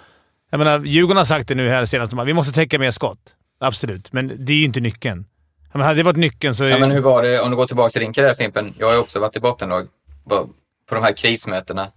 [0.50, 2.12] jag menar, Djurgården har sagt det nu här senast.
[2.26, 3.34] Vi måste täcka mer skott.
[3.60, 5.24] Absolut, men det är ju inte nyckeln.
[5.72, 6.64] Menar, hade det varit nyckeln så...
[6.64, 8.94] Ja, men hur var det, om du går tillbaka till din karriär Fimpen, jag har
[8.94, 9.86] ju också varit i bottenlag
[10.28, 10.48] på,
[10.90, 11.88] de här krismötena.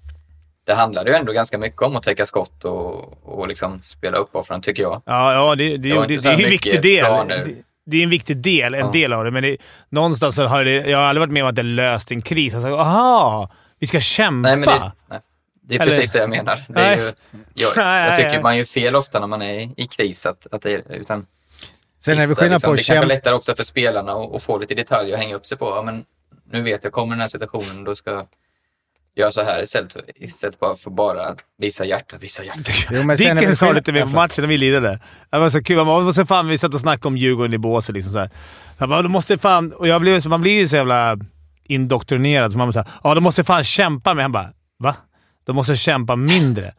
[0.66, 4.66] Det handlade ju ändå ganska mycket om att täcka skott och, och liksom spela uppoffrande
[4.66, 5.02] tycker jag.
[5.06, 7.06] Ja, ja det, det, Det det, är en viktig del.
[7.06, 7.56] planer.
[7.86, 8.92] Det, är en viktig del, en Ja.
[8.92, 9.58] del av det, men det,
[9.90, 12.54] någonstans så har det, jag har aldrig varit med om att det löst en kris.
[12.54, 13.50] Alltså, aha!
[13.80, 14.48] Vi ska kämpa!
[14.50, 15.20] Nej, men det, nej,
[15.62, 16.60] det är Eller- precis det jag menar.
[16.68, 17.12] Det är ju,
[17.54, 17.72] jag,
[18.10, 20.26] jag tycker man gör fel ofta när man är i kris.
[20.26, 21.26] Att, att det, utan
[22.00, 23.08] Sen är det skillnad liksom, på Det att kanske är kämpa...
[23.14, 25.66] lättare också för spelarna att, att få lite detaljer att hänga upp sig på.
[25.66, 26.06] Ja, men
[26.52, 28.26] nu vet jag, kommer den här situationen, då ska
[29.16, 32.72] jag göra så här istället, istället för att få bara visa hjärta, visa hjärta.
[32.92, 35.00] Jo, men sen är det Dicken sa skillnad- lite mer på matchen när vi lirade.
[35.32, 35.86] Det var så kul.
[35.86, 37.96] Man så fan, vi satt och snackade om Djurgården i båset.
[37.96, 38.30] Liksom så här.
[38.78, 39.72] Jag bara, "Du måste fan...
[39.74, 41.18] Och jag blev, så- man blir ju så jävla
[41.64, 42.52] indoktrinerad.
[42.52, 44.24] Så man bara ja, de måste fan kämpa med.
[44.24, 44.50] Han bara,
[44.80, 44.96] va?
[45.46, 46.74] De måste kämpa mindre.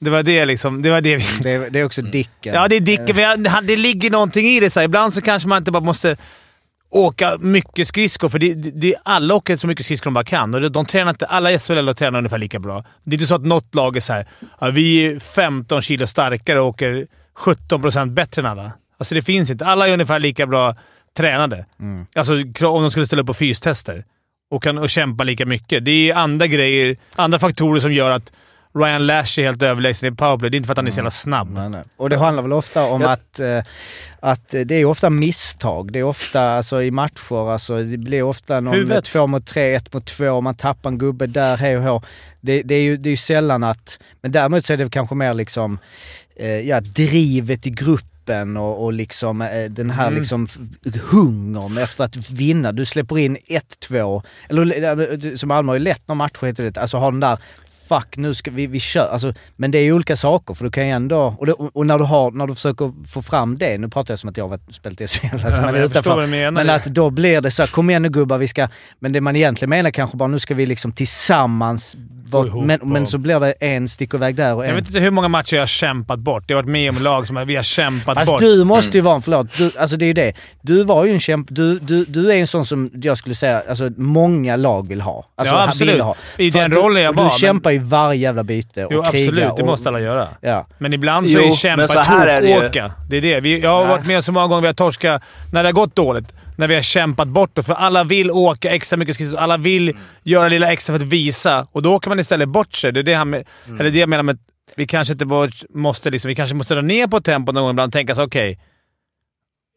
[0.00, 0.82] Det var det liksom.
[0.82, 1.24] Det var det vi...
[1.42, 2.54] Det är, det är också Dicken.
[2.54, 3.46] Ja, det är Dicken.
[3.46, 4.70] han- Det ligger någonting i det.
[4.70, 4.84] Så här.
[4.84, 6.16] Ibland så kanske man inte bara måste
[6.92, 10.54] åka mycket skridskor, för det, det, alla åker så mycket skridskor de bara kan.
[10.54, 12.84] Och de, tränar inte, alla SHL tränar ungefär lika bra.
[13.04, 14.26] Det är inte så att något lag är så här,
[14.60, 18.72] ja, vi är 15 kilo starkare och åker 17 procent bättre än alla.
[18.98, 19.66] Alltså det finns inte.
[19.66, 20.76] Alla är ungefär lika bra
[21.16, 21.66] tränade.
[22.14, 22.32] Alltså
[22.66, 24.04] om de skulle ställa upp på fystester
[24.50, 25.84] och, kan, och kämpa lika mycket.
[25.84, 28.32] Det är andra grejer, andra faktorer som gör att
[28.74, 30.50] Ryan Lash är helt överlägsen i powerplay.
[30.50, 31.50] Det är inte för att han är så jävla snabb.
[31.54, 31.82] Nej, nej.
[31.96, 33.58] Och det handlar väl ofta om att, eh,
[34.20, 35.92] att det är ofta misstag.
[35.92, 39.04] Det är ofta alltså, i matcher, alltså, det blir ofta någon Huvudet.
[39.04, 42.02] två mot tre, ett mot två, man tappar en gubbe där, hej och hå.
[42.40, 43.98] Det, det, är ju, det är ju sällan att...
[44.22, 45.78] Men däremot så är det kanske mer liksom,
[46.36, 50.18] eh, ja, drivet i gruppen och, och liksom eh, den här Mm.
[50.18, 50.48] liksom
[51.10, 52.72] hungern efter att vinna.
[52.72, 56.80] Du släpper in 1-2, eller eh, som Malmö har ju lätt några matcher heter det.
[56.80, 57.38] Alltså har den där
[57.88, 59.08] fuck nu ska vi, vi kör.
[59.12, 61.86] Alltså, men det är ju olika saker för du kan ju ändå, och, det, och
[61.86, 64.44] när du har, när du försöker få fram det, nu pratar jag som att jag
[64.44, 66.10] har varit- spelat i SHL, alltså, Ja, men utanför.
[66.10, 66.50] vad du menar.
[66.50, 68.68] Men att då blir det så här, kom igen nu gubbar, vi ska,
[68.98, 71.96] men det man egentligen menar kanske bara nu ska vi liksom tillsammans,
[72.46, 74.68] ihop men, och- men så blir det en stick iväg där och en...
[74.68, 76.44] Jag vet inte hur många matcher jag har kämpat bort.
[76.46, 78.40] Jag har varit med om lag som vi har kämpat Fast bort.
[78.40, 80.32] du måste ju vara en, förlåt, du, alltså det är ju det.
[80.60, 83.62] Du var ju en kämp, du, du, du är en sån som jag skulle säga,
[83.68, 85.26] alltså många lag vill ha.
[85.36, 85.94] Alltså, Ja, absolut.
[85.94, 86.14] vill ha.
[86.36, 89.02] I För den rollen jag var, Du men- kämpar ju varje jävla byte och Jo,
[89.02, 89.22] krigar.
[89.28, 89.56] absolut.
[89.56, 90.28] Det och, måste alla göra.
[90.40, 90.66] Ja.
[90.78, 92.90] Men ibland så Jo, är kämpa men så här är det.
[93.10, 93.40] Det är det.
[93.40, 93.88] Vi, jag har Nej.
[93.96, 95.22] varit med så många gånger vi har torskat
[95.52, 96.34] när det har gått dåligt.
[96.56, 97.62] När vi har kämpat bort det.
[97.62, 99.38] För alla vill åka extra mycket skridskor.
[99.38, 101.66] Alla vill göra lilla extra för att visa.
[101.72, 102.92] Och då åker man istället bort sig.
[102.92, 103.48] Det är det, han, med-
[103.80, 104.40] eller det jag menar med att
[104.76, 106.10] vi kanske inte bara måste...
[106.10, 108.58] Liksom, vi kanske måste dra ner på tempot någon gång ibland och tänka så okej.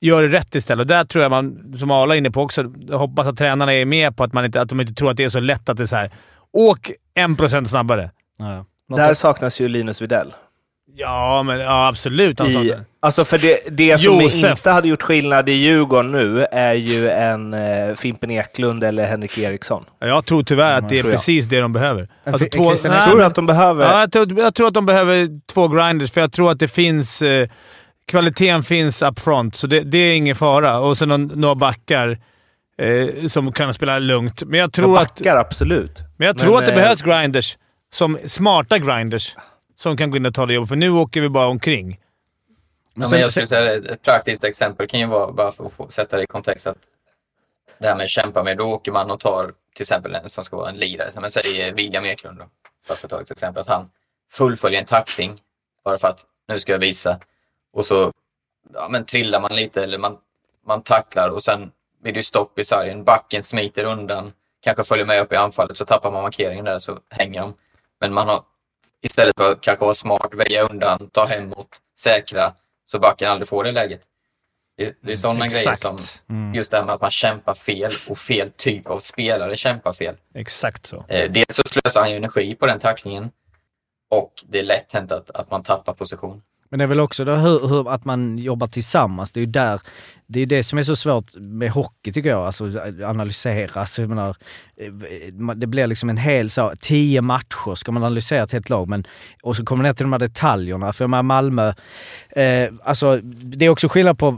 [0.02, 0.82] gör det rätt istället.
[0.82, 3.86] Och där tror jag man, som Arla är inne på också, hoppas att tränarna är
[3.86, 5.78] med på att, man inte, att de inte tror att det är så lätt att
[5.78, 6.12] det är så här.
[6.56, 8.12] Åk en procent snabbare.
[8.38, 8.66] Ja.
[8.96, 10.34] Där saknas ju Linus Widell.
[10.98, 12.40] Ja, men ja, absolut.
[12.40, 14.52] Han I, alltså för det, det som Josef.
[14.52, 19.38] inte hade gjort skillnad i Djurgården nu är ju en eh, Fimpen Eklund eller Henrik
[19.38, 19.86] Eriksson.
[20.00, 21.12] Jag tror tyvärr att det är jag.
[21.12, 22.10] precis det de behöver.
[22.24, 23.86] Alltså, två, Christian nej, Tror du att de behöver...
[23.86, 26.68] Ja, jag, tror, jag tror att de behöver två grinders, för jag tror att det
[26.68, 27.22] finns...
[27.22, 27.48] Eh,
[28.08, 30.80] kvaliteten finns up front, så det, det är ingen fara.
[30.80, 32.20] Och sen några backar.
[32.78, 34.44] Eh, som kan spela lugnt.
[34.44, 35.16] Men jag tror att...
[35.16, 36.00] backar absolut.
[36.18, 37.58] Men jag tror att det eh, behövs grinders.
[37.92, 39.36] Som smarta grinders.
[39.76, 40.70] Som kan gå in och ta det jobbet.
[40.70, 42.00] För nu åker vi bara omkring.
[42.94, 45.90] Ja, men jag skulle säga ett, praktiskt exempel kan ju vara, bara för att få
[45.90, 46.78] sätta det i kontext, att
[47.80, 50.46] det här med att kämpa med, då åker man och tar till exempel en som
[50.46, 52.46] ska vara en lirare, som jag säger William Eklund då,
[52.88, 53.90] bara för att ta ett exempel, att han
[54.32, 55.40] fullföljer en tackling
[55.84, 57.20] bara för att nu ska jag visa
[57.74, 58.12] och så
[58.74, 60.18] ja, men trillar man lite eller man,
[60.68, 61.72] man tacklar och sen
[62.06, 65.78] blir det ju stopp i sargen, backen smiter undan, kanske följer med upp i anfallet
[65.78, 67.54] så tappar man markeringen där så hänger de.
[68.00, 68.44] Men man har
[69.02, 72.54] istället för att kanske vara smart, väja undan, ta hemåt, säkra
[72.86, 74.02] så backen aldrig får det läget.
[74.78, 75.82] Det, det är sådana grejer Exakt.
[75.82, 75.98] som
[76.30, 76.54] Mm.
[76.54, 80.16] just det här med att man kämpar fel och fel typ av spelare kämpar fel.
[80.34, 81.06] Exakt så.
[81.08, 83.32] Eh, dels så slösar han ju energi på den tacklingen
[84.10, 86.42] och det är lätt hänt att, att man tappar position.
[86.70, 89.32] Men det är väl också då hur, hur, att man jobbar tillsammans.
[89.32, 89.82] Det är ju där,
[90.28, 92.72] det är det som är så svårt med hockey tycker jag, alltså
[93.06, 93.82] analysera.
[93.82, 94.36] Alltså, jag menar,
[94.78, 94.92] eh,
[95.56, 99.08] det blir liksom en hel, så, tio matcher ska man analysera ett helt lag, men,
[99.44, 100.94] och så kommer det ner till de här detaljerna.
[100.94, 101.74] För menar Malmö,
[102.30, 104.38] eh, alltså det är också skillnad på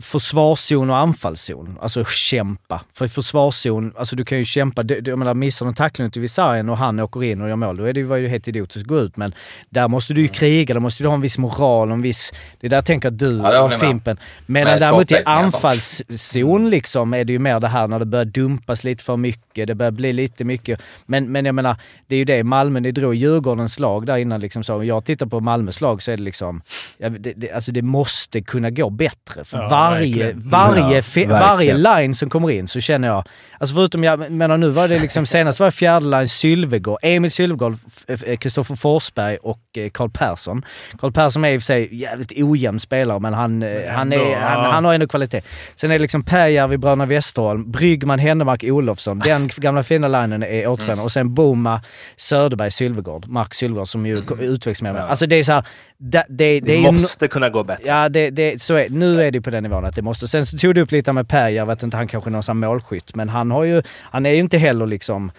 [0.00, 1.78] försvarszon och anfallszon.
[1.80, 2.80] Alltså kämpa.
[2.98, 6.06] För i försvarszon, alltså du kan ju kämpa, du, jag menar missar du en tackling
[6.06, 8.48] ute vid sargen och han åker in och gör mål, då är det ju, helt
[8.48, 9.16] idiotiskt att gå ut.
[9.16, 9.34] Men
[9.70, 12.32] där måste du ju kriga, där måste du ha en viss moral en viss...
[12.60, 13.80] Det är där jag tänker att du Ja, och med.
[13.80, 14.18] Fimpen...
[14.46, 15.44] Medan Med däremot och sånt.
[15.44, 19.66] anfallszon liksom är det ju mer det här när det börjar dumpas lite för mycket,
[19.66, 20.80] det börjar bli lite mycket.
[21.06, 21.76] Men, men jag menar,
[22.06, 24.84] det är ju det Malmö, ni drog Djurgårdens lag där innan liksom så.
[24.84, 26.62] Jag tittar på Malmös lag så är det liksom,
[26.98, 29.44] ja, det, det, alltså det måste kunna gå bättre.
[29.44, 30.48] För Ja, varje, verkligen.
[30.48, 33.24] varje, Ja, varje line som kommer in så känner jag,
[33.58, 37.30] alltså förutom jag menar nu var det liksom, senast var det fjärde line Sylvegård, Emil
[37.30, 37.76] Sylvegård,
[38.08, 40.64] F- Kristoffer Forsberg och eh, Karl Persson.
[40.98, 44.16] Karl Persson är i och för sig jävligt ojämn spelare men han, eh, han, är,
[44.18, 44.70] ändå, han, ja.
[44.70, 45.42] han har ändå kvalitet.
[45.76, 49.18] Sen är det liksom Pääjärvi, Bröderna Westerholm, Bryggman, Händemark, Olofsson.
[49.18, 51.04] Den gamla fina linen är återvändare.
[51.04, 51.80] Och sen Boma,
[52.16, 53.28] Söderberg, Sylvegård.
[53.28, 54.40] Mark Sylvegård som ju mm.
[54.40, 54.96] utvecklas med.
[54.96, 55.64] Alltså det är så här,
[55.98, 56.90] det, det, det är ju...
[56.90, 57.84] måste kunna gå bättre.
[57.86, 60.28] Ja, det, det, så är, nu är det på den nivån att det måste.
[60.28, 62.58] Sen så tog du upp lite med jag vet inte, han kanske är någon sån
[62.58, 65.32] målskytt, men han har ju, han är ju inte heller liksom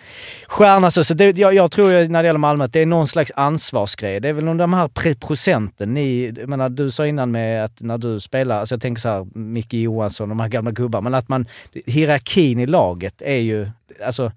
[0.47, 1.03] stjärna så.
[1.03, 3.32] så det, jag, jag tror ju när det gäller Malmö att det är någon slags
[3.36, 4.20] ansvarsgrej.
[4.20, 5.93] Det är väl de här procenten.
[5.93, 9.10] Ni, jag menar, du sa innan med att när du spelar, alltså jag tänker så
[9.10, 11.45] här, Micke Johansson, de här gamla gubbar, men att man,
[11.86, 13.70] hierarkin i laget är ju,
[14.06, 14.32] alltså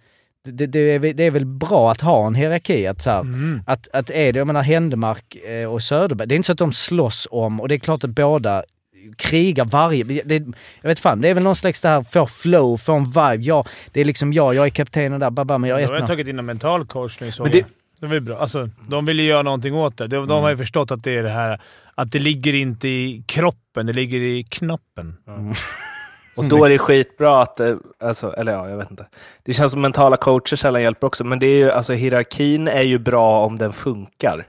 [0.44, 2.86] det, det, är, väl- det är väl bra att ha en hierarki.
[2.86, 3.62] Att, så här, Mm.
[3.66, 6.58] att, att är det, jag menar Händemark eh, och Söderberg, det är inte så att
[6.58, 8.62] de slåss om, och det är klart att båda
[9.16, 10.04] krigar varje...
[10.04, 10.34] Det,
[10.82, 13.36] jag vet fan, det är väl någon slags det här, få flow, få en vibe.
[13.44, 16.06] Ja, det är liksom jag, jag är kaptenen där, babba, men jag är De har
[16.06, 17.66] tagit in en mental coach nu såg det- jag.
[18.00, 18.36] Det var ju bra.
[18.38, 20.06] Alltså, de vill ju göra någonting åt det.
[20.06, 21.60] De, de har ju förstått att det är det här
[22.00, 25.16] att det ligger inte i kroppen, det ligger i knoppen.
[26.36, 29.06] Och då är det skitbra att, eh, alltså, eller ja, jag vet inte.
[29.42, 32.82] Det känns som mentala coacher sällan hjälper också, men det är ju, alltså hierarkin är
[32.82, 34.46] ju bra om den funkar.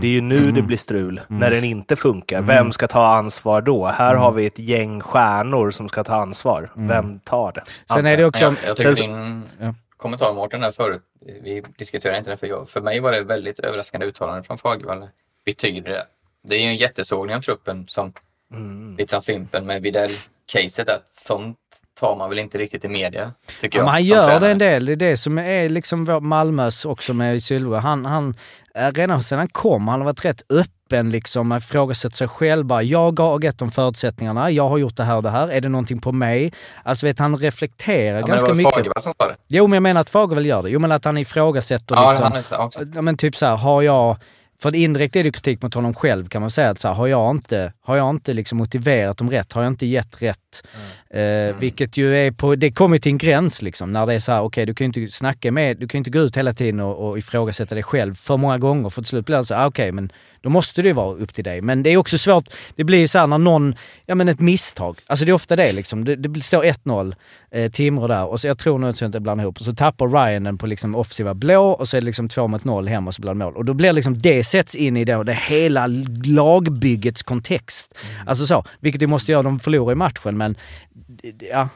[0.00, 2.42] Det är ju nu det blir strul, när den inte funkar.
[2.42, 3.86] Vem ska ta ansvar då?
[3.86, 6.70] Här har vi ett gäng stjärnor som ska ta ansvar.
[6.74, 7.62] Vem tar det?
[7.92, 8.44] Sen är det också...
[8.44, 9.74] Jag, jag tycker Sen- din Ja.
[9.96, 11.02] kommentar Mårten där förut,
[11.42, 15.08] vi diskuterade inte det för jag, för mig var det väldigt överraskande uttalande från Fagervall.
[15.44, 16.06] Betyder det?
[16.48, 18.12] Det är ju en jättesågning av truppen som,
[18.54, 18.96] Mm.
[18.96, 21.56] lite som Fimpen med Widell-caset, att sånt
[22.00, 23.92] tar man väl inte riktigt i media, tycker Ja, jag.
[23.92, 24.86] men som gör det en del.
[24.86, 27.78] Det är det som är liksom vår Malmös också med Sylva.
[27.78, 28.34] Han, han,
[28.74, 32.64] eh, redan sedan han kom, han har varit rätt öppen liksom, har ifrågasatt sig själv.
[32.66, 35.48] Bara, jag har gett de förutsättningarna, jag har gjort det här och det här.
[35.48, 36.52] Är det någonting på mig?
[36.82, 39.02] Alltså vet han reflekterar Ja, men ganska det var mycket.
[39.02, 39.36] Som sa det.
[39.48, 40.70] Jo, men jag menar att Fagervall gör det.
[40.70, 42.24] Jo, men att han ifrågasätter Ja, liksom.
[42.32, 42.80] han är också.
[42.94, 44.16] Ja men typ så här, har jag...
[44.62, 46.70] För indirekt är det kritik mot honom själv kan man säga.
[46.70, 49.52] Att så här, har jag inte, har jag inte liksom motiverat dem rätt?
[49.52, 50.62] Har jag inte gett rätt?
[50.74, 50.86] Mm.
[51.14, 53.92] Eh, Vilket ju är på, det kommer till en gräns liksom.
[53.92, 56.00] När det är så här, okej du kan ju inte snacka med, du kan ju
[56.00, 58.90] inte gå ut hela tiden och, och ifrågasätta dig själv för många gånger.
[58.90, 61.34] För till slut blir det så ah, okej men då måste det ju vara upp
[61.34, 61.60] till dig.
[61.60, 62.44] Men det är också svårt,
[62.76, 63.74] det blir ju så här när någon,
[64.06, 64.98] ja men ett misstag.
[65.06, 66.04] Alltså det är ofta det liksom.
[66.04, 67.14] Det, det står 1-0,
[67.50, 69.58] eh, Timrå där och så jag tror nog att inte blandar ihop.
[69.58, 72.48] Och så tappar Ryan den på liksom offensiva blå och så är det liksom 2
[72.48, 73.56] mot 0 hem och så blir det mål.
[73.56, 75.86] Och då blir liksom det sätts in i då det hela
[76.24, 77.94] lagbyggets kontext.
[78.26, 80.58] Alltså så, vilket det måste göra, de förlorar i matchen men det-
[80.91, 80.91] det-
[81.38, 81.68] ja.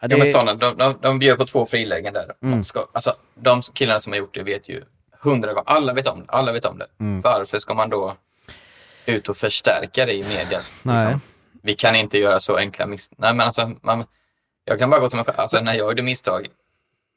[0.00, 2.32] Ja, det Ja, men är- såna, de, de, de bjöd på två frilägen där.
[2.42, 2.54] Mm.
[2.58, 4.84] De, ska, alltså, de killarna som har gjort det vet ju
[5.20, 6.24] hundra gånger, alla vet om det.
[6.28, 6.86] Alla vet om det.
[7.00, 7.20] Mm.
[7.20, 8.16] Varför ska man då
[9.06, 10.60] ut och förstärka det i media?
[10.82, 11.04] Nej.
[11.04, 11.20] Liksom?
[11.62, 13.16] Vi kan inte göra så enkla misstag.
[13.20, 14.04] Nej, men alltså, man,
[14.64, 15.40] jag kan bara gå till mig själv.
[15.40, 16.46] Alltså, när jag gjorde misstag,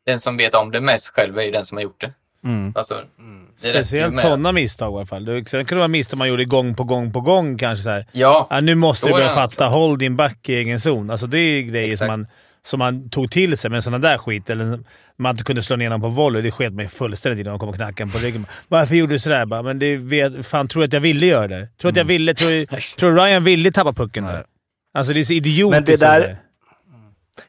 [0.05, 2.13] den som vet om det mest själv är ju den som har gjort det.
[2.43, 2.73] Mm.
[2.75, 5.25] Alltså, ju Speciellt sådana misstag i alla fall.
[5.25, 7.89] Det- Sen kan det vara misstag man gjorde gång på gång på gång kanske så
[7.89, 8.05] här.
[8.11, 9.41] Ja, Ja, nu måste du börja fatta.
[9.41, 9.63] alltså.
[9.65, 11.09] Håll din back i egen zon.
[11.09, 12.07] Alltså det är grejer som Exakt.
[12.07, 12.27] man,
[12.65, 13.71] som man tog till sig.
[13.71, 14.79] Men sådana där skit, eller
[15.17, 17.69] man inte kunde slå ner någon på volley, det sket mig fullständigt innan de kom
[17.69, 18.45] och knackade på ryggen.
[18.67, 19.45] Varför gjorde du sådär?
[19.45, 21.67] Bara, men det vet, fan, tror du att jag ville göra det?
[21.81, 22.33] Tror du att jag ville?
[22.33, 24.43] Tror, tror Ryan ville tappa pucken där?
[24.97, 25.71] Alltså det är så idiotiskt.
[25.71, 25.95] Men det
[26.25, 26.37] där-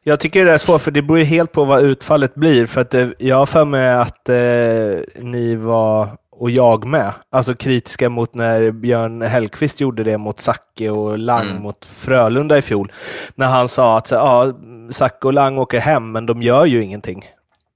[0.03, 2.67] Jag tycker det är svårt, för det beror ju helt på vad utfallet blir.
[2.67, 7.55] För att eh, jag har för mig att eh, ni var, och jag med, alltså
[7.55, 11.63] kritiska mot när Björn Hellkvist gjorde det mot Zacke och Lang Mm.
[11.63, 12.93] mot Frölunda i fjol.
[13.35, 14.53] När han sa att så, ja,
[14.91, 17.25] Zacke och Lang åker hem, men de gör ju ingenting.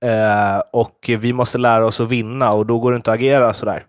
[0.05, 3.53] Eh, och vi måste lära oss att vinna och då går det inte att agera
[3.53, 3.85] sådär.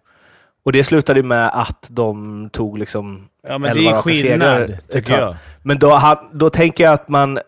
[0.66, 4.70] Och det slutade ju med att de tog liksom Ja, men det är segrar skillnad,
[4.70, 5.36] ett tycker jag.
[5.64, 7.40] Men då, då tänker jag att man,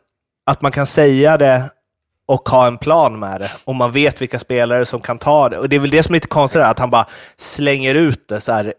[0.46, 1.70] att man kan säga det
[2.26, 3.52] och ha en plan med det.
[3.64, 5.58] Och man vet vilka spelare som kan ta det.
[5.58, 8.41] Och det är väl det som är lite konstigt, att han bara slänger ut det
[8.41, 8.74] så här,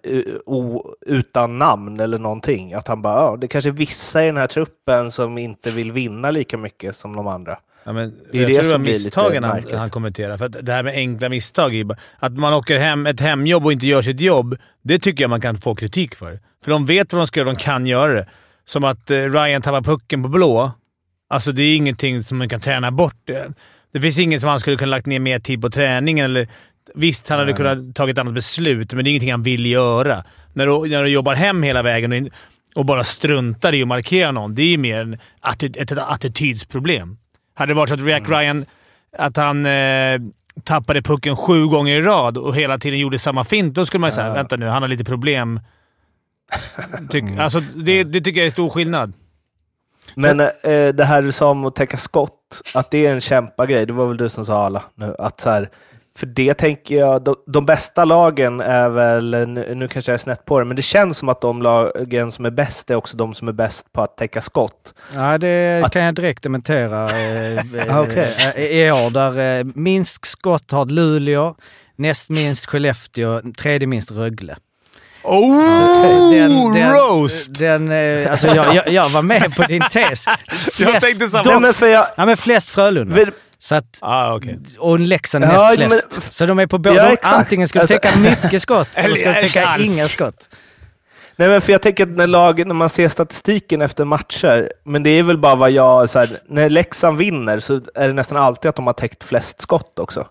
[0.46, 2.72] o, utan namn eller någonting.
[2.72, 5.92] Att han bara, ja, det kanske är vissa i den här truppen som inte vill
[5.92, 7.58] vinna lika mycket som de andra.
[7.84, 10.36] Ja, men Det är jag det tror det var misstagen han, han kommenterar.
[10.36, 13.86] För att det här med enkla misstag, att man åker hem ett hemjobb och inte
[13.86, 16.40] gör sitt jobb, det tycker jag man kan få kritik för.
[16.64, 18.26] För de vet vad de ska göra, de kan göra det.
[18.64, 20.72] Som att eh, Ryan tappar pucken på blå.
[21.28, 23.30] Alltså det är ingenting som man kan träna bort.
[23.92, 26.24] Det, finns inget som han skulle kunna lagt ner mer tid på träningen.
[26.24, 26.48] Eller,
[26.94, 30.24] visst, han hade kunnat tagit ett annat beslut, men det är ingenting han vill göra.
[30.52, 32.30] När du, när du jobbar hem hela vägen och, in,
[32.74, 35.98] och bara struntar i att markera någon, det är ju mer en atti- ett, ett
[35.98, 37.18] attitydsproblem.
[37.54, 38.66] Hade det varit så att Jack Ryan
[39.18, 40.20] att han eh,
[40.64, 44.12] tappade pucken sju gånger i rad och hela tiden gjorde samma fint, då skulle man
[44.12, 45.60] säga vänta nu, han har lite problem.
[47.10, 49.12] Tyck, alltså, det, det tycker jag är stor skillnad.
[50.16, 53.86] Men eh, det här du sa om att täcka skott, att det är en kämpagrej,
[53.86, 55.68] det var väl du som sa alla nu, att så här,
[56.18, 60.18] för det tänker jag, de, de bästa lagen är väl, nu, nu kanske jag är
[60.18, 63.16] snett på det, men det känns som att de lagen som är bäst är också
[63.16, 64.94] de som är bäst på att täcka skott.
[65.14, 67.52] Ja, det Att- kan jag direkt dementera eh,
[67.88, 68.34] eh, okej.
[68.56, 69.10] eh, i år.
[69.10, 71.54] Där minst skott har Luleå,
[71.96, 74.56] näst minst Skellefteå, tredje minst Rögle.
[75.24, 76.32] Oh!
[76.32, 77.58] Den- den- roast!
[77.58, 80.24] Den, eh, alltså jag, jag, jag var med på din tes.
[80.78, 81.60] Jag tänkte samma.
[81.60, 83.14] Men för jag, Ja, men flest Frölunda.
[83.14, 84.58] för, Så att, Ah, okej.
[84.78, 86.32] och Leksand Ja, näst men- flest.
[86.32, 86.96] så de är på båda.
[86.96, 87.16] Ja, de-.
[87.22, 90.34] Antingen ska du Alltså- täcka mycket skott eller ska du täcka inga skott.
[91.36, 95.02] nej, men för jag tänker att när, lag, när man ser statistiken efter matcher, men
[95.02, 98.38] det är väl bara vad jag, så här, när Leksand vinner så är det nästan
[98.38, 100.26] alltid att de har täckt flest skott också.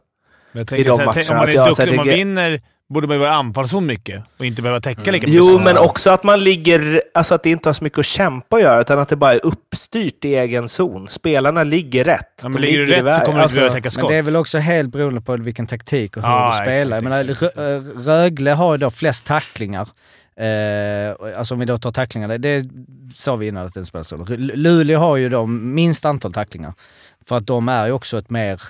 [0.52, 2.06] Jag I tänker, de så här, matcherna, om man är jag- duktig, här, om man
[2.08, 2.62] vinner,
[2.94, 5.30] borde man ju vara anfallszon mycket och inte behöva täcka lika mycket.
[5.30, 8.56] Jo, men också att man ligger, alltså att det inte har så mycket att kämpa
[8.56, 11.08] att göra, utan att det bara är uppstyrt i egen zon.
[11.10, 12.40] Spelarna ligger rätt.
[12.44, 14.10] Ja, men ligger du rätt så kommer du inte Alltså, behöva täcka Men skott.
[14.10, 16.98] det är väl också helt beroende på vilken taktik och hur Ja, du spelar.
[16.98, 19.88] exakt, menar, exakt, Rö- äh, Rögle har ju då flest tacklingar.
[20.38, 22.66] Eh, alltså om vi då tar tacklingar, det
[23.16, 24.26] sa vi innan att den spelar så.
[24.30, 26.74] L- Luleå har ju då minst antal tacklingar.
[27.26, 28.62] För att de är ju också ett mer...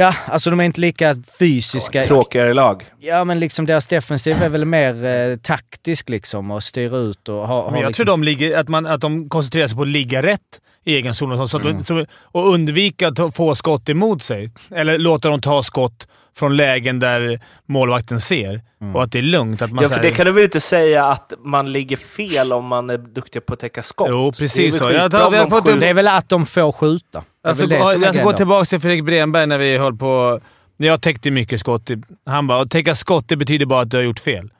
[0.00, 2.04] Ja, alltså de är inte lika fysiska.
[2.04, 2.84] Tråkigare lag.
[2.98, 7.48] Ja, men liksom deras defensiv är väl mer eh, taktisk liksom och styr ut och
[7.48, 7.62] har...
[7.62, 9.88] har Men jag liksom, tror de ligger, att, man, att de koncentrerar sig på att
[9.88, 13.88] ligga rätt i egen zon och, så att de, så, och undvika att få skott
[13.88, 14.50] emot sig.
[14.70, 16.08] Eller låta dem ta skott
[16.38, 18.62] från lägen där målvakten ser.
[18.94, 19.62] Och att det är lugnt.
[19.62, 22.52] Att man Ja, för här- det kan du väl inte säga att man ligger fel
[22.52, 24.08] om man är duktig på att täcka skott?
[24.10, 24.90] Jo, Det är precis väl så.
[24.92, 27.24] Jag tar- vi har de fått en- Det är väl att de får skjuta.
[27.42, 30.40] Det Alltså, det jag ska gå tillbaka till Fredrik Bremberg när vi höll på...
[30.76, 31.90] Jag täckte mycket skott.
[32.26, 34.50] Han bara att täcka skott det betyder bara att du har gjort fel.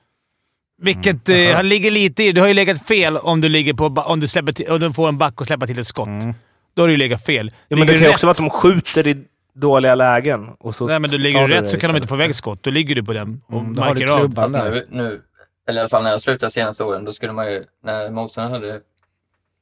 [0.82, 1.50] Vilket Mm.
[1.50, 2.32] eh, han ligger lite i.
[2.32, 4.92] Du har ju legat fel om du, ligger på, om du, släpper till, om du
[4.92, 6.06] får en back och släpper till ett skott.
[6.08, 6.34] Mm.
[6.76, 7.50] Då har du ju legat fel.
[7.68, 9.16] Ja, men det du kan ju också vara att de skjuter i
[9.60, 10.48] dåliga lägen.
[10.58, 12.62] Och så Nej, men du ligger du rätt så kan de inte få iväg skott.
[12.62, 14.18] Då ligger du på den och Mm, då har du markerar av.
[14.18, 14.70] klubban Fast där.
[14.70, 15.20] nu, nu,
[15.68, 18.62] eller i alla fall när jag slutade senaste åren, då skulle man ju, när motståndaren
[18.62, 18.80] hade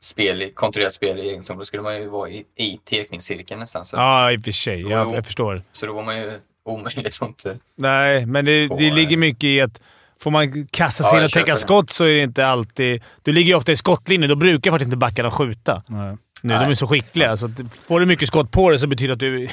[0.02, 3.84] spel, kontrollerat spel i egen zon, då skulle man ju vara i, i tekningscirkeln nästan.
[3.84, 4.80] Så, Ja, i och för sig.
[4.80, 5.14] Jag, Jo.
[5.14, 5.62] jag förstår.
[5.72, 6.32] så då var man ju
[6.64, 7.58] omöjligt inte...
[7.76, 9.80] Nej, men det, På, det ligger mycket i att
[10.20, 13.02] får man kasta Ja, sig in jag och täcka skott så är det inte alltid...
[13.22, 14.28] Du ligger ju ofta i skottlinjen.
[14.28, 15.82] Då brukar faktiskt inte backarna skjuta.
[15.86, 16.16] Nej.
[16.40, 19.08] Nu, de är så skickliga, så att får du mycket skott på dig så betyder
[19.08, 19.50] det att du är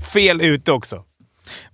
[0.12, 1.04] fel ute också.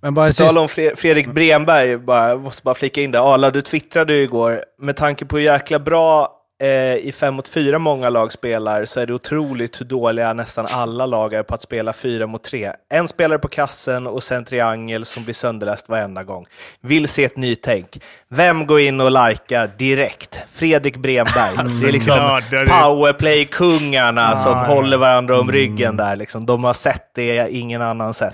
[0.01, 3.19] Men bara sist, tal om Fre- Fredrik Bremberg, bara, jag måste bara flika in det.
[3.19, 4.63] Arla, du twittrade ju igår.
[4.81, 6.31] Med tanke på hur jäkla bra
[6.65, 10.65] eh, i 5 mot 4 många lag spelar så är det otroligt hur dåliga nästan
[10.69, 12.71] alla lag är på att spela 4 mot 3.
[12.89, 16.45] En spelare på kassen och sen triangel som blir sönderläst varenda gång.
[16.81, 18.01] Vill se ett nytänk.
[18.29, 20.39] Vem går in och likar direkt?
[20.49, 21.55] Fredrik Bremberg.
[21.81, 22.71] det är liksom klart, det är det.
[22.71, 26.15] powerplay-kungarna som håller varandra om ryggen där.
[26.15, 26.45] Liksom.
[26.45, 28.33] De har sett det ingen annan sett.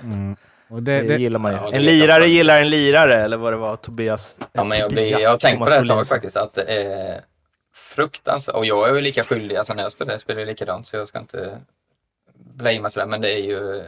[0.70, 1.58] och det, Det, det, gillar man ju.
[1.58, 4.36] Ja, det en lirare gillar en lirare, eller vad det var Tobias.
[4.52, 7.20] Ja, men jag, blir, Tobias, jag har tänkt på det ett tag faktiskt, att är
[7.92, 8.54] fruktansvärt.
[8.54, 10.96] Och jag är ju lika skyldig, alltså när jag spelar, jag spelar ju likadant, så
[10.96, 11.60] jag ska inte
[12.60, 13.84] lame sådär, men det är ju...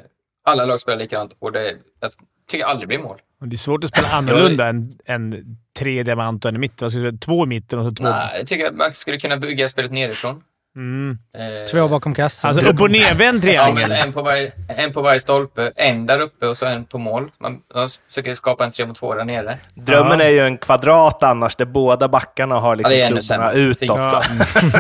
[0.47, 2.11] Alla lag spelar likadant och det, jag
[2.49, 3.19] tycker aldrig blir mål.
[3.41, 7.19] Det är svårt att spela annorlunda än, än tre diamant och en i mitten.
[7.19, 8.05] Två i mitten och så två...
[8.05, 10.45] Nej, jag tycker att man skulle kunna bygga spelet nerifrån.
[10.77, 11.19] Mm.
[11.39, 12.49] Eh, Två bakom kassan.
[12.51, 13.89] Alltså upp och nervänd Ja, triangel.
[13.89, 16.99] men en på, varje, en på varje stolpe, en där uppe och så en på
[16.99, 17.31] mål.
[17.41, 19.59] Man, man försöker skapa en 3 mot 2 där nere.
[19.75, 20.25] Drömmen Ja.
[20.25, 23.99] är ju en kvadrat annars, där båda backarna har Ja, liksom ännu klubborna utåt.
[23.99, 24.23] Ja.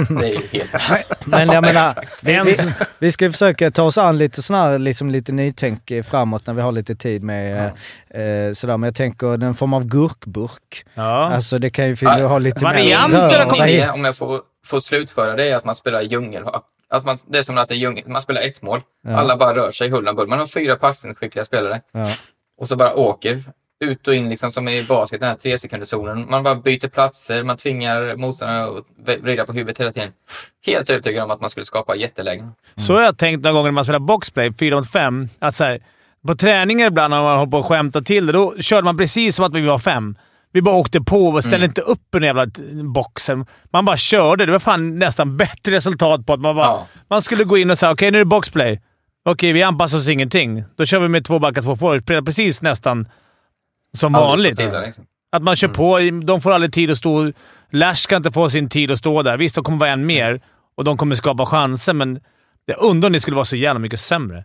[0.21, 1.27] Det är ju helt...
[1.27, 2.57] Men jag menar, vi, vi,
[2.99, 6.55] vi ska försöka ta oss an lite sån här, liksom lite nytänk eh, framåt när
[6.55, 7.65] vi har lite tid med
[8.11, 8.77] eh, sådär.
[8.77, 10.85] Men jag tänker en form av gurkburk.
[10.95, 11.31] Ja.
[11.35, 13.19] Alltså det kan ju finnas, Ja, ha lite varianter
[13.53, 13.67] mer rör.
[13.69, 16.45] är- om jag får, får slutföra det, är att man spelar djungel.
[16.89, 18.09] Att man, det är som att det är djungel.
[18.09, 18.81] Man spelar ett mål.
[19.03, 19.17] Ja.
[19.17, 20.29] Alla bara rör sig huller om buller.
[20.29, 21.81] Man har fyra passningsskickliga spelare.
[21.93, 22.11] Ja.
[22.59, 23.43] Och så bara åker
[23.81, 26.27] ut och in, liksom som i basket, den här tre sekunderszonen.
[26.31, 28.85] Man bara byter platser, man tvingar motståndarna att
[29.23, 30.13] vrida på huvudet hela tiden.
[30.67, 32.53] Helt övertygad om att man skulle skapa jättelägen.
[32.77, 35.65] Så har jag tänkt några gånger när man spelar boxplay, 4 mot 5, att så
[35.65, 35.81] här,
[36.27, 39.37] på träningar ibland när man håller på och skämtar till det, då körde man precis
[39.37, 40.17] som att vi var fem.
[40.55, 42.47] Vi bara åkte på och ställde inte upp den jävla
[42.95, 43.47] boxen.
[43.73, 44.47] Man bara körde.
[44.47, 46.67] Det var fan nästan bättre resultat på att man bara...
[46.67, 46.87] Ja.
[47.09, 48.83] Man skulle gå in och säga okej, nu är det boxplay.
[49.25, 50.65] Okej, vi anpassar oss ingenting.
[50.77, 52.03] Då kör vi med två backar, två forwards.
[52.05, 53.09] Spelar precis nästan
[53.97, 54.85] som Aldrig vanligt.
[54.87, 55.07] liksom.
[55.33, 55.99] Att man kör på.
[56.27, 57.33] De får aldrig tid att stå...
[57.71, 59.37] Lash ska inte få sin tid att stå där.
[59.37, 60.41] Visst, de kommer vara en mer
[60.77, 62.21] och de kommer skapa chanser, men
[62.67, 64.45] jag undrar om det skulle vara så jävla mycket sämre.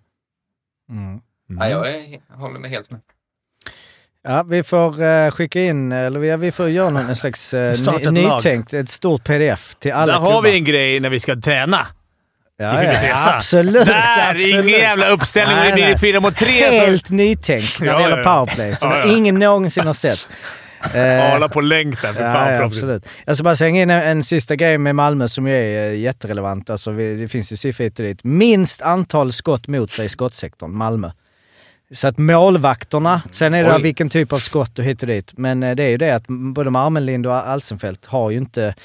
[0.89, 1.21] Mm.
[1.59, 3.01] Ja, jag, är, jag håller med helt med.
[4.23, 8.13] Ja, vi får eh, skicka in, eller vi, får göra någon slags uh, lag.
[8.13, 10.41] nytänkt, ett stort pdf till alla Där har klubbar.
[10.41, 11.87] vi en grej när vi ska träna.
[12.57, 13.35] ja, ja, stressa.
[13.35, 14.29] Absolut, Där!
[14.29, 14.47] absolut.
[14.53, 15.57] Ingen jävla uppställning.
[15.57, 16.63] Nej, det blir fyra mot tre.
[16.71, 18.45] Så Helt nytänk när det Ja, gäller ja, ja.
[18.45, 19.17] powerplay, som Ja, ja.
[19.17, 20.27] ingen någonsin har sett.
[20.93, 22.13] Eh, Arla på länk där.
[22.13, 23.05] För fan, Ja, ja, absolut.
[23.25, 25.99] Jag ska bara slänga in en, en sista grej med Malmö som ju är eh,
[25.99, 26.69] jätterelevant.
[26.69, 28.23] Alltså, vi, det finns ju siffror hit och dit.
[28.23, 31.11] Minst antal skott mot sig i skottsektorn, Malmö.
[31.93, 33.81] Så att målvakterna, sen är det Oj.
[33.81, 35.33] vilken typ av skott och hit och dit.
[35.37, 38.75] Men eh, det är ju det att både Marmelind och Alsenfelt har ju inte...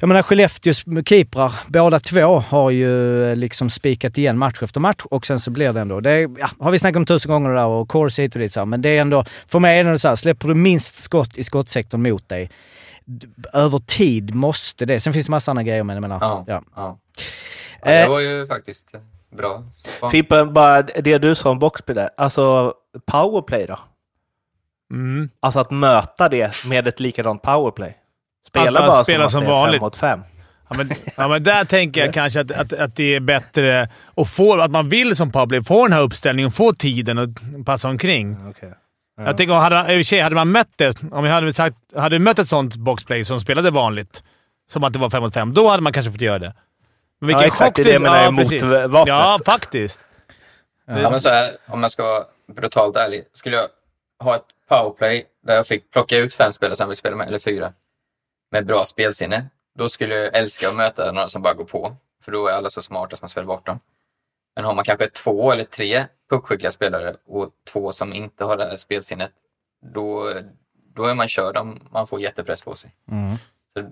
[0.00, 5.00] Jag menar Skellefteås keeprar, båda två har ju eh, liksom spikat igen match efter match
[5.04, 6.00] och sen så blir det ändå...
[6.00, 8.52] Det är, ja, har vi snackat om tusen gånger där och course hit och dit
[8.52, 9.24] så här, men det är ändå...
[9.46, 12.50] För mig är det så här, släpper du minst skott i skottsektorn mot dig,
[13.52, 15.00] över tid måste det...
[15.00, 16.18] Sen finns det massa andra grejer men jag menar...
[16.20, 16.44] Ja.
[16.48, 16.62] Ja.
[16.76, 16.98] Ja.
[17.82, 18.08] Ja, det Eh.
[18.08, 18.92] var ju faktiskt
[19.30, 19.62] bra.
[19.76, 20.10] span.
[20.10, 22.10] Fimpen, bara det du sa om boxplay där.
[22.16, 22.74] Alltså,
[23.06, 23.78] powerplay då?
[24.92, 25.30] Mm.
[25.40, 27.96] Alltså att möta det med ett likadant powerplay.
[28.46, 29.80] Spela Att bara spela som, som att det är vanligt.
[29.80, 30.20] fem mot fem.
[30.68, 34.30] Ja, men, ja, men där tänker jag kanske att, att, att det är bättre att,
[34.30, 37.28] få, att man vill som powerplay få den här uppställningen, få tiden och
[37.66, 38.36] passa omkring.
[38.50, 38.74] Okej.
[39.16, 42.38] Jag tänker, hade, i och hade man mött det, om vi hade, sagt, hade mött
[42.38, 44.22] ett sånt boxplay som spelade vanligt,
[44.72, 46.54] som att det var 5 mot 5, då hade man kanske fått göra det.
[47.20, 47.76] Men Ja, exakt.
[47.76, 48.62] Det är det jag menar, mot precis.
[48.62, 49.08] vapnet.
[49.08, 50.00] Ja, faktiskt.
[50.86, 53.24] Ja, men så här, om jag ska vara brutalt ärlig.
[53.32, 53.68] Skulle jag
[54.24, 57.28] ha ett powerplay där jag fick plocka ut fem spelare som jag vill spela med,
[57.28, 57.72] eller fyra,
[58.50, 61.96] med bra spelsinne, då skulle jag älska att möta några som bara går på.
[62.24, 63.80] För då är alla så smarta som man spelar bort dem.
[64.54, 68.64] Men har man kanske två eller tre puckskickliga spelare och två som inte har det
[68.64, 69.32] här spelsinnet,
[69.94, 70.32] då,
[70.94, 72.94] då är man körd om man får jättepress på sig.
[73.10, 73.36] Mm.
[73.72, 73.90] Så,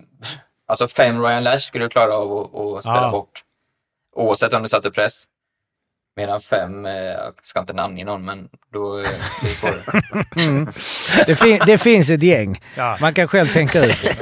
[0.69, 3.11] alltså fem Ryan Lash skulle du klara av att, att spela Ja.
[3.11, 3.43] bort.
[4.15, 5.23] Oavsett om du satte press.
[6.15, 9.07] Medan fem, eh, jag ska inte namnge någon, men då eh,
[9.41, 10.65] blir det svårare.
[11.27, 12.61] Det, fin- det finns ett gäng.
[12.75, 12.97] Ja.
[13.01, 14.21] Man kan själv tänka ut.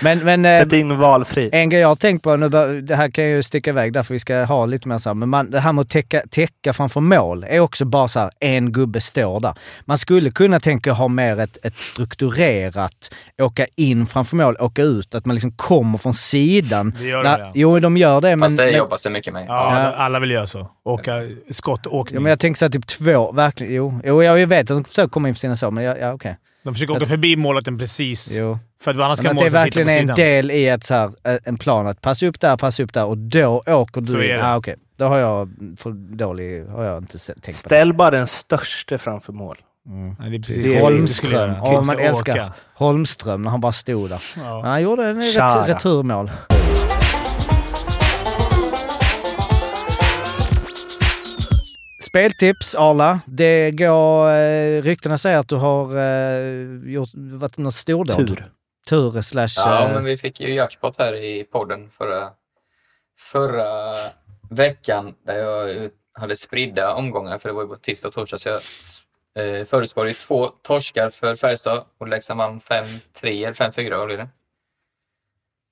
[0.00, 1.48] Men, men, eh, Sätt in valfri.
[1.52, 4.14] En grej jag har tänkt på, nu bör, det här kan ju sticka iväg därför
[4.14, 6.72] vi ska ha lite mer så här, men man, det här med att täcka, täcka
[6.72, 9.54] framför mål är också bara så här, en gubbe står där.
[9.84, 15.14] Man skulle kunna tänka ha mer ett, ett strukturerat, åka in framför mål, åka ut,
[15.14, 16.94] att man liksom kommer från sidan.
[16.98, 17.50] Det gör När- de, ja.
[17.54, 18.48] Jo, de gör det, men...
[18.48, 19.44] Fast det men, jobbas det mycket med.
[19.48, 19.92] Ja, Ja.
[19.94, 20.68] alla vill göra så.
[20.84, 21.12] Åka
[21.50, 22.14] skottåkning.
[22.14, 23.72] ja, men jag tänker såhär typ två, verkligen.
[23.74, 26.12] Jo, jo jag vet att de försöker komma in för sina så, men ja, ja
[26.12, 26.36] okej.
[26.64, 28.36] De försöker åka förbi målvakten precis.
[28.38, 28.58] Jo.
[28.80, 31.06] För att annars Men kan att det verkligen är en del i ett så här,
[31.24, 34.16] eh, en plan att passa upp där, passa upp där och då åker du Så
[34.18, 34.46] är det.
[34.46, 34.74] Ah, okej.
[34.96, 37.52] Då har jag för dålig, har jag inte tänkt på.
[37.68, 39.56] Ställ bara den största framför mål.
[39.88, 40.16] Mm.
[40.18, 41.50] Nej, det är precis Det det Holmström.
[41.62, 42.52] Ja, Ska man älskar åka.
[42.74, 44.22] Holmström när han bara stod där.
[44.36, 44.62] Men Ja.
[44.64, 46.30] han gjorde en ret- returmål.
[52.08, 53.20] Speltips, Arla.
[53.26, 54.30] Det går...
[54.30, 58.16] Eh, ryktena säger att du har eh, gjort, varit något stordåd.
[58.16, 58.46] Tur.
[58.88, 59.48] Tur slash...
[59.56, 62.30] Ja, eh, men vi fick ju jackpot här i podden förra,
[63.18, 63.64] förra
[64.50, 68.48] veckan där jag hade spridda omgångar, för det var ju på tisdag och torsdag, så
[68.48, 68.60] jag
[69.58, 74.16] eh, förutspådde ju två torskar för Färjestad och Leksand vann 5-3 eller 5-4, vad blir
[74.16, 74.28] det?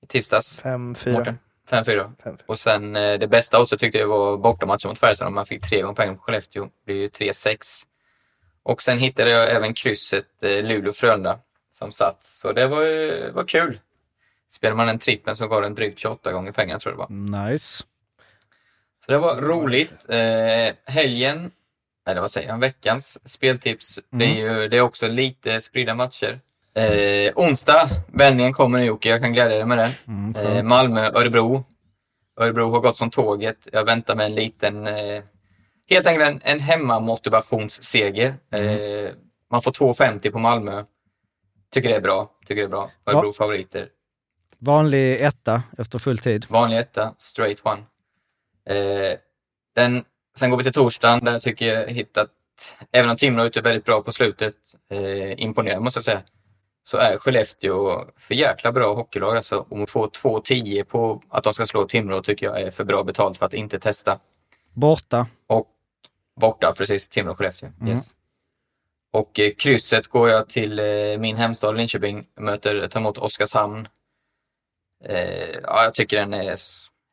[0.03, 0.61] I tisdags.
[0.63, 1.13] 5-4.
[1.13, 1.37] Mårten.
[1.69, 2.11] 5-4.
[2.23, 2.39] 5-4.
[2.45, 5.31] Och sen eh, det bästa också tyckte jag var bortamatchen mot Färjestad.
[5.31, 6.63] Man fick tre gånger poäng på Skellefteå.
[6.63, 7.57] Det blir ju 3-6.
[8.63, 11.39] Och sen hittade jag även krysset eh, Luleå-Frölunda
[11.77, 12.23] som satt.
[12.23, 13.79] Så det var, ju- var kul.
[14.51, 17.47] Spelar man en trippen så går den drygt 28 gånger pengar tror jag det var.
[17.49, 17.83] Nice.
[19.05, 20.05] Så det var roligt.
[20.09, 21.51] Eh, helgen,
[22.09, 23.99] eller vad säger jag, veckans speltips.
[24.09, 26.39] Det, är ju, det är också lite spridda matcher.
[26.75, 29.91] Eh, onsdag, vändningen kommer nu Jocke, jag kan glädja dig med den.
[30.07, 30.63] Mm, Eh.
[30.63, 31.63] Malmö, Örebro.
[32.39, 33.67] Örebro har gått som tåget.
[33.71, 35.23] Jag väntar med en liten, eh,
[35.89, 38.27] helt enkelt en, en hemmamotivationsseger.
[38.51, 39.11] Eh,
[39.51, 40.83] man får 2,50 på Malmö.
[41.69, 42.31] Tycker det är bra.
[42.41, 42.91] Tycker det är bra.
[43.05, 43.89] Örebro favoriter.
[44.57, 46.45] Vanlig etta efter full tid.
[46.49, 47.83] Vanlig etta, straight one.
[48.69, 49.17] Eh,
[49.75, 50.05] den,
[50.37, 52.29] sen går vi till torsdagen där jag tycker jag hittat,
[52.91, 54.55] även om Timrå är väldigt bra på slutet,
[54.91, 56.21] eh, imponerande måste jag säga,
[56.83, 59.65] så är Skellefteå för jäkla bra hockeylag alltså.
[59.69, 63.03] Om att få 2-10 på att de ska slå Timrå tycker jag är för bra
[63.03, 64.19] betalt för att inte testa.
[64.73, 65.27] Borta.
[65.47, 65.67] Och
[66.41, 67.71] borta, precis, Timrå-Skellefteå.
[67.81, 67.91] Mm.
[67.93, 68.15] Yes.
[69.15, 70.85] Och eh, krysset går jag till eh,
[71.19, 73.87] min hemstad Linköping, möter, tar emot Oskarshamn.
[75.05, 76.57] Eh, ja, jag tycker den är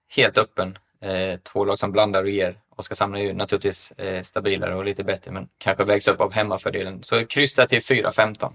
[0.09, 0.79] helt öppen.
[1.01, 2.59] Eh, två lag som blandar och ger.
[2.77, 7.03] Oskarshamn är ju naturligtvis eh, stabilare och lite bättre, men kanske vägs upp av hemmafördelen.
[7.03, 8.53] Så kryss där till 4-15.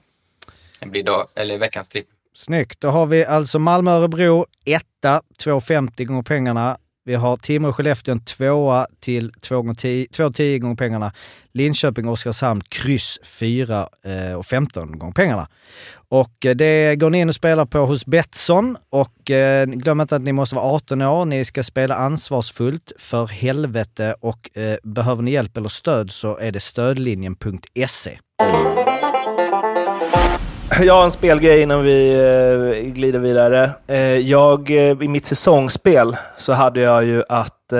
[0.79, 2.07] Det blir dag, eller veckans tripp.
[2.33, 2.81] Snyggt.
[2.81, 6.77] Då har vi alltså Malmö-Örebro, etta, 2,50 gånger pengarna.
[7.07, 11.13] Vi har Timrå-Skellefteå en tvåa till 2,10 gånger pengarna.
[11.53, 15.47] Linköping-Oskarshamn kryss 4 eh, och 15 gånger pengarna.
[16.09, 20.15] Och eh, det går ni in och spelar på hos Betsson och eh, glöm inte
[20.15, 21.25] att ni måste vara 18 år.
[21.25, 26.51] Ni ska spela ansvarsfullt för helvete och eh, behöver ni hjälp eller stöd så är
[26.51, 28.19] det stödlinjen.se.
[30.81, 32.13] Jag har en spelgrej innan vi
[32.83, 33.69] eh, glider vidare.
[33.87, 37.79] Eh, jag, eh, I mitt säsongsspel så hade jag ju att eh,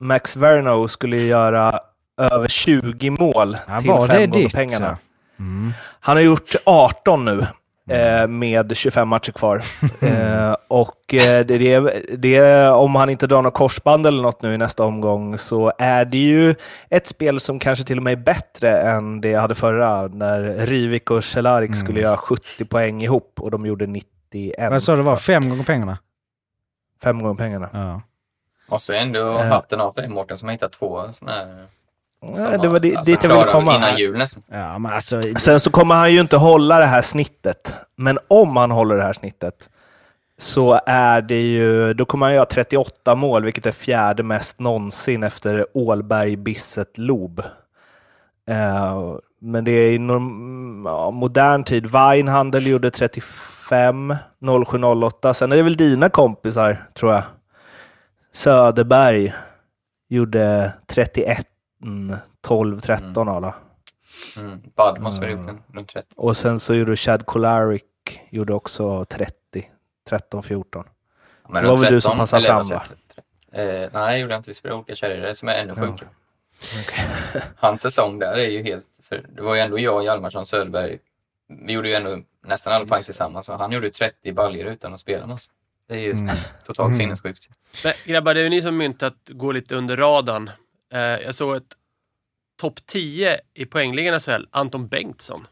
[0.00, 1.80] Max Verno skulle göra
[2.20, 4.52] över 20 mål Ja, till var fem det gånger ditt?
[4.54, 4.98] pengarna.
[5.38, 5.72] Mm.
[6.00, 7.46] Han har gjort 18 nu
[7.90, 9.62] eh, med 25 matcher kvar.
[10.00, 11.80] eh, och eh, det,
[12.16, 16.04] det, om han inte drar något korsband eller något nu i nästa omgång så är
[16.04, 16.54] det ju
[16.90, 20.42] ett spel som kanske till och med är bättre än det jag hade förra när
[20.66, 24.54] Rivik och Cehlarik skulle göra 70 poäng ihop och de gjorde 91.
[24.70, 25.16] Vad sa du det var?
[25.16, 25.98] Fem gånger pengarna?
[27.02, 27.68] Fem gånger pengarna.
[27.72, 28.02] Ja.
[28.68, 29.44] Och så ändå Eh.
[29.46, 31.66] hatten av dig Mårten som har hittat två sådana här...
[32.20, 33.76] Ja, det var alltså, dit jag ville komma.
[33.76, 34.42] Innan jul nästan.
[34.48, 35.22] Ja, men alltså...
[35.38, 37.74] Sen så kommer han ju inte hålla det här snittet.
[37.96, 39.70] Men om han håller det här snittet
[40.38, 45.22] så är det ju, då kommer han göra 38 mål, vilket är fjärde mest någonsin
[45.22, 47.42] efter Ålberg, Bisset, Lob.
[48.48, 51.86] Eh, men det är i norm, ja, modern tid.
[51.86, 54.16] Weinhandel gjorde 35,
[54.66, 55.34] 0708.
[55.34, 57.22] Sen är det väl dina kompisar, tror jag.
[58.32, 59.34] Söderberg
[60.08, 61.44] gjorde 31, mm,
[62.40, 63.54] 12, 13 alla.
[64.36, 64.60] Mm.
[64.60, 66.08] Bud måste väl ha gjort en runt 30.
[66.16, 67.84] Och sen så gjorde Chad Kolarik
[68.30, 69.34] gjorde också 30,
[70.08, 70.84] 13, 14.
[71.48, 72.82] Men Det var väl du som 13, passade fram, va?
[73.52, 74.50] Eh, nej, det gjorde jag inte.
[74.50, 75.34] Vi spelade olika kärror.
[75.34, 75.82] Som är ännu Ja.
[75.86, 76.08] sjukare.
[77.56, 78.86] Hans säsong där är ju helt...
[79.08, 80.98] För det var ju ändå jag, Hjalmarsson, Söderberg.
[81.48, 83.48] Vi gjorde ju ändå nästan alla poäng tillsammans.
[83.48, 85.50] Han gjorde ju 30 baljor utan att spela med oss.
[85.88, 86.36] Det är ju Mm.
[86.66, 86.98] totalt Mm.
[86.98, 87.48] sinnessjukt.
[87.84, 90.50] Men grabbar, det är ju ni som myntat gå lite under radarn.
[90.96, 91.76] Eh, jag såg ett
[92.56, 95.46] topp 10 i poängligan SHL, Anton Bengtsson.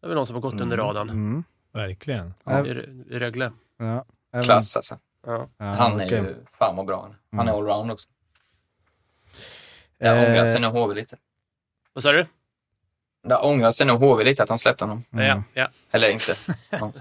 [0.00, 1.44] Det är väl någon som har gått under radarn Mm.
[1.72, 2.34] Verkligen.
[2.44, 2.66] Ja.
[2.66, 2.70] i,
[3.10, 3.52] i Rögle.
[3.78, 4.04] Ja.
[4.32, 4.98] Även- Klass alltså.
[5.26, 5.48] Ja.
[5.58, 7.16] Han är ju fan vad bra han är.
[7.36, 7.64] Han är Mm.
[7.64, 8.08] allround också.
[9.98, 11.16] Jag ångrar sig Eh, nog HV lite.
[11.92, 12.26] Vad sa du?
[13.22, 15.04] Jag ångrar sig nog HV lite att han släppte honom.
[15.12, 15.24] Mm.
[15.26, 15.68] Ja, ja.
[15.90, 16.36] Eller inte.
[16.70, 16.92] Ja,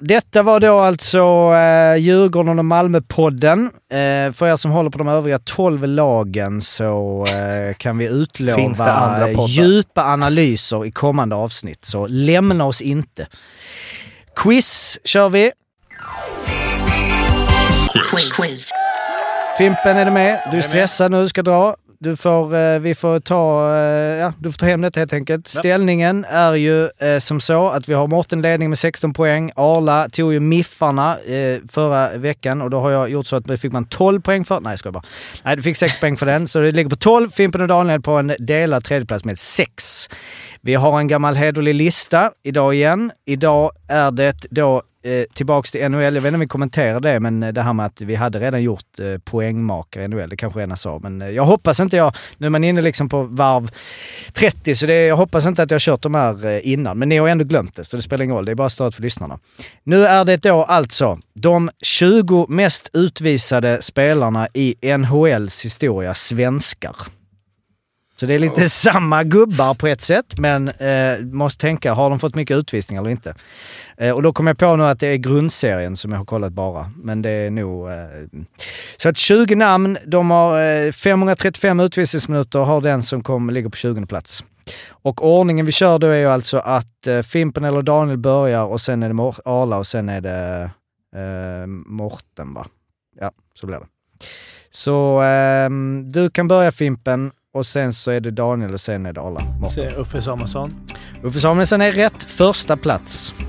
[0.00, 1.18] detta var då alltså
[1.54, 3.70] eh, Djurgården och Malmö-podden.
[3.90, 9.28] Eh, för er som håller på de övriga 12 lagen så eh, kan vi utlova
[9.48, 11.84] djupa analyser i kommande avsnitt.
[11.84, 13.26] Så lämna oss inte.
[14.36, 15.52] Quiz kör vi.
[18.36, 18.70] Quiz.
[19.58, 20.48] Fimpen, är du med?
[20.50, 21.76] Du är stressad nu, ska dra.
[22.04, 25.48] Du får, eh, vi får ta, eh, ja, du får ta hem det helt enkelt.
[25.48, 29.50] Ställningen är ju eh, som så att vi har Mårten ledning med 16 poäng.
[29.56, 33.58] Arla tog ju Miffarna eh, förra veckan och då har jag gjort så att det
[33.58, 34.60] fick man 12 poäng för.
[34.60, 35.02] Nej, jag bara.
[35.42, 37.30] Nej, du fick 6 poäng för den, så det ligger på 12.
[37.30, 40.08] Fimpen och Daniel på en delad tredjeplats med 6.
[40.60, 43.12] Vi har en gammal hederlig lista idag igen.
[43.26, 46.02] Idag är det då eh, tillbaks till NHL.
[46.02, 48.38] Jag vet inte om vi kommenterade det, men eh, det här med att vi hade
[48.38, 50.28] redan gjort eh, poängmakare i NHL.
[50.28, 52.16] Det kanske redan sa, men eh, jag hoppas inte jag...
[52.38, 53.70] Nu är man inne liksom på varv
[54.32, 56.98] 30, så det, jag hoppas inte att jag har kört de här eh, innan.
[56.98, 58.44] Men ni har ändå glömt det, så det spelar ingen roll.
[58.44, 59.38] Det är bara stöd för lyssnarna.
[59.84, 66.96] Nu är det då alltså de 20 mest utvisade spelarna i NHLs historia svenskar.
[68.16, 72.18] Så det är lite samma gubbar på ett sätt, men eh, måste tänka, har de
[72.18, 73.34] fått mycket utvisningar eller inte?
[73.96, 76.52] Eh, och då kommer jag på nu att det är grundserien som jag har kollat
[76.52, 77.90] bara, men det är nog...
[77.90, 77.96] Eh,
[78.96, 83.76] så att 20 namn, de har eh, 535 utvisningsminuter, har den som kom, ligger på
[83.76, 84.44] 20 plats.
[84.90, 88.80] Och ordningen vi kör då är ju alltså att eh, Fimpen eller Daniel börjar och
[88.80, 90.70] sen är det Mor- Arla och sen är det
[91.16, 92.66] eh, Morten va?
[93.20, 93.86] Ja, så blir det.
[94.70, 99.12] Så ehm, du kan börja Fimpen och sen så är det Daniel och sen är
[99.12, 99.40] det Arla.
[99.60, 99.68] Morten.
[99.90, 100.74] Se, Uffe Samuelsson.
[101.22, 102.22] Uffe Samuelsson är rätt.
[102.24, 103.34] Första plats.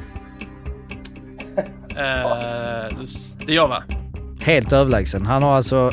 [1.97, 2.01] Eh,
[3.45, 3.83] det är jag va?
[4.41, 5.25] Helt överlägsen.
[5.25, 5.91] Han har alltså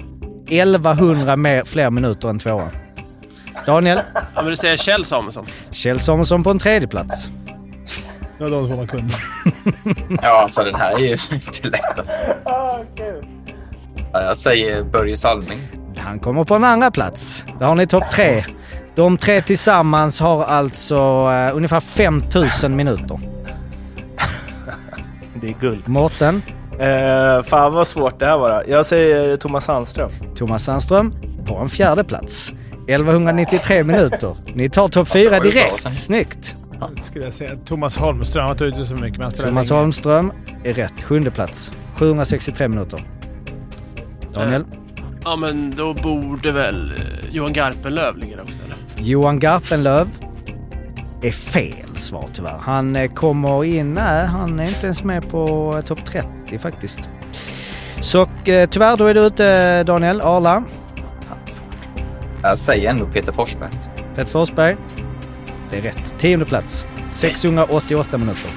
[0.49, 2.69] 1100 mer, fler minuter än tvåan.
[3.67, 4.01] Daniel?
[4.15, 5.47] Ja, men du säger Kjell Samuelsson.
[5.71, 7.29] Kjell Samuelsson på en tredje plats.
[8.39, 9.15] Det var de som man kunde.
[10.23, 12.13] Ja, alltså den här är ju inte lätt alltså.
[12.45, 12.85] Ja,
[14.13, 15.61] Jag säger Börje Salming.
[16.05, 17.45] Han kommer på en andra plats.
[17.59, 18.45] Där har ni topp tre.
[18.95, 20.97] De tre tillsammans har alltså
[21.33, 23.21] eh, ungefär 5000 minuter.
[25.41, 25.89] Det är guld.
[25.89, 26.43] Mårten,
[26.79, 28.65] Eh, fan vad svårt det här var.
[28.69, 30.11] Jag säger Thomas Sandström.
[30.37, 31.13] Thomas Sandström
[31.47, 32.53] på en fjärde plats.
[32.89, 34.37] 1193 minuter.
[34.55, 35.95] Ni tar topp fyra direkt.
[35.95, 36.57] Snyggt!
[37.03, 37.51] Skulle jag säga.
[37.65, 39.15] Thomas Holmström har tagit ut så mycket.
[39.15, 39.71] Spelar Thomas.
[39.71, 40.33] Holmström
[40.65, 41.03] är rätt.
[41.03, 41.73] Sjunde plats.
[41.97, 43.01] 763 minuter.
[44.33, 44.65] Daniel?
[45.25, 48.77] Ja, men då borde väl eh, Johan Garpenlöv ligga där också, eller?
[48.97, 50.09] Johan Garpenlöv
[51.23, 52.59] är fel svar tyvärr.
[52.61, 53.95] Han eh, kommer in...
[53.95, 57.09] Nej, han är inte ens med på eh, topp 30 faktiskt.
[58.01, 60.21] Så tyvärr, då är du ute Daniel.
[60.21, 60.65] Arla,
[62.43, 63.71] Jag säger ändå Peter Forsberg.
[64.17, 64.77] Peter Forsberg.
[65.71, 66.15] Det är rätt.
[66.19, 66.87] Tionde plats.
[67.11, 68.51] 688 minuter.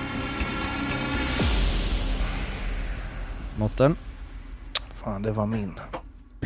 [3.58, 3.96] Mårten?
[5.04, 5.80] Fan, det var min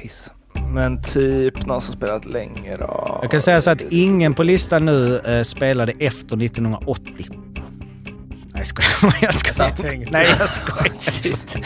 [0.01, 0.31] piss.
[0.73, 3.19] Men typ någon som spelat länge då.
[3.21, 7.26] Jag kan säga så att ingen på listan nu eh, spelade efter 1980.
[7.27, 7.35] Nej,
[8.55, 9.15] jag skojar.
[9.21, 10.11] Jag skojar.
[10.11, 10.93] Nej, jag skojar.
[10.99, 11.65] Shit.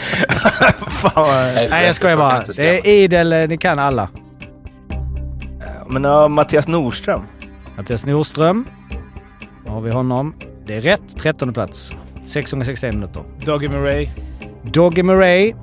[0.88, 1.54] Fan vad...
[1.70, 2.40] Nej, jag skojar bara.
[2.40, 4.08] Det är idel, eh, ni kan alla.
[5.86, 7.22] Men ja, Mattias Nordström.
[7.76, 8.66] Mattias Nordström.
[9.66, 10.34] Då har vi honom.
[10.66, 11.16] Det är rätt.
[11.18, 11.92] 13 plats.
[12.24, 13.22] 661 minuter.
[13.44, 14.08] Doggy Murray.
[14.62, 15.54] Doggy Murray.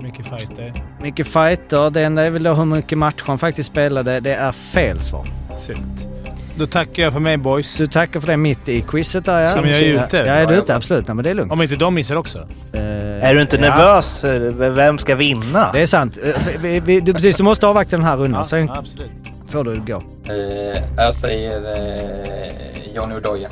[0.00, 0.72] Mycket fighter.
[1.02, 1.90] Mycket fighter.
[1.90, 4.20] Det enda är väl då hur mycket matcher han faktiskt spelade.
[4.20, 5.24] Det är fel svar.
[5.60, 5.80] Sykt.
[6.56, 7.76] Då tackar jag för mig boys.
[7.76, 9.60] Du tackar för det mitt i quizet där ja.
[9.60, 10.16] Men jag är ute?
[10.16, 10.74] Ja, är du ute?
[10.74, 11.06] Absolut.
[11.06, 11.52] Nej, men det är lugnt.
[11.52, 12.38] Om inte de missar också.
[12.72, 12.80] Eh,
[13.28, 14.24] Är du inte ja, nervös?
[14.76, 15.72] Vem ska vinna?
[15.72, 16.18] Det är sant.
[16.24, 16.30] Eh,
[16.62, 18.44] Vi, vi, du, precis, du måste avvakta den här rundan.
[18.44, 19.10] Sen ja, absolut.
[19.48, 20.02] får du gå.
[20.32, 23.48] Eh, jag säger eh, Johnny Odoja.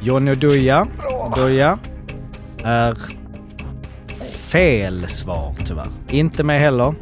[0.00, 0.86] Johnny Oduya.
[1.26, 1.78] Oduya
[2.64, 2.96] är
[4.52, 5.86] fel svar tyvärr.
[6.08, 6.94] Inte med heller.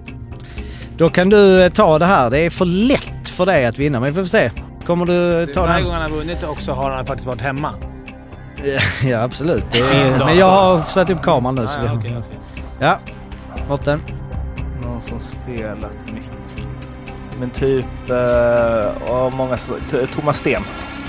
[0.96, 2.30] Då kan du eh, ta det här.
[2.30, 4.50] Det är för lätt för dig att vinna, men vi får se.
[4.86, 5.84] Kommer du ta Varje den?
[5.84, 7.74] gång han har vunnit också har han faktiskt varit hemma.
[9.04, 9.64] Ja, absolut.
[9.72, 11.64] Det är, men jag har satt upp kameran nu.
[11.64, 12.16] Ah, Så okej.
[12.80, 12.98] ja.
[13.68, 14.02] Mårten.
[14.82, 16.30] Någon som spelat mycket.
[17.40, 17.84] Men typ...
[18.10, 19.56] Uh, och många
[20.14, 20.62] Thomas Sten.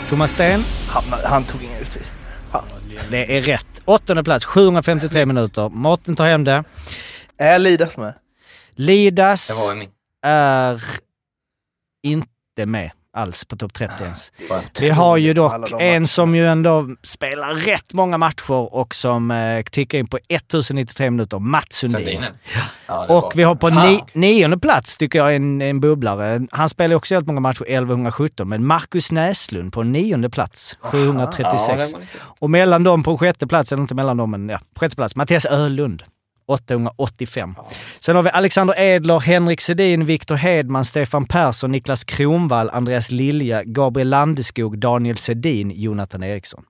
[0.10, 0.64] Thomas Sten.
[0.88, 2.20] Han, han tog ingen utvisning.
[2.52, 2.64] Fan.
[3.10, 3.71] Det är rätt.
[3.86, 5.70] Åttonde plats, 753 minuter.
[5.70, 6.64] Mårten tar hem det.
[7.38, 8.14] Är Lidas med?
[8.76, 9.72] Lidas
[10.22, 10.82] är
[12.04, 14.32] inte med alls på topp 30 ens.
[14.50, 14.82] Skönt.
[14.82, 19.62] Vi har ju dock en som ju ändå spelar rätt många matcher och som eh,
[19.64, 21.40] tickar in på 1093 minuter.
[21.40, 22.26] Mats Sundin.
[22.88, 26.48] Ja, Och vi har på ni, nionde plats, tycker jag, en, en bubblare.
[26.52, 31.68] Han spelar också väldigt många matcher, 1117, men Marcus Näslund på nionde plats, 736.
[31.68, 32.18] Ja, det var lite...
[32.40, 35.16] Och mellan dem på sjätte plats, eller inte mellan dem, men ja, på sjätte plats,
[35.16, 36.04] Mattias Ölund.
[36.48, 37.56] 885.
[38.00, 43.64] Sen har vi Alexander Edler, Henrik Sedin, Viktor Hedman, Stefan Persson, Niklas Kronvall, Andreas Lilja,
[43.64, 46.64] Gabriel Landeskog, Daniel Sedin, Jonathan Eriksson.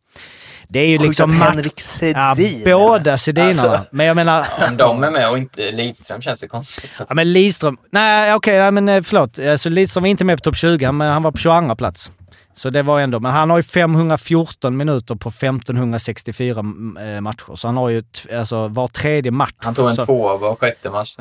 [0.69, 1.41] Det är ju Sjukt liksom...
[1.41, 2.61] att Henrik Ja, Sedin.
[2.65, 3.49] båda Sedinarna.
[3.49, 3.85] Alltså.
[3.91, 4.45] Men jag menar...
[4.71, 6.89] Om de är med och inte Lidström känns det konstigt.
[7.09, 7.77] Ja, men Lidström...
[7.91, 9.39] Nej, okej, nej, men eh, förlåt.
[9.39, 12.11] Alltså, Lidström var inte med på topp 20, men han var på 22 plats.
[12.53, 13.19] Så det var ändå...
[13.19, 17.55] Men han har ju 514 minuter på 1564 eh, matcher.
[17.55, 18.03] Så han har ju
[18.33, 19.55] alltså, var tredje match.
[19.57, 21.15] Han tog en så, tvåa var sjätte match.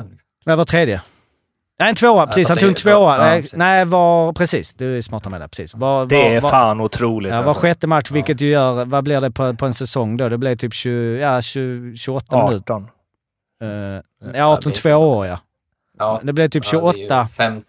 [0.45, 1.01] Nej, var tredje.
[1.79, 2.27] Nej, en tvåa.
[2.27, 3.17] Precis, han tog en tvåa.
[3.17, 3.45] Nej.
[3.53, 4.33] Nej, var...
[4.33, 4.73] Precis.
[4.73, 5.47] Du är smartare med det.
[5.47, 5.75] Precis.
[5.75, 7.31] Var, Det är var, fan otroligt.
[7.31, 7.61] Ja, var alltså.
[7.61, 8.85] sjätte match, vilket ju gör...
[8.85, 10.29] Vad blir det på, på en säsong då?
[10.29, 12.73] Det blir typ 20, ja, 20, 28 minuter.
[12.73, 12.87] 18.
[13.63, 15.39] Uh, Ja, ja, 18 det är två år ja.
[16.01, 17.29] Ja, Det blir typ ja, det är 28.
[17.37, 17.61] ju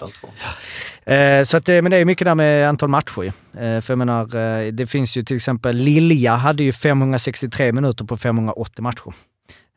[1.06, 1.38] 15-2.
[1.38, 3.24] Eh, så att det, men det är mycket där med antal matcher
[3.59, 8.04] eh, För jag menar, eh, det finns ju till exempel Lilja hade ju 563 minuter
[8.04, 9.12] på 580 matcher.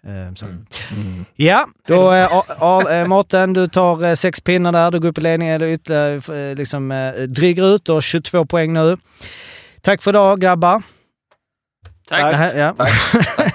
[0.08, 0.46] Eh, så.
[0.46, 1.26] Mm.
[1.36, 5.22] Ja, då eh, eh, Mårten, du tar eh, sex pinnar där, du går upp i
[5.22, 8.98] ledning, eller ytterligare eh, liksom eh, dryger ut och 22 poäng nu.
[9.82, 10.84] Tack för idag grabbar.
[12.10, 12.36] Tack.
[12.36, 12.74] Här- ja.
[12.78, 12.92] Tack.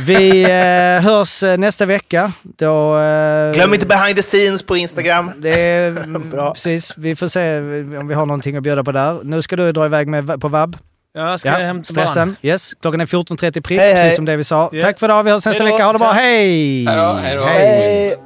[0.00, 2.32] Vi eh, hörs eh, nästa vecka.
[2.42, 5.30] Då, eh, Glöm inte behind the scenes på Instagram.
[5.38, 5.90] Det är,
[6.30, 6.54] Bra.
[6.54, 6.94] precis.
[6.96, 7.58] Vi får se
[7.98, 9.20] om vi har någonting att bjuda på där.
[9.24, 10.76] Nu ska du dra iväg med, på vab.
[11.14, 11.84] Jag ska hämta barn.
[11.84, 12.36] stressen.
[12.42, 12.74] Yes.
[12.80, 14.02] Klockan är 14.30 prick, Hej, hej.
[14.04, 14.68] precis som det vi sa.
[14.72, 14.80] Ja.
[14.80, 15.22] Tack för idag.
[15.22, 15.84] Vi hörs nästa Hej vecka.
[15.84, 16.12] Ha det bra.
[16.12, 16.84] Hej!
[16.84, 17.44] Hej då, hej då.
[17.44, 18.16] Hej!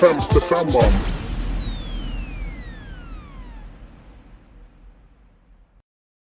[0.00, 1.13] Femte femman.